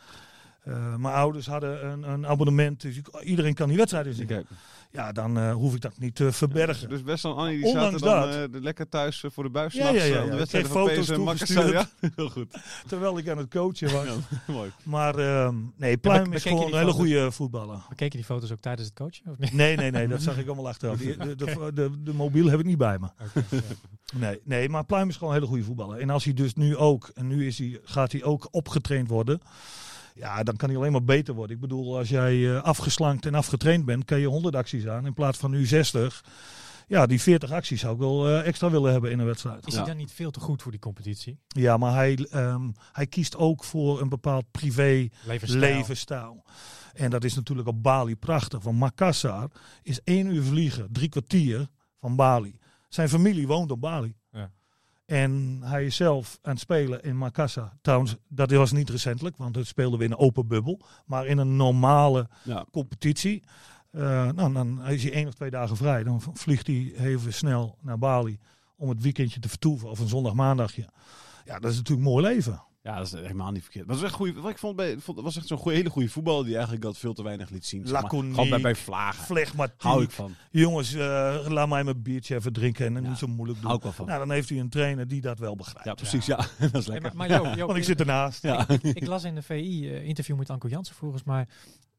Eh, 0.65 0.95
mijn 0.95 1.13
ouders 1.15 1.45
hadden 1.48 1.86
een, 1.91 2.04
een 2.12 2.28
abonnement, 2.28 2.82
dus 2.82 2.98
ik- 2.98 3.21
iedereen 3.24 3.54
kan 3.54 3.67
die 3.67 3.78
wedstrijden 3.78 4.13
zien. 4.13 4.26
Kijk. 4.28 4.48
Ja, 4.95 5.12
dan 5.12 5.38
eh, 5.38 5.53
hoef 5.53 5.75
ik 5.75 5.81
dat 5.81 5.97
niet 5.97 6.15
te 6.15 6.31
verbergen. 6.31 6.89
Dus 6.89 7.03
best 7.03 7.23
wel 7.23 7.38
Annie 7.38 7.58
die 7.58 7.65
Ondanks 7.65 7.99
zaten 8.01 8.29
dan 8.31 8.41
dat- 8.51 8.55
eh, 8.55 8.62
lekker 8.62 8.89
thuis 8.89 9.23
eh, 9.23 9.31
voor 9.31 9.43
de 9.43 9.49
buis. 9.49 9.73
Ja, 9.73 9.89
ja, 9.89 10.03
ja. 10.03 10.25
De 10.25 10.47
van 10.47 10.65
foto's 10.65 11.10
en. 11.10 11.71
Ja, 11.71 11.89
heel 12.15 12.29
goed. 12.29 12.58
Terwijl 12.88 13.17
ik 13.17 13.29
aan 13.29 13.38
het 13.38 13.49
coachen 13.49 13.91
was. 13.95 14.05
Ja, 14.05 14.13
mooi. 14.53 14.71
Maar 14.84 15.15
ehm, 15.17 15.55
nee, 15.77 15.97
Pluim 15.97 16.34
is 16.34 16.43
gewoon 16.43 16.71
een 16.71 16.77
hele 16.77 16.91
goede 16.91 17.31
voetballer. 17.31 17.79
Bekeken 17.89 18.15
die 18.17 18.25
foto's 18.25 18.51
ook 18.51 18.60
tijdens 18.60 18.88
het 18.88 18.97
coachen? 18.97 19.31
Of 19.31 19.38
niet? 19.38 19.53
Nee, 19.53 19.75
nee, 19.75 19.91
nee, 19.91 20.08
dat 20.08 20.21
zag 20.29 20.38
ik 20.38 20.45
allemaal 20.47 20.67
achteraf. 20.67 20.97
Die- 20.97 21.17
De, 21.17 21.36
de, 21.36 21.71
de, 21.73 21.91
de 22.03 22.13
mobiel 22.13 22.47
heb 22.49 22.60
ik 22.60 22.65
niet 22.65 22.77
bij 22.77 22.99
me. 22.99 23.08
Nee, 24.15 24.39
nee, 24.43 24.69
maar 24.69 24.86
Pluim 24.86 25.10
is 25.10 25.15
gewoon 25.17 25.29
een 25.29 25.36
hele 25.39 25.49
goede 25.49 25.63
voetballer. 25.63 25.99
En 25.99 26.10
als 26.10 26.23
hij 26.23 26.34
dus 26.34 26.53
nu 26.53 26.77
ook, 26.77 27.12
en 27.13 27.27
nu 27.27 27.45
is 27.47 27.58
hij, 27.58 27.79
gaat 27.84 28.12
hij 28.12 28.23
ook 28.23 28.47
opgetraind 28.51 29.08
worden. 29.08 29.39
Ja, 30.17 30.43
dan 30.43 30.56
kan 30.56 30.69
hij 30.69 30.78
alleen 30.78 30.91
maar 30.91 31.04
beter 31.04 31.34
worden. 31.34 31.56
Ik 31.56 31.62
bedoel, 31.62 31.97
als 31.97 32.10
jij 32.10 32.56
eh, 32.56 32.62
afgeslankt 32.63 33.25
en 33.25 33.36
afgetraind 33.36 33.86
bent, 33.86 34.06
kan 34.06 34.19
je 34.19 34.28
100 34.28 34.56
acties 34.56 34.88
aan 34.88 35.06
in 35.06 35.13
plaats 35.13 35.38
van 35.38 35.51
nu 35.51 35.65
60. 35.65 36.23
Ja, 36.88 37.06
die 37.06 37.21
40 37.21 37.51
acties 37.51 37.80
zou 37.80 37.93
ik 37.93 37.99
wel 37.99 38.28
eh, 38.28 38.47
extra 38.47 38.69
willen 38.71 38.91
hebben 38.91 39.12
in 39.12 39.19
een 39.19 39.25
wedstrijd. 39.25 39.67
Is 39.67 39.73
Ja. 39.73 39.80
hij 39.80 39.88
dan 39.88 39.97
niet 39.97 40.12
veel 40.12 40.32
te 40.32 40.39
goed 40.39 40.62
voor 40.62 40.71
die 40.71 40.80
competitie? 40.80 41.39
Ja, 41.47 41.78
maar 41.78 41.93
hij, 41.93 42.28
ehm, 42.32 42.69
hij 42.91 43.08
kiest 43.08 43.36
ook 43.38 43.63
voor 43.63 44.01
een 44.01 44.10
bepaald 44.10 44.45
privé 44.51 45.08
Levensstijl. 45.25 45.62
levensstijl. 45.75 46.43
En 46.93 47.10
dat 47.10 47.23
is 47.23 47.36
natuurlijk 47.36 47.67
op 47.67 47.84
Bali 47.84 48.15
prachtig. 48.15 48.63
Want 48.63 48.78
Makassar 48.80 49.49
is 49.84 50.01
één 50.04 50.28
uur 50.28 50.43
vliegen, 50.43 50.88
drie 50.91 51.10
kwartier 51.10 51.67
van 51.99 52.15
Bali. 52.15 52.58
Zijn 52.89 53.10
familie 53.10 53.47
woont 53.47 53.71
op 53.71 53.82
Bali. 53.82 54.13
En 55.05 55.59
hij 55.63 55.85
is 55.85 55.95
zelf 55.95 56.39
aan 56.41 56.51
het 56.51 56.59
spelen 56.59 57.01
in 57.03 57.17
Makassar. 57.17 57.71
Trouwens, 57.81 58.15
dat 58.27 58.51
was 58.51 58.71
niet 58.71 58.89
recentelijk, 58.89 59.37
want 59.37 59.55
het 59.55 59.67
speelden 59.67 59.99
we 59.99 60.05
in 60.05 60.11
een 60.11 60.17
open 60.17 60.47
bubbel. 60.47 60.81
Maar 61.05 61.25
in 61.25 61.37
een 61.37 61.55
normale 61.55 62.29
Ja. 62.43 62.65
competitie. 62.71 63.43
eh, 63.91 64.01
nou, 64.31 64.53
dan 64.53 64.85
is 64.87 65.03
hij 65.03 65.11
één 65.13 65.27
of 65.27 65.33
twee 65.33 65.49
dagen 65.49 65.77
vrij. 65.77 66.03
Dan 66.03 66.21
vliegt 66.33 66.67
hij 66.67 66.93
even 66.97 67.33
snel 67.33 67.77
naar 67.81 67.97
Bali 67.97 68.39
om 68.75 68.89
het 68.89 69.01
weekendje 69.01 69.39
te 69.39 69.49
vertoeven. 69.49 69.89
Of 69.89 69.99
een 69.99 70.07
zondag 70.07 70.33
maandagje. 70.33 70.89
Ja, 71.45 71.59
dat 71.59 71.71
is 71.71 71.77
natuurlijk 71.77 72.07
een 72.07 72.13
mooi 72.13 72.25
leven. 72.25 72.63
Ja, 72.86 72.95
dat 72.98 73.06
is 73.06 73.12
helemaal 73.12 73.52
niet 73.52 73.62
verkeerd. 73.63 73.86
Maar 73.86 73.95
dat 73.95 74.04
was 74.04 74.12
echt 74.13 74.19
goeie, 74.21 74.41
wat 74.41 74.52
ik 74.52 74.58
vond, 74.58 74.76
bij, 74.76 74.98
vond, 75.00 75.19
was 75.21 75.38
echt 75.38 75.48
zo'n 75.48 75.58
goeie, 75.58 75.78
hele 75.78 75.89
goede 75.89 76.10
voetballer 76.10 76.43
die 76.43 76.54
eigenlijk 76.54 76.84
dat 76.84 76.98
veel 76.98 77.13
te 77.13 77.24
weinig 77.24 77.50
liet 77.50 77.65
zien. 77.65 77.86
zeg 77.88 78.02
maar. 78.02 78.10
Gewoon 78.10 78.50
bij, 78.50 78.62
bij 78.62 78.76
vlagen. 78.76 79.24
Flegmatiek. 79.24 79.82
Hou 79.82 80.04
ik 80.04 80.12
van. 80.12 80.34
Jongens, 80.52 80.93
eh, 80.93 81.36
laat 81.48 81.67
mij 81.69 81.84
mijn 81.84 82.02
biertje 82.02 82.36
even 82.36 82.54
drinken 82.54 82.95
en 82.95 83.04
Ja. 83.04 83.10
niet 83.10 83.17
zo 83.17 83.28
moeilijk 83.28 83.58
doen. 83.60 83.67
Hou 83.67 83.78
ik 83.78 83.84
wel 83.84 83.91
van. 83.93 84.06
Nou, 84.06 84.19
dan 84.19 84.32
heeft 84.32 84.50
hij 84.50 84.60
een 84.60 84.69
trainer 84.69 85.08
die 85.08 85.21
dat 85.21 85.39
wel 85.39 85.56
begrijpt. 85.56 85.84
Ja, 85.86 85.93
precies. 85.93 86.26
Ja, 86.26 86.36
dat 86.71 86.76
is 86.76 86.88
lekker. 86.88 87.15
maar, 87.15 87.30
maar 87.30 87.38
Joop, 87.43 87.56
Joop, 87.56 87.67
Want 87.67 87.78
ik 87.80 87.84
zit 87.86 88.00
ernaast. 88.00 88.41
Ja. 88.43 88.65
ik 88.82 89.08
las 89.08 89.24
in 89.24 89.36
de 89.36 89.41
VI 89.41 89.89
eh, 89.89 90.04
interview 90.08 90.38
met 90.38 90.50
Anko 90.50 90.67
Jansen 90.67 90.95
volgens 90.95 91.24
mij 91.24 91.48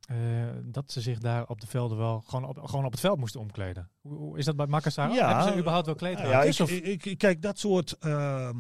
eh, 0.09 0.17
dat 0.65 0.93
ze 0.93 1.01
zich 1.01 1.19
daar 1.19 1.47
op 1.47 1.61
de 1.61 1.67
velden 1.67 1.99
wel 1.99 2.21
gewoon 2.27 2.45
op, 2.45 2.59
gewoon 2.65 2.85
op 2.85 2.91
het 2.91 3.01
veld 3.01 3.19
moesten 3.19 3.41
omkleden. 3.41 3.91
Hoe, 4.01 4.39
is 4.39 4.45
dat 4.45 4.57
bij 4.57 4.67
Makassar? 4.67 5.13
Ja. 5.13 5.27
Hebben 5.35 5.53
ze 5.53 5.59
überhaupt 5.59 6.01
wel 6.01 6.11
Ja, 6.11 6.43
ik, 6.43 6.59
of- 6.59 6.71
ik, 6.71 7.05
ik- 7.05 7.19
kijk, 7.19 7.43
dat 7.43 7.59
soort 7.59 7.93
ehm, 7.99 8.57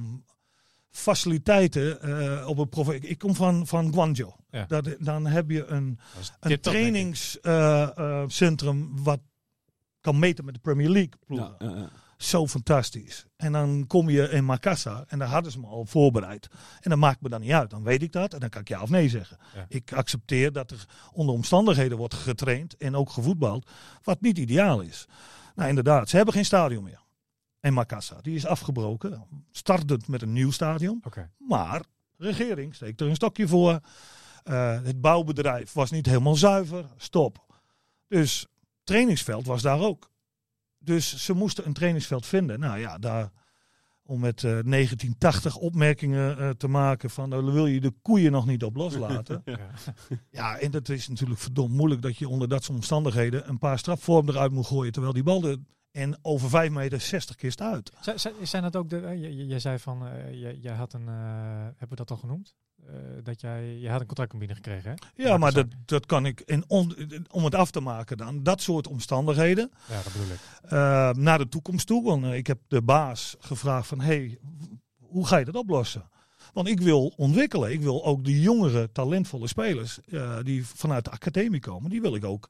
faciliteiten 0.96 2.02
eh, 2.02 2.48
op 2.48 2.58
een 2.58 2.68
prof. 2.68 2.92
Ik, 2.92 3.18
kom 3.18 3.34
van, 3.34 3.66
van 3.66 3.92
Guangzhou. 3.92 4.32
Ja. 4.50 4.64
Dat, 4.68 4.96
dan 4.98 5.26
heb 5.26 5.50
je 5.50 5.66
een, 5.66 5.98
Dat 6.40 6.50
een 6.50 6.60
trainingscentrum 6.60 9.02
wat 9.02 9.20
kan 10.00 10.18
meten 10.18 10.44
met 10.44 10.54
de 10.54 10.60
Premier 10.60 10.88
League 10.88 11.12
ploegen. 11.26 11.54
Ja. 11.58 11.88
Zo 12.16 12.46
fantastisch. 12.46 13.26
En 13.36 13.52
dan 13.52 13.84
kom 13.86 14.10
je 14.10 14.30
in 14.30 14.44
Makassar 14.44 15.04
en 15.08 15.18
daar 15.18 15.28
hadden 15.28 15.52
ze 15.52 15.60
me 15.60 15.66
al 15.66 15.84
voorbereid. 15.84 16.48
En 16.80 16.90
dan 16.90 16.98
maakt 16.98 17.20
me 17.20 17.28
dan 17.28 17.40
niet 17.40 17.52
uit. 17.52 17.70
Dan 17.70 17.82
weet 17.82 18.02
ik 18.02 18.12
dat 18.12 18.34
en 18.34 18.40
dan 18.40 18.48
kan 18.48 18.60
ik 18.60 18.68
ja 18.68 18.82
of 18.82 18.90
nee 18.90 19.08
zeggen. 19.08 19.38
Ik 19.68 19.92
accepteer 19.92 20.52
dat 20.52 20.70
er 20.70 20.86
onder 21.12 21.34
omstandigheden 21.34 21.98
wordt 21.98 22.14
getraind 22.14 22.76
en 22.76 22.96
ook 22.96 23.10
gevoetbald, 23.10 23.70
wat 24.02 24.20
niet 24.20 24.38
ideaal 24.38 24.80
is. 24.80 25.06
Nou 25.54 25.68
inderdaad, 25.68 26.08
ze 26.08 26.16
hebben 26.16 26.34
geen 26.34 26.44
stadion 26.44 26.84
meer. 26.84 27.04
En 27.66 27.72
Makassar, 27.72 28.22
die 28.22 28.34
is 28.34 28.46
afgebroken. 28.46 29.22
Startend 29.50 30.08
met 30.08 30.22
een 30.22 30.32
nieuw 30.32 30.50
stadion. 30.50 31.00
Oké. 31.04 31.30
Maar 31.38 31.82
regering 32.16 32.74
steekt 32.74 33.00
er 33.00 33.06
een 33.06 33.14
stokje 33.14 33.48
voor. 33.48 33.80
Eh, 34.42 34.82
het 34.82 35.00
bouwbedrijf 35.00 35.72
was 35.72 35.90
niet 35.90 36.06
helemaal 36.06 36.34
zuiver. 36.34 36.84
Stop. 36.96 37.44
Dus 38.08 38.46
trainingsveld 38.84 39.46
was 39.46 39.62
daar 39.62 39.80
ook. 39.80 40.10
Dus 40.78 41.24
ze 41.24 41.32
moesten 41.32 41.66
een 41.66 41.72
trainingsveld 41.72 42.26
vinden. 42.26 42.60
Nou 42.60 42.78
ja, 42.78 42.98
daar 42.98 43.30
om 44.02 44.20
met 44.20 44.36
eh, 44.36 44.50
1980 44.50 45.56
opmerkingen 45.56 46.38
eh, 46.38 46.50
te 46.50 46.68
maken 46.68 47.10
van 47.10 47.28
nou, 47.28 47.52
wil 47.52 47.66
je 47.66 47.80
de 47.80 47.94
koeien 48.02 48.32
nog 48.32 48.46
niet 48.46 48.64
op 48.64 48.76
loslaten. 48.76 49.42
Ja. 49.44 49.58
ja, 50.30 50.58
en 50.58 50.70
dat 50.70 50.88
is 50.88 51.08
natuurlijk 51.08 51.40
verdomd 51.40 51.72
moeilijk 51.72 52.02
dat 52.02 52.18
je 52.18 52.28
onder 52.28 52.48
dat 52.48 52.64
soort 52.64 52.76
omstandigheden 52.76 53.48
een 53.48 53.58
paar 53.58 53.78
strafvormen 53.78 54.34
eruit 54.34 54.52
moet 54.52 54.66
gooien. 54.66 54.92
Terwijl 54.92 55.12
die 55.12 55.22
bal 55.22 55.44
er 55.44 55.56
en 55.96 56.18
over 56.22 56.48
5 56.48 56.70
meter 56.70 57.00
60 57.00 57.36
kist 57.36 57.60
uit. 57.60 57.92
Zijn, 58.16 58.32
zijn- 58.42 58.62
dat 58.62 58.76
ook 58.76 58.88
de. 58.90 58.98
eh, 59.00 59.48
Jij 59.48 59.58
zei 59.58 59.78
van. 59.78 60.06
eh, 60.06 60.40
jij, 60.40 60.54
jij 60.56 60.74
had 60.74 60.92
een. 60.92 61.08
eh, 61.08 61.14
hebben 61.64 61.88
we 61.88 61.94
dat 61.96 62.10
al 62.10 62.16
genoemd? 62.16 62.54
Dat 63.22 63.40
jij. 63.40 63.78
Je 63.78 63.88
had 63.90 64.00
een 64.00 64.06
contract 64.06 64.38
binnengekregen, 64.38 64.90
hè? 65.14 65.22
Ja, 65.22 65.36
maar 65.36 65.52
dat, 65.52 65.66
dat 65.84 66.06
kan 66.06 66.26
ik, 66.26 66.40
in 66.40 66.64
on- 66.66 66.96
om 67.30 67.44
het 67.44 67.54
af 67.54 67.70
te 67.70 67.80
maken 67.80 68.16
dan, 68.16 68.42
dat 68.42 68.60
soort 68.62 68.86
omstandigheden, 68.86 69.70
Ja, 69.88 70.02
dat 70.02 70.12
bedoel 70.12 70.32
ik. 70.32 71.16
naar 71.16 71.38
de 71.38 71.48
toekomst 71.48 71.86
toe. 71.86 72.04
Want 72.04 72.24
ik 72.24 72.46
heb 72.46 72.58
de 72.68 72.82
baas 72.82 73.36
gevraagd 73.38 73.86
van, 73.88 74.00
hey, 74.00 74.38
hoe 75.00 75.26
ga 75.26 75.36
je 75.36 75.44
dat 75.44 75.54
oplossen? 75.56 76.08
Want 76.52 76.68
ik 76.68 76.80
wil 76.80 77.12
ontwikkelen. 77.16 77.72
Ik 77.72 77.80
wil 77.80 78.04
ook 78.04 78.24
de 78.24 78.40
jongere, 78.40 78.92
talentvolle 78.92 79.48
spelers 79.48 79.98
die 80.42 80.66
vanuit 80.66 81.04
de 81.04 81.10
academie 81.10 81.60
komen, 81.60 81.90
die 81.90 82.00
wil 82.00 82.14
ik 82.14 82.24
ook 82.24 82.48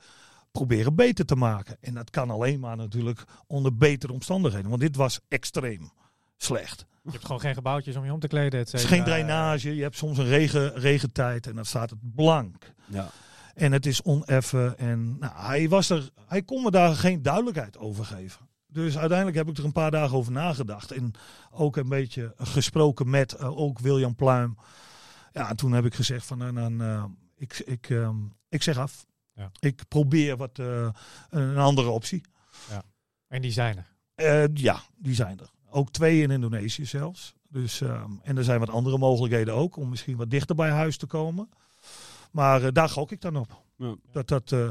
proberen 0.57 0.95
beter 0.95 1.25
te 1.27 1.37
maken. 1.37 1.77
En 1.81 1.95
dat 1.95 2.11
kan 2.11 2.31
alleen 2.31 2.61
maar 2.61 2.77
natuurlijk 2.77 3.25
onder 3.47 3.77
betere 3.77 4.13
omstandigheden. 4.13 4.69
Want 4.69 4.81
dit 4.81 4.97
was 4.97 5.21
extreem 5.29 5.91
slecht. 6.37 6.87
Je 7.03 7.11
hebt 7.11 7.25
gewoon 7.25 7.41
geen 7.41 7.55
gebouwtjes 7.55 7.97
om 7.97 8.05
je 8.05 8.13
om 8.13 8.21
te 8.21 8.29
kleden. 8.29 8.61
et 8.61 8.67
Het 8.67 8.75
is 8.75 8.81
cetera. 8.81 8.97
geen 8.97 9.05
drainage. 9.05 9.75
Je 9.77 9.83
hebt 9.83 9.97
soms 9.97 10.19
een 10.19 10.25
regen, 10.27 10.75
regentijd 10.75 11.47
en 11.47 11.55
dan 11.55 11.65
staat 11.65 11.91
het 11.91 12.15
blank. 12.15 12.73
Ja. 12.87 13.11
En 13.55 13.73
het 13.73 13.87
is 13.87 14.03
oneffen. 14.03 14.79
En 14.79 15.19
nou, 15.19 15.33
hij, 15.37 15.69
was 15.69 15.91
er, 15.91 16.11
hij 16.27 16.43
kon 16.43 16.63
me 16.63 16.71
daar 16.71 16.95
geen 16.95 17.23
duidelijkheid 17.23 17.79
over 17.79 18.05
geven. 18.05 18.49
Dus 18.67 18.99
uiteindelijk 18.99 19.37
heb 19.37 19.49
ik 19.49 19.59
er 19.59 19.65
een 19.65 19.73
paar 19.73 19.91
dagen 19.91 20.17
over 20.17 20.33
nagedacht. 20.33 20.91
En 20.91 21.13
ook 21.51 21.77
een 21.77 21.89
beetje 21.89 22.35
gesproken 22.37 23.11
met 23.11 23.33
eh, 23.33 23.59
ook 23.59 23.79
William 23.79 24.15
Pluim. 24.15 24.57
Ja, 25.33 25.49
en 25.51 25.57
toen 25.57 25.73
heb 25.73 25.85
ik 25.85 25.95
gezegd 25.95 26.27
van, 26.27 26.39
nou, 26.39 26.53
dan, 26.55 26.83
eh, 26.83 27.05
ik, 27.37 27.63
ik, 27.65 27.91
ehm, 27.91 28.17
ik 28.49 28.63
zeg 28.63 28.79
af. 28.79 29.07
Ja. 29.37 29.51
Ik 29.59 29.83
probeer 29.89 30.37
wat, 30.37 30.59
eh, 30.59 30.89
een 31.31 31.59
andere 31.59 31.89
optie. 31.89 32.23
En 33.29 33.43
die 33.43 33.53
zijn 33.53 33.77
er. 33.77 33.95
Eh, 34.15 34.55
ja, 34.55 34.81
die 34.97 35.15
zijn 35.15 35.39
er. 35.39 35.51
Ook 35.71 35.91
twee 35.91 36.23
in 36.23 36.31
Indonesië 36.31 36.85
zelfs. 36.85 37.35
Dus, 37.49 37.81
ehm, 37.81 38.11
en 38.23 38.37
er 38.37 38.45
zijn 38.45 38.61
wat 38.61 38.71
andere 38.71 38.99
mogelijkheden 38.99 39.55
ook 39.55 39.77
om 39.77 39.89
misschien 39.89 40.17
wat 40.17 40.31
dichter 40.31 40.57
bij 40.57 40.71
huis 40.71 40.97
te 40.97 41.07
komen. 41.07 41.49
Maar 42.33 42.63
eh, 42.63 42.73
daar 42.73 42.89
gok 42.89 43.13
ik 43.13 43.21
dan 43.21 43.37
op. 43.37 43.63
Ja. 43.77 43.95
Dat 44.11 44.29
dat 44.29 44.53
eh, 44.53 44.71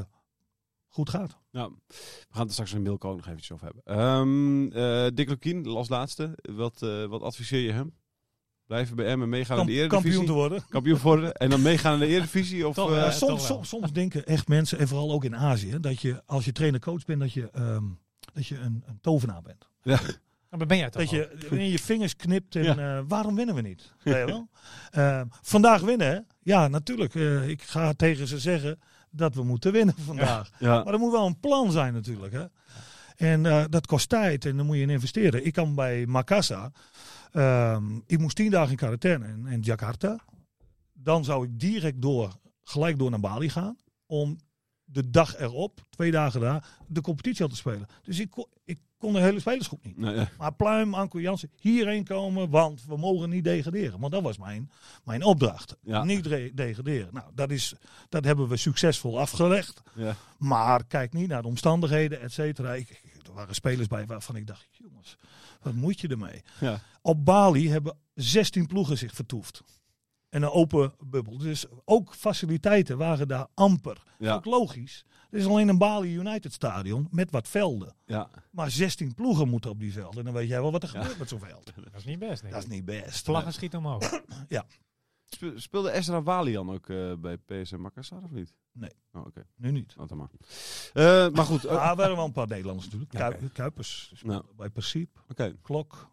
goed 0.88 1.10
gaat. 1.10 1.38
Ja, 1.52 1.70
we 1.70 1.96
gaan 2.30 2.40
het 2.40 2.48
er 2.48 2.52
straks 2.54 2.74
in 2.74 2.82
Milko 2.82 3.10
ook 3.10 3.16
nog 3.16 3.26
eventjes 3.26 3.52
over 3.52 3.66
hebben. 3.66 3.84
Ehm 3.84 4.72
eh 4.72 5.08
Dick 5.14 5.30
Lukien, 5.30 5.66
als 5.66 5.90
laatste. 5.90 6.38
Wat, 6.42 6.82
eh, 6.82 7.06
wat 7.06 7.22
adviseer 7.22 7.62
je 7.62 7.72
hem? 7.72 7.94
Blijven 8.68 8.96
bij 8.96 9.06
Emmen, 9.06 9.30
meegaan 9.30 9.60
in 9.60 9.66
de 9.66 9.72
Eredivisie? 9.72 10.02
kampioen 10.04 10.26
te 10.26 10.32
worden. 10.32 10.66
Kampioen 10.70 11.00
worden 11.00 11.34
en 11.34 11.50
dan 11.50 11.62
meegaan 11.62 11.94
in 11.94 12.00
de 12.00 12.06
Eredivisie? 12.08 12.68
Of, 12.68 12.76
Toch, 12.76 12.90
eh, 12.90 12.96
ja, 12.96 13.04
Ja, 13.06 13.12
soms, 13.12 13.46
soms, 13.46 13.70
soms 13.70 13.92
denken 13.92 14.26
echt 14.26 14.48
mensen, 14.48 14.78
en 14.80 14.88
vooral 14.88 15.12
ook 15.12 15.24
in 15.24 15.36
Azië, 15.36 15.78
dat 15.80 16.02
je 16.02 16.22
als 16.26 16.46
je 16.46 16.52
trainer-coach 16.52 17.06
bent, 17.06 17.20
dat 17.20 17.34
je, 17.34 17.50
ehm, 17.54 17.84
dat 18.34 18.48
je 18.48 18.58
een, 18.58 18.84
een 18.88 18.98
tovenaar 19.02 19.42
bent. 19.42 19.68
Maar 20.50 20.68
ben 20.68 20.78
jij 20.78 20.90
toch 20.90 21.02
Dat 21.02 21.12
al? 21.12 21.18
je 21.18 21.58
in 21.58 21.70
je 21.70 21.80
vingers 21.80 22.16
knipt 22.16 22.56
en 22.56 22.64
Ja. 22.64 22.98
eh, 22.98 23.04
waarom 23.08 23.36
winnen 23.36 23.56
we 23.56 23.62
niet? 23.62 23.94
Wel? 24.04 24.50
Eh, 24.92 25.22
vandaag 25.42 25.82
winnen, 25.82 26.08
hè? 26.08 26.20
Ja, 26.42 26.68
natuurlijk. 26.68 27.16
Eh, 27.16 27.48
ik 27.50 27.62
ga 27.62 27.94
tegen 27.94 28.28
ze 28.28 28.40
zeggen 28.40 28.80
dat 29.12 29.36
we 29.36 29.44
moeten 29.44 29.72
winnen 29.72 29.96
vandaag. 30.06 30.50
ja. 30.60 30.84
Maar 30.84 30.94
er 30.94 31.00
moet 31.00 31.12
wel 31.12 31.26
een 31.26 31.40
plan 31.40 31.72
zijn 31.72 31.94
natuurlijk. 31.94 32.34
Hè? 32.34 32.46
En 33.16 33.46
eh, 33.46 33.64
dat 33.70 33.86
kost 33.88 34.10
tijd 34.10 34.46
en 34.46 34.58
dan 34.58 34.66
moet 34.66 34.76
je 34.76 34.82
in 34.82 34.90
investeren. 34.90 35.46
Ik 35.46 35.54
kan 35.54 35.76
bij 35.76 36.06
Makassar, 36.06 36.72
ehm, 37.36 38.00
ik 38.06 38.20
moest 38.20 38.36
tien 38.36 38.52
dagen 38.52 38.70
in 38.72 38.76
quarantaine 38.78 39.28
in, 39.28 39.46
in 39.48 39.60
Jakarta. 39.62 40.20
Dan 40.94 41.24
zou 41.24 41.46
ik 41.46 41.60
direct 41.60 42.02
door, 42.02 42.36
gelijk 42.64 42.98
door 43.00 43.10
naar 43.10 43.20
Bali 43.20 43.50
gaan. 43.50 43.78
Om 44.06 44.38
de 44.84 45.10
dag 45.10 45.38
erop, 45.38 45.82
twee 45.90 46.12
dagen 46.12 46.40
daar, 46.42 46.68
de 46.88 47.02
competitie 47.02 47.44
al 47.44 47.50
te 47.50 47.56
spelen. 47.56 47.88
Dus 48.04 48.20
ik 48.20 48.30
kon, 48.30 48.46
ik 48.64 48.80
kon 48.98 49.14
de 49.14 49.20
hele 49.20 49.40
spelersgroep 49.40 49.86
niet. 49.86 49.96
Ja. 49.98 50.30
Maar 50.38 50.54
Pluim, 50.54 50.94
Anko 50.94 51.20
Jansen, 51.20 51.52
hierheen 51.60 52.04
komen, 52.04 52.50
want 52.50 52.86
we 52.86 52.98
mogen 52.98 53.30
niet 53.30 53.44
degraderen. 53.44 54.00
Want 54.00 54.12
dat 54.14 54.22
was 54.24 54.38
mijn, 54.38 54.72
mijn 55.04 55.24
opdracht. 55.24 55.78
Ja. 55.82 56.04
Niet 56.04 56.26
re- 56.26 56.52
degraderen. 56.54 57.10
Nou, 57.12 57.26
dat, 57.34 57.52
is, 57.52 57.74
dat 58.10 58.24
hebben 58.26 58.48
we 58.48 58.58
succesvol 58.58 59.20
afgelegd. 59.20 59.82
Ja. 59.96 60.16
Maar 60.38 60.86
kijk 60.86 61.14
niet 61.14 61.28
naar 61.28 61.42
de 61.42 61.48
omstandigheden, 61.48 62.22
et 62.22 62.32
cetera. 62.32 62.74
Ik- 62.74 62.90
ik- 62.90 63.15
waren 63.36 63.56
spelers 63.56 63.88
bij 63.88 64.06
waarvan 64.06 64.36
ik 64.36 64.48
dacht, 64.48 64.68
jongens, 64.72 65.18
wat 65.62 65.74
moet 65.74 66.00
je 66.00 66.08
ermee? 66.08 66.44
Ja. 66.60 66.80
Op 67.02 67.26
Bali 67.26 67.70
hebben 67.70 67.98
16 68.14 68.68
ploegen 68.68 68.98
zich 68.98 69.14
vertoefd. 69.14 69.62
En 70.30 70.44
een 70.44 70.50
open 70.50 70.94
bubbel. 71.00 71.38
Dus 71.38 71.66
ook 71.86 72.16
faciliteiten 72.16 72.98
waren 72.98 73.28
daar 73.28 73.48
amper. 73.54 74.04
Ja, 74.20 74.34
Ook 74.36 74.46
logisch. 74.46 75.06
Er 75.30 75.40
is 75.40 75.46
alleen 75.46 75.68
een 75.68 75.78
Bali 75.78 76.16
United 76.16 76.54
stadion 76.54 77.08
met 77.12 77.32
wat 77.32 77.48
velden. 77.48 77.96
ja. 78.06 78.30
Maar 78.52 78.72
16 78.72 79.14
ploegen 79.14 79.50
moeten 79.50 79.70
op 79.72 79.80
die 79.80 79.94
velden. 79.94 80.20
En 80.20 80.26
dan 80.26 80.34
weet 80.34 80.48
jij 80.48 80.62
wel 80.62 80.72
wat 80.72 80.84
er 80.84 80.90
Ja. 80.94 81.00
gebeurt 81.02 81.20
met 81.20 81.30
zo'n 81.30 81.40
veld. 81.40 81.66
Dat 81.76 81.96
is 81.96 82.06
niet 82.06 82.20
best, 82.20 82.42
denk 82.42 82.54
Dat 82.54 82.64
is 82.64 82.70
niet 82.70 82.86
best. 82.86 83.26
Vlaggen 83.26 83.54
schieten 83.54 83.80
omhoog. 83.80 84.04
Spe- 84.04 84.66
Speelde 85.56 85.92
Ezra 85.92 86.22
Walian 86.24 86.70
ook 86.72 86.90
eh, 86.90 87.14
bij 87.14 87.38
PSM 87.38 87.78
Makassar 87.80 88.24
of 88.24 88.32
niet? 88.32 88.54
Nee. 88.72 88.90
Oh, 89.12 89.26
oké. 89.26 89.46
Nu 89.56 89.72
niet. 89.72 89.96
Dan 90.08 90.18
maar. 90.18 90.30
Eh, 90.94 91.30
maar 91.34 91.46
goed. 91.46 91.66
eh, 91.66 91.72
Maar 91.74 91.90
er 91.90 91.96
waren 91.96 92.16
wel 92.16 92.26
een 92.26 92.32
paar 92.32 92.48
Nederlanders 92.48 92.86
natuurlijk. 92.86 93.12
Kuip- 93.12 93.54
Kuipers 93.54 94.14
Nou. 94.26 94.44
bij 94.56 94.70
Principe. 94.70 95.20
Oké, 95.30 95.56
Klok 95.62 96.10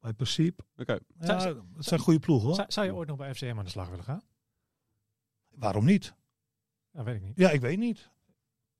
bij 0.00 0.12
Principe. 0.12 0.64
oké. 0.76 0.98
Ja, 1.20 1.52
dat 1.52 1.64
zijn 1.78 2.00
goede 2.00 2.18
ploegen 2.20 2.46
hoor. 2.46 2.54
Zou, 2.56 2.70
zou 2.72 2.86
je 2.86 2.94
ooit 2.94 3.08
nog 3.08 3.16
bij 3.16 3.34
FCM 3.34 3.54
aan 3.58 3.64
de 3.64 3.70
slag 3.70 3.88
willen 3.88 4.04
gaan? 4.04 4.22
Waarom 5.48 5.84
niet? 5.84 6.14
Dat 6.92 7.04
weet 7.04 7.16
ik 7.16 7.22
niet. 7.22 7.36
Ja, 7.38 7.50
ik 7.50 7.60
weet 7.60 7.78
niet. 7.78 8.10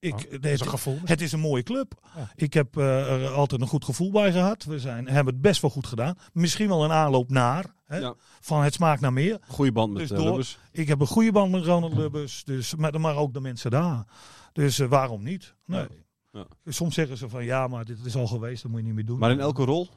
Ik, 0.00 0.12
Oh, 0.14 0.20
het, 0.30 0.46
is 0.46 0.60
een 0.60 0.68
gevoel. 0.68 0.98
het 1.04 1.20
is 1.20 1.32
een 1.32 1.40
mooie 1.40 1.62
club. 1.62 1.92
Ja. 2.16 2.30
Ik 2.34 2.52
heb 2.54 2.76
eh, 2.76 3.22
er 3.22 3.28
altijd 3.30 3.60
een 3.60 3.66
goed 3.66 3.84
gevoel 3.84 4.10
bij 4.10 4.32
gehad. 4.32 4.64
We 4.64 4.78
zijn, 4.78 5.08
hebben 5.08 5.32
het 5.32 5.42
best 5.42 5.60
wel 5.62 5.70
goed 5.70 5.86
gedaan. 5.86 6.14
Misschien 6.32 6.68
wel 6.68 6.84
een 6.84 6.92
aanloop 6.92 7.30
naar. 7.30 7.74
Hè, 7.86 7.96
Ja. 7.98 8.14
Van 8.40 8.62
het 8.62 8.74
smaakt 8.74 9.00
naar 9.00 9.12
meer. 9.12 9.38
Goeie 9.48 9.72
band 9.72 9.92
met 9.92 10.00
Dus 10.02 10.10
eh, 10.10 10.16
door- 10.16 10.26
Lubbers. 10.26 10.58
Ik 10.72 10.88
heb 10.88 11.00
een 11.00 11.06
goede 11.06 11.32
band 11.32 11.52
met 11.52 11.64
Ronald 11.64 11.94
Lubbers. 11.96 12.44
Dus, 12.44 12.74
maar, 12.74 13.00
maar 13.00 13.16
ook 13.16 13.32
de 13.34 13.40
mensen 13.40 13.70
daar. 13.70 14.04
Dus 14.52 14.78
eh, 14.78 14.88
waarom 14.88 15.22
niet? 15.22 15.54
Nee. 15.66 15.86
Ja. 16.32 16.46
Soms 16.66 16.94
zeggen 16.94 17.16
ze 17.16 17.28
van 17.28 17.44
ja, 17.44 17.68
maar 17.68 17.84
dit 17.84 18.04
is 18.04 18.16
al 18.16 18.26
geweest. 18.26 18.62
Dat 18.62 18.70
moet 18.70 18.80
je 18.80 18.86
niet 18.86 18.94
meer 18.94 19.04
doen. 19.06 19.18
Maar 19.18 19.30
in 19.30 19.40
elke 19.40 19.64
rol? 19.64 19.88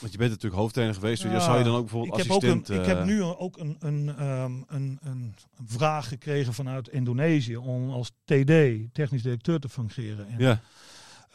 Want 0.00 0.12
je 0.12 0.18
bent 0.18 0.30
natuurlijk 0.30 0.60
hoofdtrainer 0.60 0.96
geweest. 0.96 1.22
dus 1.22 1.32
Ja, 1.32 1.40
zou 1.40 1.58
je 1.58 1.64
dan 1.64 1.74
ook 1.74 1.80
bijvoorbeeld 1.80 2.18
ik 2.18 2.24
heb, 2.24 2.32
ook 2.32 2.42
een, 2.42 2.80
ik 2.80 2.86
heb 2.86 2.98
eh, 2.98 3.04
nu 3.04 3.22
ook 3.22 3.58
een, 3.58 3.76
een, 3.78 4.08
ehm, 4.16 4.52
een, 4.66 4.98
een, 5.00 5.34
een 5.58 5.66
vraag 5.66 6.08
gekregen 6.08 6.54
vanuit 6.54 6.88
Indonesië 6.88 7.56
om 7.56 7.90
als 7.90 8.08
TD, 8.24 8.52
technisch 8.92 9.22
directeur, 9.22 9.60
te 9.60 9.68
fungeren. 9.68 10.28
En, 10.28 10.38
Ja, 10.38 10.60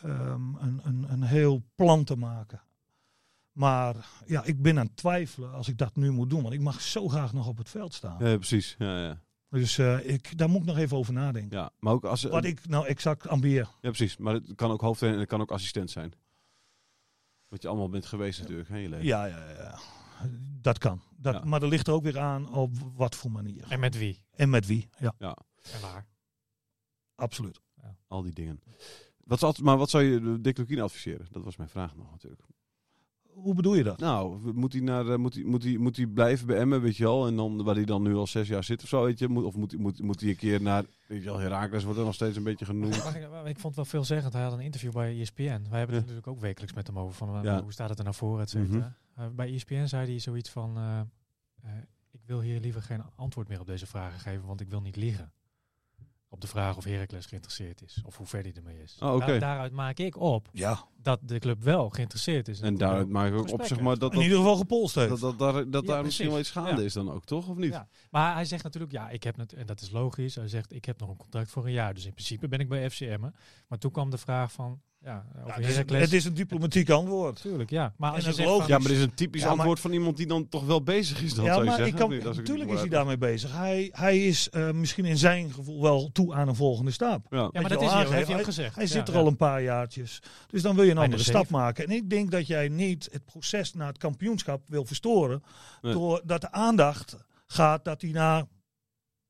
ehm, 0.01 0.55
een, 0.55 0.81
een, 0.83 1.05
een 1.09 1.23
heel 1.23 1.63
plan 1.75 2.03
te 2.03 2.15
maken. 2.15 2.61
Maar 3.51 3.95
ja, 4.25 4.43
ik 4.43 4.61
ben 4.61 4.79
aan 4.79 4.85
het 4.85 4.97
twijfelen 4.97 5.53
als 5.53 5.67
ik 5.67 5.77
dat 5.77 5.95
nu 5.95 6.11
moet 6.11 6.29
doen. 6.29 6.41
Want 6.41 6.53
ik 6.53 6.61
mag 6.61 6.81
zo 6.81 7.07
graag 7.07 7.33
nog 7.33 7.47
op 7.47 7.57
het 7.57 7.69
veld 7.69 7.93
staan. 7.93 8.17
ja, 8.19 8.35
precies. 8.35 8.75
Ja, 8.77 8.99
ja. 9.03 9.21
Dus 9.49 9.77
eh, 9.77 10.09
ik, 10.09 10.37
daar 10.37 10.49
moet 10.49 10.61
ik 10.61 10.67
nog 10.67 10.77
even 10.77 10.97
over 10.97 11.13
nadenken. 11.13 11.57
ja, 11.57 11.69
maar 11.79 11.93
ook 11.93 12.03
als... 12.03 12.23
Wat 12.23 12.45
ik 12.45 12.67
nou 12.67 12.87
exact 12.87 13.27
ambieer. 13.27 13.67
Ja, 13.81 13.89
precies. 13.89 14.17
Maar 14.17 14.33
het 14.33 14.55
kan 14.55 14.71
ook 14.71 14.81
hoofdtrainer 14.81 15.21
en 15.21 15.27
het 15.27 15.35
kan 15.37 15.41
ook 15.41 15.51
assistent 15.51 15.91
zijn. 15.91 16.13
Wat 17.53 17.61
je 17.61 17.67
allemaal 17.67 17.89
bent 17.89 18.05
geweest 18.05 18.39
natuurlijk, 18.39 18.69
hè, 18.69 18.77
je 18.77 18.89
leven. 18.89 19.05
Ja, 19.05 19.25
ja, 19.25 19.49
ja. 19.49 19.79
Dat 20.61 20.77
kan. 20.77 21.01
Dat, 21.17 21.33
Ja. 21.33 21.43
Maar 21.43 21.59
dat 21.59 21.69
ligt 21.69 21.87
er 21.87 21.93
ook 21.93 22.03
weer 22.03 22.19
aan 22.19 22.53
op 22.53 22.75
wat 22.95 23.15
voor 23.15 23.31
manier. 23.31 23.65
En 23.69 23.79
met 23.79 23.97
wie? 23.97 24.23
En 24.31 24.49
met 24.49 24.65
wie. 24.65 24.89
Ja, 24.99 25.15
En 25.71 25.81
waar? 25.81 26.07
absoluut. 27.15 27.59
Al 28.07 28.21
die 28.21 28.33
dingen. 28.33 28.61
Wat 29.17 29.39
zou, 29.39 29.53
maar 29.63 29.77
wat 29.77 29.89
zou 29.89 30.03
je 30.03 30.21
de 30.21 30.41
Dick 30.41 30.57
Lukien 30.57 30.79
adviseren? 30.81 31.27
Dat 31.31 31.43
was 31.43 31.57
mijn 31.57 31.69
vraag 31.69 31.95
nog 31.95 32.11
natuurlijk. 32.11 32.41
Hoe 33.33 33.53
bedoel 33.53 33.75
je 33.75 33.83
dat? 33.83 33.99
Nou, 33.99 34.51
moet 34.53 34.73
hij, 34.73 34.81
naar, 34.81 35.07
eh, 35.09 35.17
moet 35.17 35.33
hij, 35.35 35.43
moet 35.43 35.63
hij, 35.63 35.77
moet 35.77 35.97
hij 35.97 36.05
blijven 36.07 36.47
bij 36.47 36.57
Emmen, 36.57 36.81
weet 36.81 36.97
je 36.97 37.03
wel? 37.03 37.27
En 37.27 37.35
dan, 37.35 37.63
waar 37.63 37.75
hij 37.75 37.85
dan 37.85 38.01
nu 38.03 38.15
al 38.15 38.27
zes 38.27 38.47
jaar 38.47 38.63
zit 38.63 38.83
of 38.83 38.89
zo, 38.89 39.03
weet 39.03 39.19
je? 39.19 39.27
Moet, 39.27 39.43
of 39.43 39.55
moet, 39.55 39.71
hij- 39.71 39.79
moet, 39.79 40.01
moet 40.01 40.19
hij 40.21 40.29
een 40.29 40.35
keer 40.35 40.61
naar, 40.61 40.83
weet 41.07 41.19
je 41.19 41.25
wel, 41.25 41.39
Herakles 41.39 41.83
wordt 41.83 41.99
er 41.99 42.05
nog 42.05 42.13
steeds 42.13 42.37
een 42.37 42.43
beetje 42.43 42.65
genoemd. 42.65 42.95
Ik, 42.95 43.03
ik 43.45 43.59
vond 43.59 43.63
het 43.63 43.75
wel 43.75 43.85
veelzeggend. 43.85 44.33
Hij 44.33 44.43
had 44.43 44.53
een 44.53 44.59
interview 44.59 44.91
bij 44.91 45.19
ESPN. 45.19 45.41
Wij 45.43 45.53
hebben 45.53 45.69
het 45.79 45.89
Ja. 45.89 45.95
natuurlijk 45.99 46.27
ook 46.27 46.39
wekelijks 46.39 46.73
met 46.75 46.87
hem 46.87 46.99
over. 46.99 47.15
Van, 47.15 47.35
eh, 47.37 47.43
Ja. 47.43 47.61
Hoe 47.61 47.71
staat 47.73 47.89
het 47.89 47.97
er 47.97 48.03
nou 48.03 48.15
voor, 48.15 48.39
et 48.41 48.49
cetera. 48.49 48.77
Mhm. 49.15 49.21
Eh, 49.23 49.35
bij 49.35 49.53
ESPN 49.53 49.85
zei 49.85 50.07
hij 50.09 50.19
zoiets 50.19 50.49
van... 50.49 50.77
eh, 50.77 50.99
eh, 50.99 51.69
ik 52.11 52.21
wil 52.25 52.41
hier 52.41 52.59
liever 52.59 52.81
geen 52.81 53.01
antwoord 53.15 53.47
meer 53.47 53.59
op 53.59 53.67
deze 53.67 53.85
vragen 53.87 54.19
geven, 54.19 54.45
want 54.47 54.61
ik 54.61 54.69
wil 54.69 54.81
niet 54.81 54.95
liegen. 54.95 55.31
Op 56.33 56.41
de 56.41 56.47
vraag 56.47 56.77
of 56.77 56.83
Heracles 56.83 57.25
geïnteresseerd 57.25 57.81
is. 57.81 58.01
Of 58.05 58.17
hoe 58.17 58.25
ver 58.27 58.41
hij 58.41 58.53
ermee 58.55 58.81
is. 58.81 58.97
Oh, 58.99 59.13
oké. 59.13 59.25
Daar- 59.25 59.39
daaruit 59.39 59.71
maak 59.71 59.97
ik 59.97 60.17
op 60.17 60.49
Ja, 60.51 60.85
dat 61.01 61.19
de 61.23 61.39
club 61.39 61.63
wel 61.63 61.89
geïnteresseerd 61.89 62.47
is. 62.47 62.59
En 62.61 62.77
daaruit 62.77 63.09
maak 63.09 63.27
ik 63.31 63.37
ook 63.37 63.51
op, 63.51 63.63
zeg 63.63 63.79
maar, 63.79 63.97
dat, 63.97 64.13
in 64.13 64.21
ieder 64.21 64.37
geval 64.37 64.55
gepolst 64.55 64.95
heeft. 64.95 65.09
dat, 65.09 65.19
dat, 65.19 65.39
daar, 65.39 65.69
dat 65.69 65.85
Ja, 65.85 65.93
daar 65.93 66.03
misschien 66.03 66.29
wel 66.29 66.39
iets 66.39 66.51
gaande 66.51 66.79
Ja. 66.81 66.85
is 66.87 66.93
dan 66.93 67.11
ook, 67.11 67.25
toch? 67.25 67.47
Of 67.49 67.57
niet? 67.57 67.71
Ja. 67.71 67.87
Maar 68.11 68.33
hij 68.33 68.45
zegt 68.45 68.63
natuurlijk, 68.63 68.93
ja, 68.93 69.09
ik 69.09 69.23
heb 69.23 69.37
het, 69.37 69.53
en 69.53 69.65
dat 69.65 69.81
is 69.81 69.89
logisch. 69.91 70.35
Hij 70.35 70.47
zegt, 70.47 70.73
ik 70.73 70.85
heb 70.85 70.99
nog 70.99 71.09
een 71.09 71.17
contract 71.17 71.49
voor 71.49 71.65
een 71.65 71.71
jaar. 71.71 71.93
Dus 71.93 72.05
in 72.05 72.13
principe 72.13 72.47
ben 72.47 72.59
ik 72.59 72.69
bij 72.69 72.89
FCM. 72.89 73.19
Maar 73.67 73.79
toen 73.79 73.91
kwam 73.91 74.09
de 74.09 74.17
vraag 74.17 74.51
van, 74.51 74.81
ja, 75.03 75.25
over 75.37 75.47
Ja, 75.47 75.53
het, 75.55 75.65
is, 75.65 75.71
Heracles. 75.73 76.01
het 76.01 76.13
is 76.13 76.25
een 76.25 76.33
diplomatiek 76.33 76.89
antwoord. 76.89 77.33
Natuurlijk, 77.33 77.69
ja. 77.69 77.93
Maar 77.97 78.11
als 78.11 78.25
je 78.25 78.33
zegt 78.33 78.49
van-. 78.49 78.63
Ja, 78.67 78.77
maar 78.77 78.87
dit 78.87 78.97
is 78.97 79.03
een 79.03 79.13
typisch 79.13 79.41
Ja, 79.41 79.47
maar- 79.47 79.55
antwoord 79.57 79.79
van 79.79 79.91
iemand 79.91 80.17
die 80.17 80.27
dan 80.27 80.49
toch 80.49 80.65
wel 80.65 80.83
bezig 80.83 81.21
is. 81.21 81.33
Dan, 81.33 81.45
ja, 81.45 81.51
zou 81.53 81.63
je 81.65 81.69
maar 81.69 81.87
ik 81.87 81.95
kan, 81.95 82.09
natuurlijk 82.35 82.71
is 82.71 82.79
hij 82.79 82.89
daarmee 82.89 83.17
bezig. 83.17 83.51
Hij, 83.57 83.89
hij 83.93 84.25
is 84.25 84.49
eh, 84.49 84.71
misschien 84.71 85.05
in 85.05 85.17
zijn 85.17 85.51
gevoel 85.53 85.81
wel 85.81 86.09
toe 86.11 86.33
aan 86.33 86.47
een 86.47 86.55
volgende 86.55 86.91
stap. 86.91 87.25
Ja. 87.29 87.49
maar 87.51 87.69
dat 87.69 87.81
is 87.81 87.91
hij, 87.91 88.05
heeft 88.07 88.27
hij 88.27 88.37
ook 88.37 88.43
gezegd. 88.43 88.75
Hij 88.75 88.83
Ja, 88.83 88.89
zit 88.89 89.07
er 89.07 89.13
ja. 89.13 89.19
al 89.19 89.27
een 89.27 89.35
paar 89.37 89.61
jaartjes. 89.61 90.21
Dus 90.47 90.61
dan 90.61 90.75
wil 90.75 90.83
je 90.83 90.91
een 90.91 90.97
andere 90.97 91.23
stap 91.23 91.41
zeven. 91.41 91.55
maken. 91.57 91.85
En 91.85 91.91
ik 91.91 92.09
denk 92.09 92.31
dat 92.31 92.47
jij 92.47 92.67
niet 92.67 93.09
het 93.11 93.25
proces 93.25 93.73
naar 93.73 93.87
het 93.87 93.97
kampioenschap 93.97 94.61
wil 94.67 94.85
verstoren. 94.85 95.43
Nee. 95.81 95.93
Doordat 95.93 96.41
de 96.41 96.51
aandacht 96.51 97.17
gaat 97.47 97.85
dat 97.85 98.01
hij 98.01 98.11
naar 98.11 98.43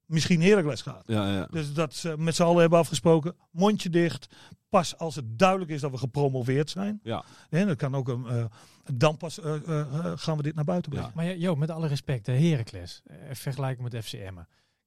misschien 0.05 0.41
Heracles 0.41 0.81
gaat. 0.81 1.03
Ja, 1.05 1.33
ja. 1.33 1.47
Dus 1.51 1.73
dat 1.73 1.93
ze 1.93 2.15
met 2.17 2.35
z'n 2.35 2.43
allen 2.43 2.61
hebben 2.61 2.79
afgesproken. 2.79 3.35
Mondje 3.51 3.89
dicht. 3.89 4.27
Pas 4.69 4.97
als 4.97 5.15
het 5.15 5.39
duidelijk 5.39 5.71
is 5.71 5.81
dat 5.81 5.91
we 5.91 5.97
gepromoveerd 5.97 6.69
zijn. 6.69 6.99
Ja. 7.03 7.23
En 7.49 7.67
dat 7.67 7.77
kan 7.77 7.95
ook 7.95 8.07
een. 8.07 8.25
eh, 8.25 8.45
dan 8.93 9.17
pas 9.17 9.39
eh, 9.39 9.55
eh, 9.55 9.79
eh, 9.79 10.11
gaan 10.15 10.37
we 10.37 10.43
dit 10.43 10.55
naar 10.55 10.63
buiten 10.63 10.91
brengen. 10.91 11.11
Maar 11.15 11.37
Jo, 11.37 11.55
met 11.55 11.69
alle 11.69 11.87
respect, 11.87 12.25
de 12.25 12.31
Heracles, 12.31 13.01
eh, 13.05 13.15
vergelijking 13.31 13.91
met 13.91 14.05
FCM. 14.05 14.33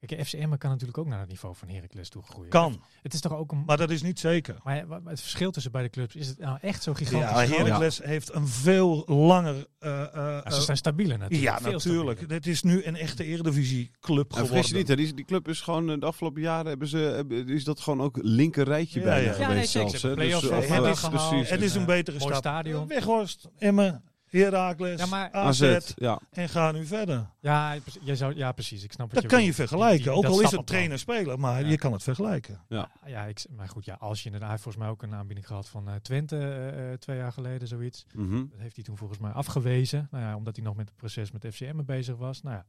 Kijk, 0.07 0.26
FCM 0.26 0.57
kan 0.57 0.70
natuurlijk 0.70 0.99
ook 0.99 1.07
naar 1.07 1.18
het 1.20 1.28
niveau 1.28 1.55
van 1.57 1.68
Heracles 1.68 2.09
toe 2.09 2.22
groeien. 2.22 2.51
Kan, 2.51 2.82
Het 3.03 3.14
is 3.14 3.20
toch 3.20 3.32
ook 3.36 3.53
een... 3.53 3.62
maar 3.66 3.76
dat 3.76 3.90
is 3.90 4.03
niet 4.03 4.18
zeker. 4.20 4.57
Maar 4.64 4.84
het 5.05 5.20
verschil 5.20 5.51
tussen 5.51 5.72
beide 5.72 5.90
clubs, 5.90 6.14
is 6.16 6.28
het 6.28 6.38
nou 6.38 6.59
echt 6.61 6.82
zo 6.82 6.94
gigantisch 6.94 7.49
Ja? 7.49 7.57
Heracles 7.57 7.99
heeft 8.03 8.34
een 8.34 8.47
veel 8.49 9.05
langer. 9.07 9.66
eh, 9.78 10.03
eh, 10.03 10.09
Ja, 10.14 10.51
ze 10.51 10.57
eh, 10.57 10.62
zijn 10.62 10.76
stabieler 10.76 11.18
natuurlijk. 11.18 11.51
ja, 11.51 11.59
veel 11.61 11.72
natuurlijk. 11.72 12.18
stabieler. 12.18 12.42
Dit 12.42 12.53
is 12.53 12.62
nu 12.62 12.84
een 12.84 12.97
echte 12.97 13.24
Eredivisie-club 13.24 14.24
En 14.30 14.36
geworden. 14.36 14.47
vergis 14.47 14.68
je 14.70 14.76
niet, 14.76 14.88
hè, 14.88 14.97
die, 14.97 15.14
die 15.14 15.24
club 15.24 15.49
is 15.49 15.61
gewoon 15.61 16.01
de 16.01 16.07
afgelopen 16.07 16.42
jaren 16.42 16.66
hebben 16.66 16.88
ze, 16.88 17.24
is 17.47 17.64
dat 17.64 17.80
gewoon 17.80 18.01
ook 18.01 18.18
linker 18.22 18.64
rijtje 18.64 18.99
Ja, 19.01 19.05
bijna 19.07 19.30
ja. 19.30 19.38
Ja, 19.38 19.47
geweest 19.47 19.74
nee, 19.74 19.88
zeker. 19.88 19.99
zelfs. 19.99 20.47
Ze 20.47 20.55
hè. 20.55 20.61
hebben 20.66 20.90
Dus, 20.90 20.99
gehaald. 20.99 21.28
precies. 21.30 21.51
Het 21.51 21.62
is 21.62 21.74
En, 21.74 21.80
een 21.80 21.86
betere 21.86 22.18
stap. 22.20 22.34
stadion. 22.34 22.86
Weghorst, 22.86 23.49
Emmen, 23.59 24.03
Heracles, 24.30 25.00
Ja, 25.00 25.06
maar- 25.06 25.30
AZ, 25.32 25.62
AZ, 25.62 25.92
ja. 25.96 26.20
en 26.30 26.48
ga 26.48 26.72
nu 26.72 26.86
verder. 26.86 27.26
Ja, 27.40 27.76
jij 28.00 28.16
zou, 28.16 28.34
ja, 28.36 28.52
precies. 28.52 28.82
Ik 28.84 28.92
snap 28.92 29.06
wat 29.06 29.14
Dat 29.14 29.22
je 29.30 29.36
kan 29.36 29.44
je 29.44 29.54
vergelijken. 29.54 29.96
Die- 29.96 30.06
die- 30.06 30.14
ook 30.14 30.24
al 30.24 30.40
is 30.40 30.50
het 30.50 30.66
trainer-speler, 30.66 31.38
maar 31.38 31.60
Ja. 31.62 31.68
je 31.68 31.78
kan 31.78 31.92
het 31.92 32.02
vergelijken. 32.02 32.60
Ja, 32.68 33.24
ik, 33.26 33.44
maar 33.56 33.68
goed, 33.68 33.84
ja, 33.84 33.94
als 33.94 34.18
je 34.18 34.24
inderdaad, 34.24 34.48
hij 34.50 34.58
heeft 34.58 34.62
volgens 34.62 34.84
mij 34.84 34.92
ook 34.92 35.02
een 35.02 35.14
aanbieding 35.14 35.46
gehad 35.46 35.68
van 35.68 35.88
eh, 35.88 35.94
Twente 35.94 36.36
eh, 36.38 36.92
eh, 36.92 36.98
twee 36.98 37.16
jaar 37.16 37.32
geleden, 37.32 37.68
zoiets. 37.68 38.06
Mhm. 38.14 38.46
Dat 38.50 38.60
heeft 38.60 38.74
hij 38.76 38.84
toen 38.84 38.96
volgens 38.96 39.18
mij 39.18 39.30
afgewezen. 39.30 40.08
Nou 40.10 40.24
ja, 40.24 40.36
omdat 40.36 40.56
hij 40.56 40.64
nog 40.64 40.76
met 40.76 40.88
het 40.88 40.96
proces 40.96 41.30
met 41.30 41.46
FCM 41.50 41.84
bezig 41.84 42.16
was. 42.16 42.42
Nou 42.42 42.56
ja, 42.56 42.66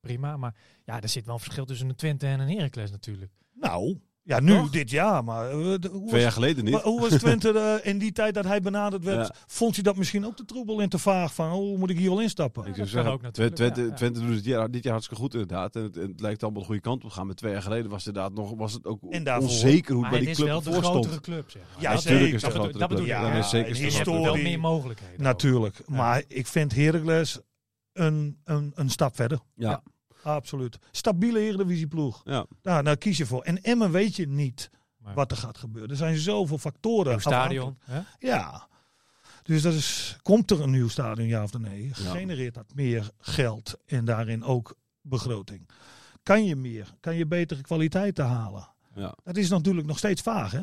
prima. 0.00 0.36
Maar 0.36 0.54
ja, 0.84 1.00
er 1.00 1.08
zit 1.08 1.24
wel 1.26 1.34
een 1.34 1.40
verschil 1.40 1.64
tussen 1.64 1.88
een 1.88 1.94
Twente 1.96 2.26
en 2.26 2.40
een 2.40 2.48
Heracles 2.50 2.90
natuurlijk. 2.90 3.32
Nou, 3.54 4.00
ja, 4.22 4.40
nu 4.40 4.52
Toch? 4.56 4.70
dit 4.70 4.90
jaar, 4.90 5.24
maar 5.24 5.50
eh, 5.50 5.56
de- 5.56 5.66
hoe, 5.66 5.78
Twee 5.78 6.00
was, 6.10 6.20
jaar 6.20 6.32
geleden 6.32 6.64
niet. 6.64 6.72
maar 6.72 6.82
hoe 6.82 7.00
was 7.00 7.08
Twente 7.18 7.50
eh, 7.82 7.90
in 7.92 7.98
die 7.98 8.12
tijd 8.12 8.34
dat 8.34 8.44
hij 8.44 8.60
benaderd 8.60 9.04
werd? 9.04 9.26
Ja. 9.26 9.34
Vond 9.46 9.74
hij 9.74 9.82
dat 9.82 9.96
misschien 9.96 10.26
ook 10.26 10.36
te 10.36 10.44
troebel 10.44 10.80
en 10.80 10.88
te 10.88 10.98
vaag 10.98 11.34
van, 11.34 11.52
oh, 11.52 11.78
moet 11.78 11.90
ik 11.90 11.98
hier 11.98 12.10
wel 12.10 12.20
instappen? 12.20 12.62
Ik 12.62 12.66
dat 12.68 12.76
zou 12.76 12.88
zeggen, 12.88 13.12
ook 13.12 13.22
natuurlijk, 13.22 13.56
Twente, 13.56 13.80
ja, 13.80 13.86
ja. 13.86 13.94
Twente 13.94 14.20
doet 14.20 14.34
het 14.34 14.44
jaar, 14.44 14.70
dit 14.70 14.82
jaar 14.82 14.92
hartstikke 14.92 15.22
goed 15.22 15.32
inderdaad. 15.32 15.76
En 15.76 15.82
het, 15.82 15.96
en 15.96 16.08
het 16.08 16.20
lijkt 16.20 16.42
allemaal 16.42 16.60
de 16.60 16.66
goede 16.66 16.80
kant 16.82 17.02
op 17.04 17.08
te 17.08 17.14
gaan. 17.16 17.26
Maar 17.26 17.34
twee 17.34 17.52
jaar 17.52 17.62
geleden 17.62 17.90
was 17.90 18.04
het 18.04 18.14
inderdaad 18.16 18.38
nog 18.38 18.54
was 18.58 18.72
het 18.72 18.84
ook 18.86 19.24
daarvoor- 19.24 19.48
onzeker 19.48 19.92
hoe 19.92 20.02
Maar 20.02 20.10
het 20.12 20.20
bij 20.20 20.30
is 20.30 20.36
die 20.36 20.46
wel 20.46 20.60
club 20.60 20.74
de 20.74 20.80
voor 20.80 20.90
grotere 20.90 21.12
stond. 21.12 21.24
club, 21.24 21.50
zeg 21.50 21.62
maar. 21.62 21.82
Ja, 21.82 21.92
dat, 21.94 22.04
natuurlijk 22.04 22.34
is 22.34 22.40
zeker. 22.40 22.40
het 22.40 22.40
dat, 22.40 22.52
bedoel- 22.52 22.62
grotere 22.62 22.78
dat 22.78 22.88
club. 22.88 22.98
bedoel 22.98 23.30
ik. 23.30 23.42
Ja, 23.42 23.48
zeker 23.48 23.70
is 23.70 23.78
en 23.78 23.84
het 23.84 23.84
een 23.84 23.90
Je 23.90 23.96
hebt 23.96 24.08
grotere 24.08 24.24
wel 24.24 24.32
historie- 24.34 24.42
meer 24.50 24.60
mogelijkheden. 24.60 25.22
Natuurlijk, 25.22 25.76
Ja. 25.86 25.94
maar 25.96 26.22
ik 26.28 26.46
vind 26.46 26.74
Heracles 26.74 27.38
een, 27.92 28.40
een, 28.44 28.72
een 28.74 28.90
stap 28.90 29.16
verder. 29.16 29.38
Ja. 29.54 29.82
Ja. 30.24 30.34
Absoluut. 30.34 30.78
Stabiele 30.90 31.38
Eredivisieploeg. 31.40 32.20
Ja. 32.24 32.46
Nou, 32.62 32.82
daar 32.82 32.96
kies 32.96 33.16
je 33.18 33.26
voor. 33.26 33.42
En 33.42 33.62
Emmen 33.62 33.90
weet 33.90 34.16
je 34.16 34.28
niet 34.28 34.70
Maar- 34.98 35.14
wat 35.14 35.30
er 35.30 35.36
gaat 35.36 35.58
gebeuren. 35.58 35.90
Er 35.90 35.96
zijn 35.96 36.16
zoveel 36.18 36.58
factoren. 36.58 37.10
Nieuw 37.10 37.18
stadion. 37.20 37.78
Hè? 37.84 38.00
Ja. 38.18 38.68
Dus 39.42 39.62
dat 39.62 39.74
is, 39.74 40.16
komt 40.22 40.50
er 40.50 40.60
een 40.60 40.70
nieuw 40.70 40.88
stadion, 40.88 41.28
ja 41.28 41.42
of 41.42 41.58
nee? 41.58 41.90
Genereert 41.94 42.54
dat 42.54 42.74
meer 42.74 43.10
geld 43.18 43.76
en 43.86 44.04
daarin 44.04 44.44
ook 44.44 44.76
begroting? 45.00 45.68
Kan 46.22 46.44
je 46.44 46.56
meer? 46.56 46.94
Kan 47.00 47.14
je 47.14 47.26
betere 47.26 47.60
kwaliteiten 47.60 48.24
halen? 48.26 48.68
Ja. 48.94 49.14
Dat 49.24 49.36
is 49.36 49.48
natuurlijk 49.48 49.86
nog 49.86 49.98
steeds 49.98 50.22
vaag, 50.22 50.52
hè? 50.52 50.62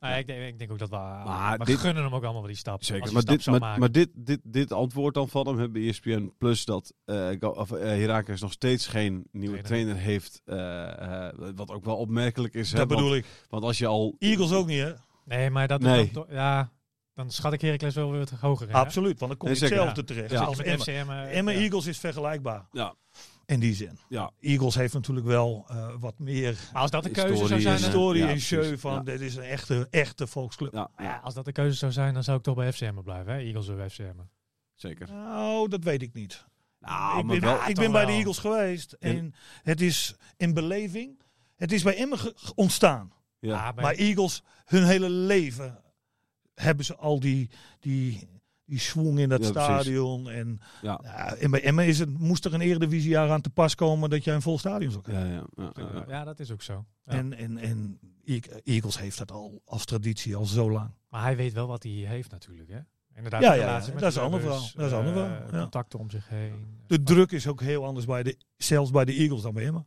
Nou, 0.00 0.18
ik, 0.18 0.26
denk, 0.26 0.42
ik 0.48 0.58
denk 0.58 0.70
ook 0.72 0.78
dat 0.78 0.88
we, 0.88 0.96
Maar 0.96 1.58
we 1.58 1.64
dit- 1.64 1.78
gunnen 1.78 2.02
hem 2.04 2.14
ook 2.14 2.22
allemaal 2.22 2.40
wel 2.42 2.50
die 2.50 2.58
stap. 2.60 2.78
Als 2.78 2.86
Zeker, 2.86 3.12
maar, 3.12 3.22
stap 3.22 3.34
dit, 3.34 3.42
zou 3.42 3.58
maar, 3.58 3.64
maken. 3.66 3.80
maar 3.80 3.92
dit, 3.92 4.08
dit, 4.14 4.40
dit 4.42 4.72
antwoord 4.72 5.14
dan 5.14 5.28
van 5.28 5.46
hem 5.46 5.58
hebben 5.58 5.80
bij 5.80 5.88
ESPN 5.90 6.32
Plus 6.38 6.64
dat 6.64 6.94
eh 7.04 7.30
of, 7.40 7.72
eh, 7.72 7.80
Heracles 7.80 8.40
nog 8.40 8.52
steeds 8.52 8.86
geen 8.86 9.26
nieuwe 9.32 9.60
Trainer. 9.62 9.64
trainer, 9.94 9.96
heeft. 9.96 10.40
eh, 10.44 11.28
eh, 11.28 11.34
wat 11.54 11.70
ook 11.70 11.84
wel 11.84 11.96
opmerkelijk 11.96 12.54
is. 12.54 12.72
hè, 12.72 12.78
dat 12.78 12.88
want- 12.88 13.00
bedoel 13.00 13.16
ik. 13.16 13.26
Want 13.48 13.64
als 13.64 13.78
je 13.78 13.86
al. 13.86 14.16
Eagles 14.18 14.52
ook 14.52 14.66
niet, 14.66 14.80
hè? 14.80 14.92
Nee, 15.24 15.50
maar 15.50 15.68
dat 15.68 15.80
Nee. 15.80 16.04
is 16.04 16.12
dan 16.12 16.24
toch- 16.24 16.32
ja, 16.34 16.70
dan 17.14 17.30
schat 17.30 17.52
ik 17.52 17.60
Heracles 17.60 17.94
wel 17.94 18.10
weer 18.10 18.18
wat 18.18 18.30
hoger 18.30 18.66
in. 18.68 18.72
hè? 18.74 18.78
Absoluut, 18.80 19.18
want 19.18 19.30
dan 19.30 19.36
kom 19.36 19.48
Nee, 19.48 19.58
je 19.58 19.66
zeker, 19.66 19.76
hetzelfde 19.84 20.14
terecht. 20.14 20.30
Ja. 20.30 20.42
Als 20.42 20.56
Met 20.56 20.66
Emma. 20.66 20.78
FCM, 20.84 21.10
eh, 21.10 21.36
Emma 21.38 21.50
ja. 21.50 21.58
Eagles 21.58 21.86
is 21.86 21.98
vergelijkbaar 21.98 22.68
Ja, 22.72 22.94
in 23.52 23.60
die 23.60 23.74
zin. 23.74 23.98
ja. 24.08 24.30
Eagles 24.40 24.74
heeft 24.74 24.94
natuurlijk 24.94 25.26
wel 25.26 25.64
eh, 25.68 25.94
wat 26.00 26.18
meer 26.18 26.56
Maar 26.72 26.82
als 26.82 26.90
dat 26.90 27.02
de 27.02 27.08
Historie 27.08 27.30
keuze 27.32 27.48
zou 27.48 27.60
zijn, 27.60 27.76
historie 27.76 28.24
en 28.26 28.40
show 28.40 28.78
van 28.78 28.92
Ja. 28.92 29.00
dit 29.00 29.20
is 29.20 29.36
een 29.36 29.42
echte, 29.42 29.86
echte 29.90 30.26
volksclub. 30.26 30.72
ja, 30.72 30.90
ja, 30.98 31.20
als 31.24 31.34
dat 31.34 31.44
de 31.44 31.52
keuze 31.52 31.76
zou 31.76 31.92
zijn, 31.92 32.14
dan 32.14 32.24
zou 32.24 32.36
ik 32.38 32.42
toch 32.42 32.54
bij 32.54 32.72
FCM 32.72 33.02
blijven. 33.04 33.32
Hè? 33.32 33.38
Eagles 33.38 33.68
of 33.68 33.92
FCM. 33.92 34.16
zeker. 34.74 35.08
Nou, 35.10 35.68
dat 35.68 35.84
weet 35.84 36.02
ik 36.02 36.12
niet. 36.12 36.44
Nou, 36.80 37.18
ik 37.20 37.26
ben, 37.26 37.40
wel- 37.40 37.68
ik 37.68 37.74
ben 37.74 37.92
bij 37.92 38.04
de. 38.04 38.12
Eagles 38.12 38.38
geweest 38.38 38.92
en 38.92 39.34
het 39.62 39.80
is 39.80 40.14
in 40.36 40.54
beleving. 40.54 41.20
Het 41.56 41.72
is 41.72 41.82
bij 41.82 41.96
Emmen 41.96 42.18
ontstaan. 42.54 43.12
Ja. 43.38 43.66
Ah, 43.66 43.74
bij- 43.74 43.84
Maar 43.84 43.94
Eagles, 43.94 44.42
hun 44.64 44.84
hele 44.84 45.08
leven 45.10 45.80
hebben 46.54 46.84
ze 46.84 46.96
al 46.96 47.20
die, 47.20 47.50
die, 47.80 48.28
die 48.64 48.78
swing 48.78 49.18
in 49.18 49.28
dat 49.28 49.44
Ja, 49.44 49.50
precies. 49.52 49.70
stadion. 49.72 50.30
En, 50.30 50.60
Ja. 50.82 51.00
ja, 51.02 51.34
en 51.34 51.50
bij 51.50 51.62
Emmen 51.62 51.86
is 51.86 51.98
het, 51.98 52.18
moest 52.18 52.44
er 52.44 52.54
een 52.54 52.60
eredivisiejaar 52.60 53.30
aan 53.30 53.40
te 53.40 53.50
pas 53.50 53.74
komen 53.74 54.10
dat 54.10 54.24
jij 54.24 54.34
een 54.34 54.42
vol 54.42 54.58
stadion 54.58 54.90
zou 54.90 55.02
krijgen. 55.02 55.30
Ja, 55.32 55.44
ja, 55.56 55.72
ja, 55.76 55.84
ja, 55.84 55.90
ja. 55.94 56.04
ja, 56.08 56.24
dat 56.24 56.40
is 56.40 56.50
ook 56.50 56.62
zo. 56.62 56.84
Ja. 57.04 57.12
En, 57.12 57.32
en, 57.34 57.58
en 57.58 57.98
Eag- 58.24 58.46
Eagles 58.64 58.98
heeft 58.98 59.18
dat 59.18 59.30
al 59.30 59.62
als 59.64 59.84
traditie 59.84 60.36
al 60.36 60.44
zo 60.46 60.70
lang. 60.70 60.90
Maar 61.08 61.22
hij 61.22 61.36
weet 61.36 61.52
wel 61.52 61.66
wat 61.66 61.82
hij 61.82 61.92
heeft 61.92 62.30
natuurlijk. 62.30 62.70
Hè? 62.70 62.78
Inderdaad, 63.14 63.42
Ja, 63.42 63.50
de 63.52 63.56
ja, 63.58 63.64
ja, 63.66 63.72
dat 63.72 64.02
is 64.02 64.14
de 64.14 64.20
een 64.20 64.24
ander 64.26 64.40
clubbers, 64.40 64.70
verhaal. 64.70 64.90
Dat 64.90 64.98
is 65.00 65.06
een 65.06 65.14
ander 65.14 65.24
eh, 65.24 65.36
verhaal, 65.36 65.54
ja. 65.54 65.60
Contacten 65.60 65.98
om 65.98 66.10
zich 66.10 66.28
heen. 66.28 66.80
De 66.86 67.02
druk 67.02 67.32
is 67.32 67.46
ook 67.46 67.60
heel 67.60 67.84
anders 67.84 68.06
bij 68.06 68.22
de, 68.22 68.36
zelfs 68.56 68.90
bij 68.90 69.04
de 69.04 69.12
Eagles 69.12 69.42
dan 69.42 69.54
bij 69.54 69.64
Emmen. 69.66 69.86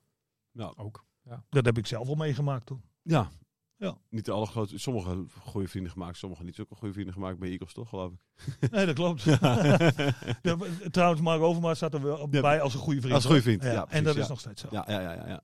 Ook. 0.75 1.05
Ja. 1.23 1.43
Dat 1.49 1.65
heb 1.65 1.77
ik 1.77 1.87
zelf 1.87 2.07
al 2.07 2.15
meegemaakt 2.15 2.65
toen. 2.65 2.81
Ja. 3.01 3.29
Ja. 3.77 3.97
Niet 4.09 4.29
alle 4.29 4.45
grote, 4.45 4.79
sommige 4.79 5.25
goede 5.41 5.67
vrienden 5.67 5.91
gemaakt, 5.91 6.17
sommige 6.17 6.43
niet 6.43 6.55
zulke 6.55 6.75
goede 6.75 6.93
vrienden 6.93 7.13
gemaakt 7.13 7.39
bij 7.39 7.49
Eagles, 7.49 7.73
toch, 7.73 7.89
geloof 7.89 8.11
ik. 8.11 8.19
Nee, 8.71 8.85
dat 8.85 8.95
klopt. 8.95 9.23
De- 9.23 10.87
Trouwens, 10.91 11.21
Mark 11.21 11.41
Overmars 11.41 11.77
staat 11.77 11.93
er 11.93 12.01
wel 12.01 12.27
Ja, 12.31 12.41
bij 12.41 12.61
als 12.61 12.73
een 12.73 12.79
goede 12.79 12.99
vriend. 12.99 13.13
als 13.13 13.23
een 13.23 13.29
goede 13.29 13.43
vriend, 13.45 13.63
Ja, 13.63 13.71
ja, 13.71 13.79
en 13.81 13.85
precies, 13.87 14.03
dat 14.05 14.15
is 14.15 14.21
ja. 14.21 14.27
nog 14.27 14.39
steeds 14.39 14.61
zo. 14.61 14.67
Ja, 14.71 14.85
ja, 14.87 14.99
ja, 15.01 15.11
ja. 15.13 15.27
ja. 15.27 15.41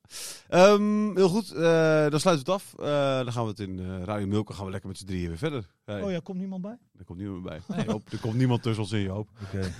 Ehm, 0.49 1.15
heel 1.15 1.29
goed, 1.29 1.51
eh, 1.51 1.61
dan 2.09 2.19
sluiten 2.19 2.45
we 2.45 2.51
het 2.51 2.61
af. 2.61 2.73
Eh, 2.79 3.23
dan 3.23 3.31
gaan 3.33 3.43
we 3.43 3.49
het 3.49 3.59
in 3.59 3.79
eh 3.79 4.03
Radio 4.03 4.27
Milko 4.27 4.53
gaan 4.53 4.65
we 4.65 4.71
lekker 4.71 4.89
met 4.89 4.97
z'n 4.97 5.05
drieën 5.05 5.27
weer 5.27 5.37
verder. 5.37 5.67
Hey, 5.85 6.01
Oh 6.01 6.11
ja, 6.11 6.19
komt 6.23 6.37
niemand 6.37 6.61
bij? 6.61 6.77
Er 6.97 7.05
komt 7.05 7.19
niemand 7.19 7.43
bij. 7.43 7.61
Hoopt- 7.87 8.11
er 8.13 8.19
komt 8.19 8.35
niemand 8.35 8.61
tussen 8.63 8.83
ons 8.83 8.91
in 8.91 8.99
je 8.99 9.09
hoop. 9.09 9.29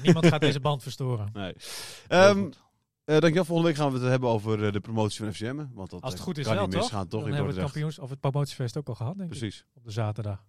Niemand 0.04 0.26
gaat 0.28 0.42
deze 0.42 0.60
band 0.60 0.84
verstoren. 0.84 1.30
Nee. 1.34 1.54
Ehm 2.08 2.40
eh, 2.40 2.46
dankjewel. 3.06 3.46
Volgende 3.46 3.70
week 3.72 3.78
gaan 3.78 3.92
we 3.92 4.00
het 4.00 4.08
hebben 4.08 4.30
over 4.30 4.66
eh, 4.66 4.72
de 4.72 4.80
promotie 4.80 5.24
van 5.24 5.34
FCM. 5.34 5.56
Want 5.74 5.90
dat 5.90 6.02
Als 6.02 6.12
het 6.12 6.20
eh, 6.20 6.26
goed 6.28 6.38
is 6.38 6.46
kan 6.46 6.56
wel, 6.56 6.64
niet 6.64 6.72
toch? 6.74 6.82
misgaan, 6.82 7.08
toch? 7.08 7.20
Dan 7.20 7.30
in 7.30 7.36
hebben 7.36 7.54
we 7.54 7.62
het 7.62 7.72
kampioens 7.72 8.00
of 8.00 8.10
het 8.10 8.20
promotiefeest 8.20 8.78
ook 8.78 8.88
al 8.88 8.96
gehad, 8.96 9.18
denk 9.18 9.32
ik. 9.32 9.40
Precies. 9.40 9.66
Op 9.74 9.84
de 9.84 9.92
zaterdag. 9.92 10.44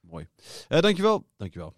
Mooi. 0.00 0.28
Eh 0.68 0.80
dankjewel. 0.80 1.26
Dankjewel. 1.36 1.74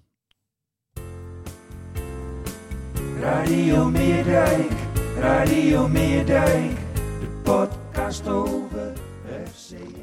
Radio 3.21 3.85
Meerdijk, 3.91 4.71
Radio 5.17 5.89
Meerdijk, 5.89 6.77
de 7.21 7.41
podcast 7.43 8.27
over 8.29 8.93
FCM. 9.45 9.98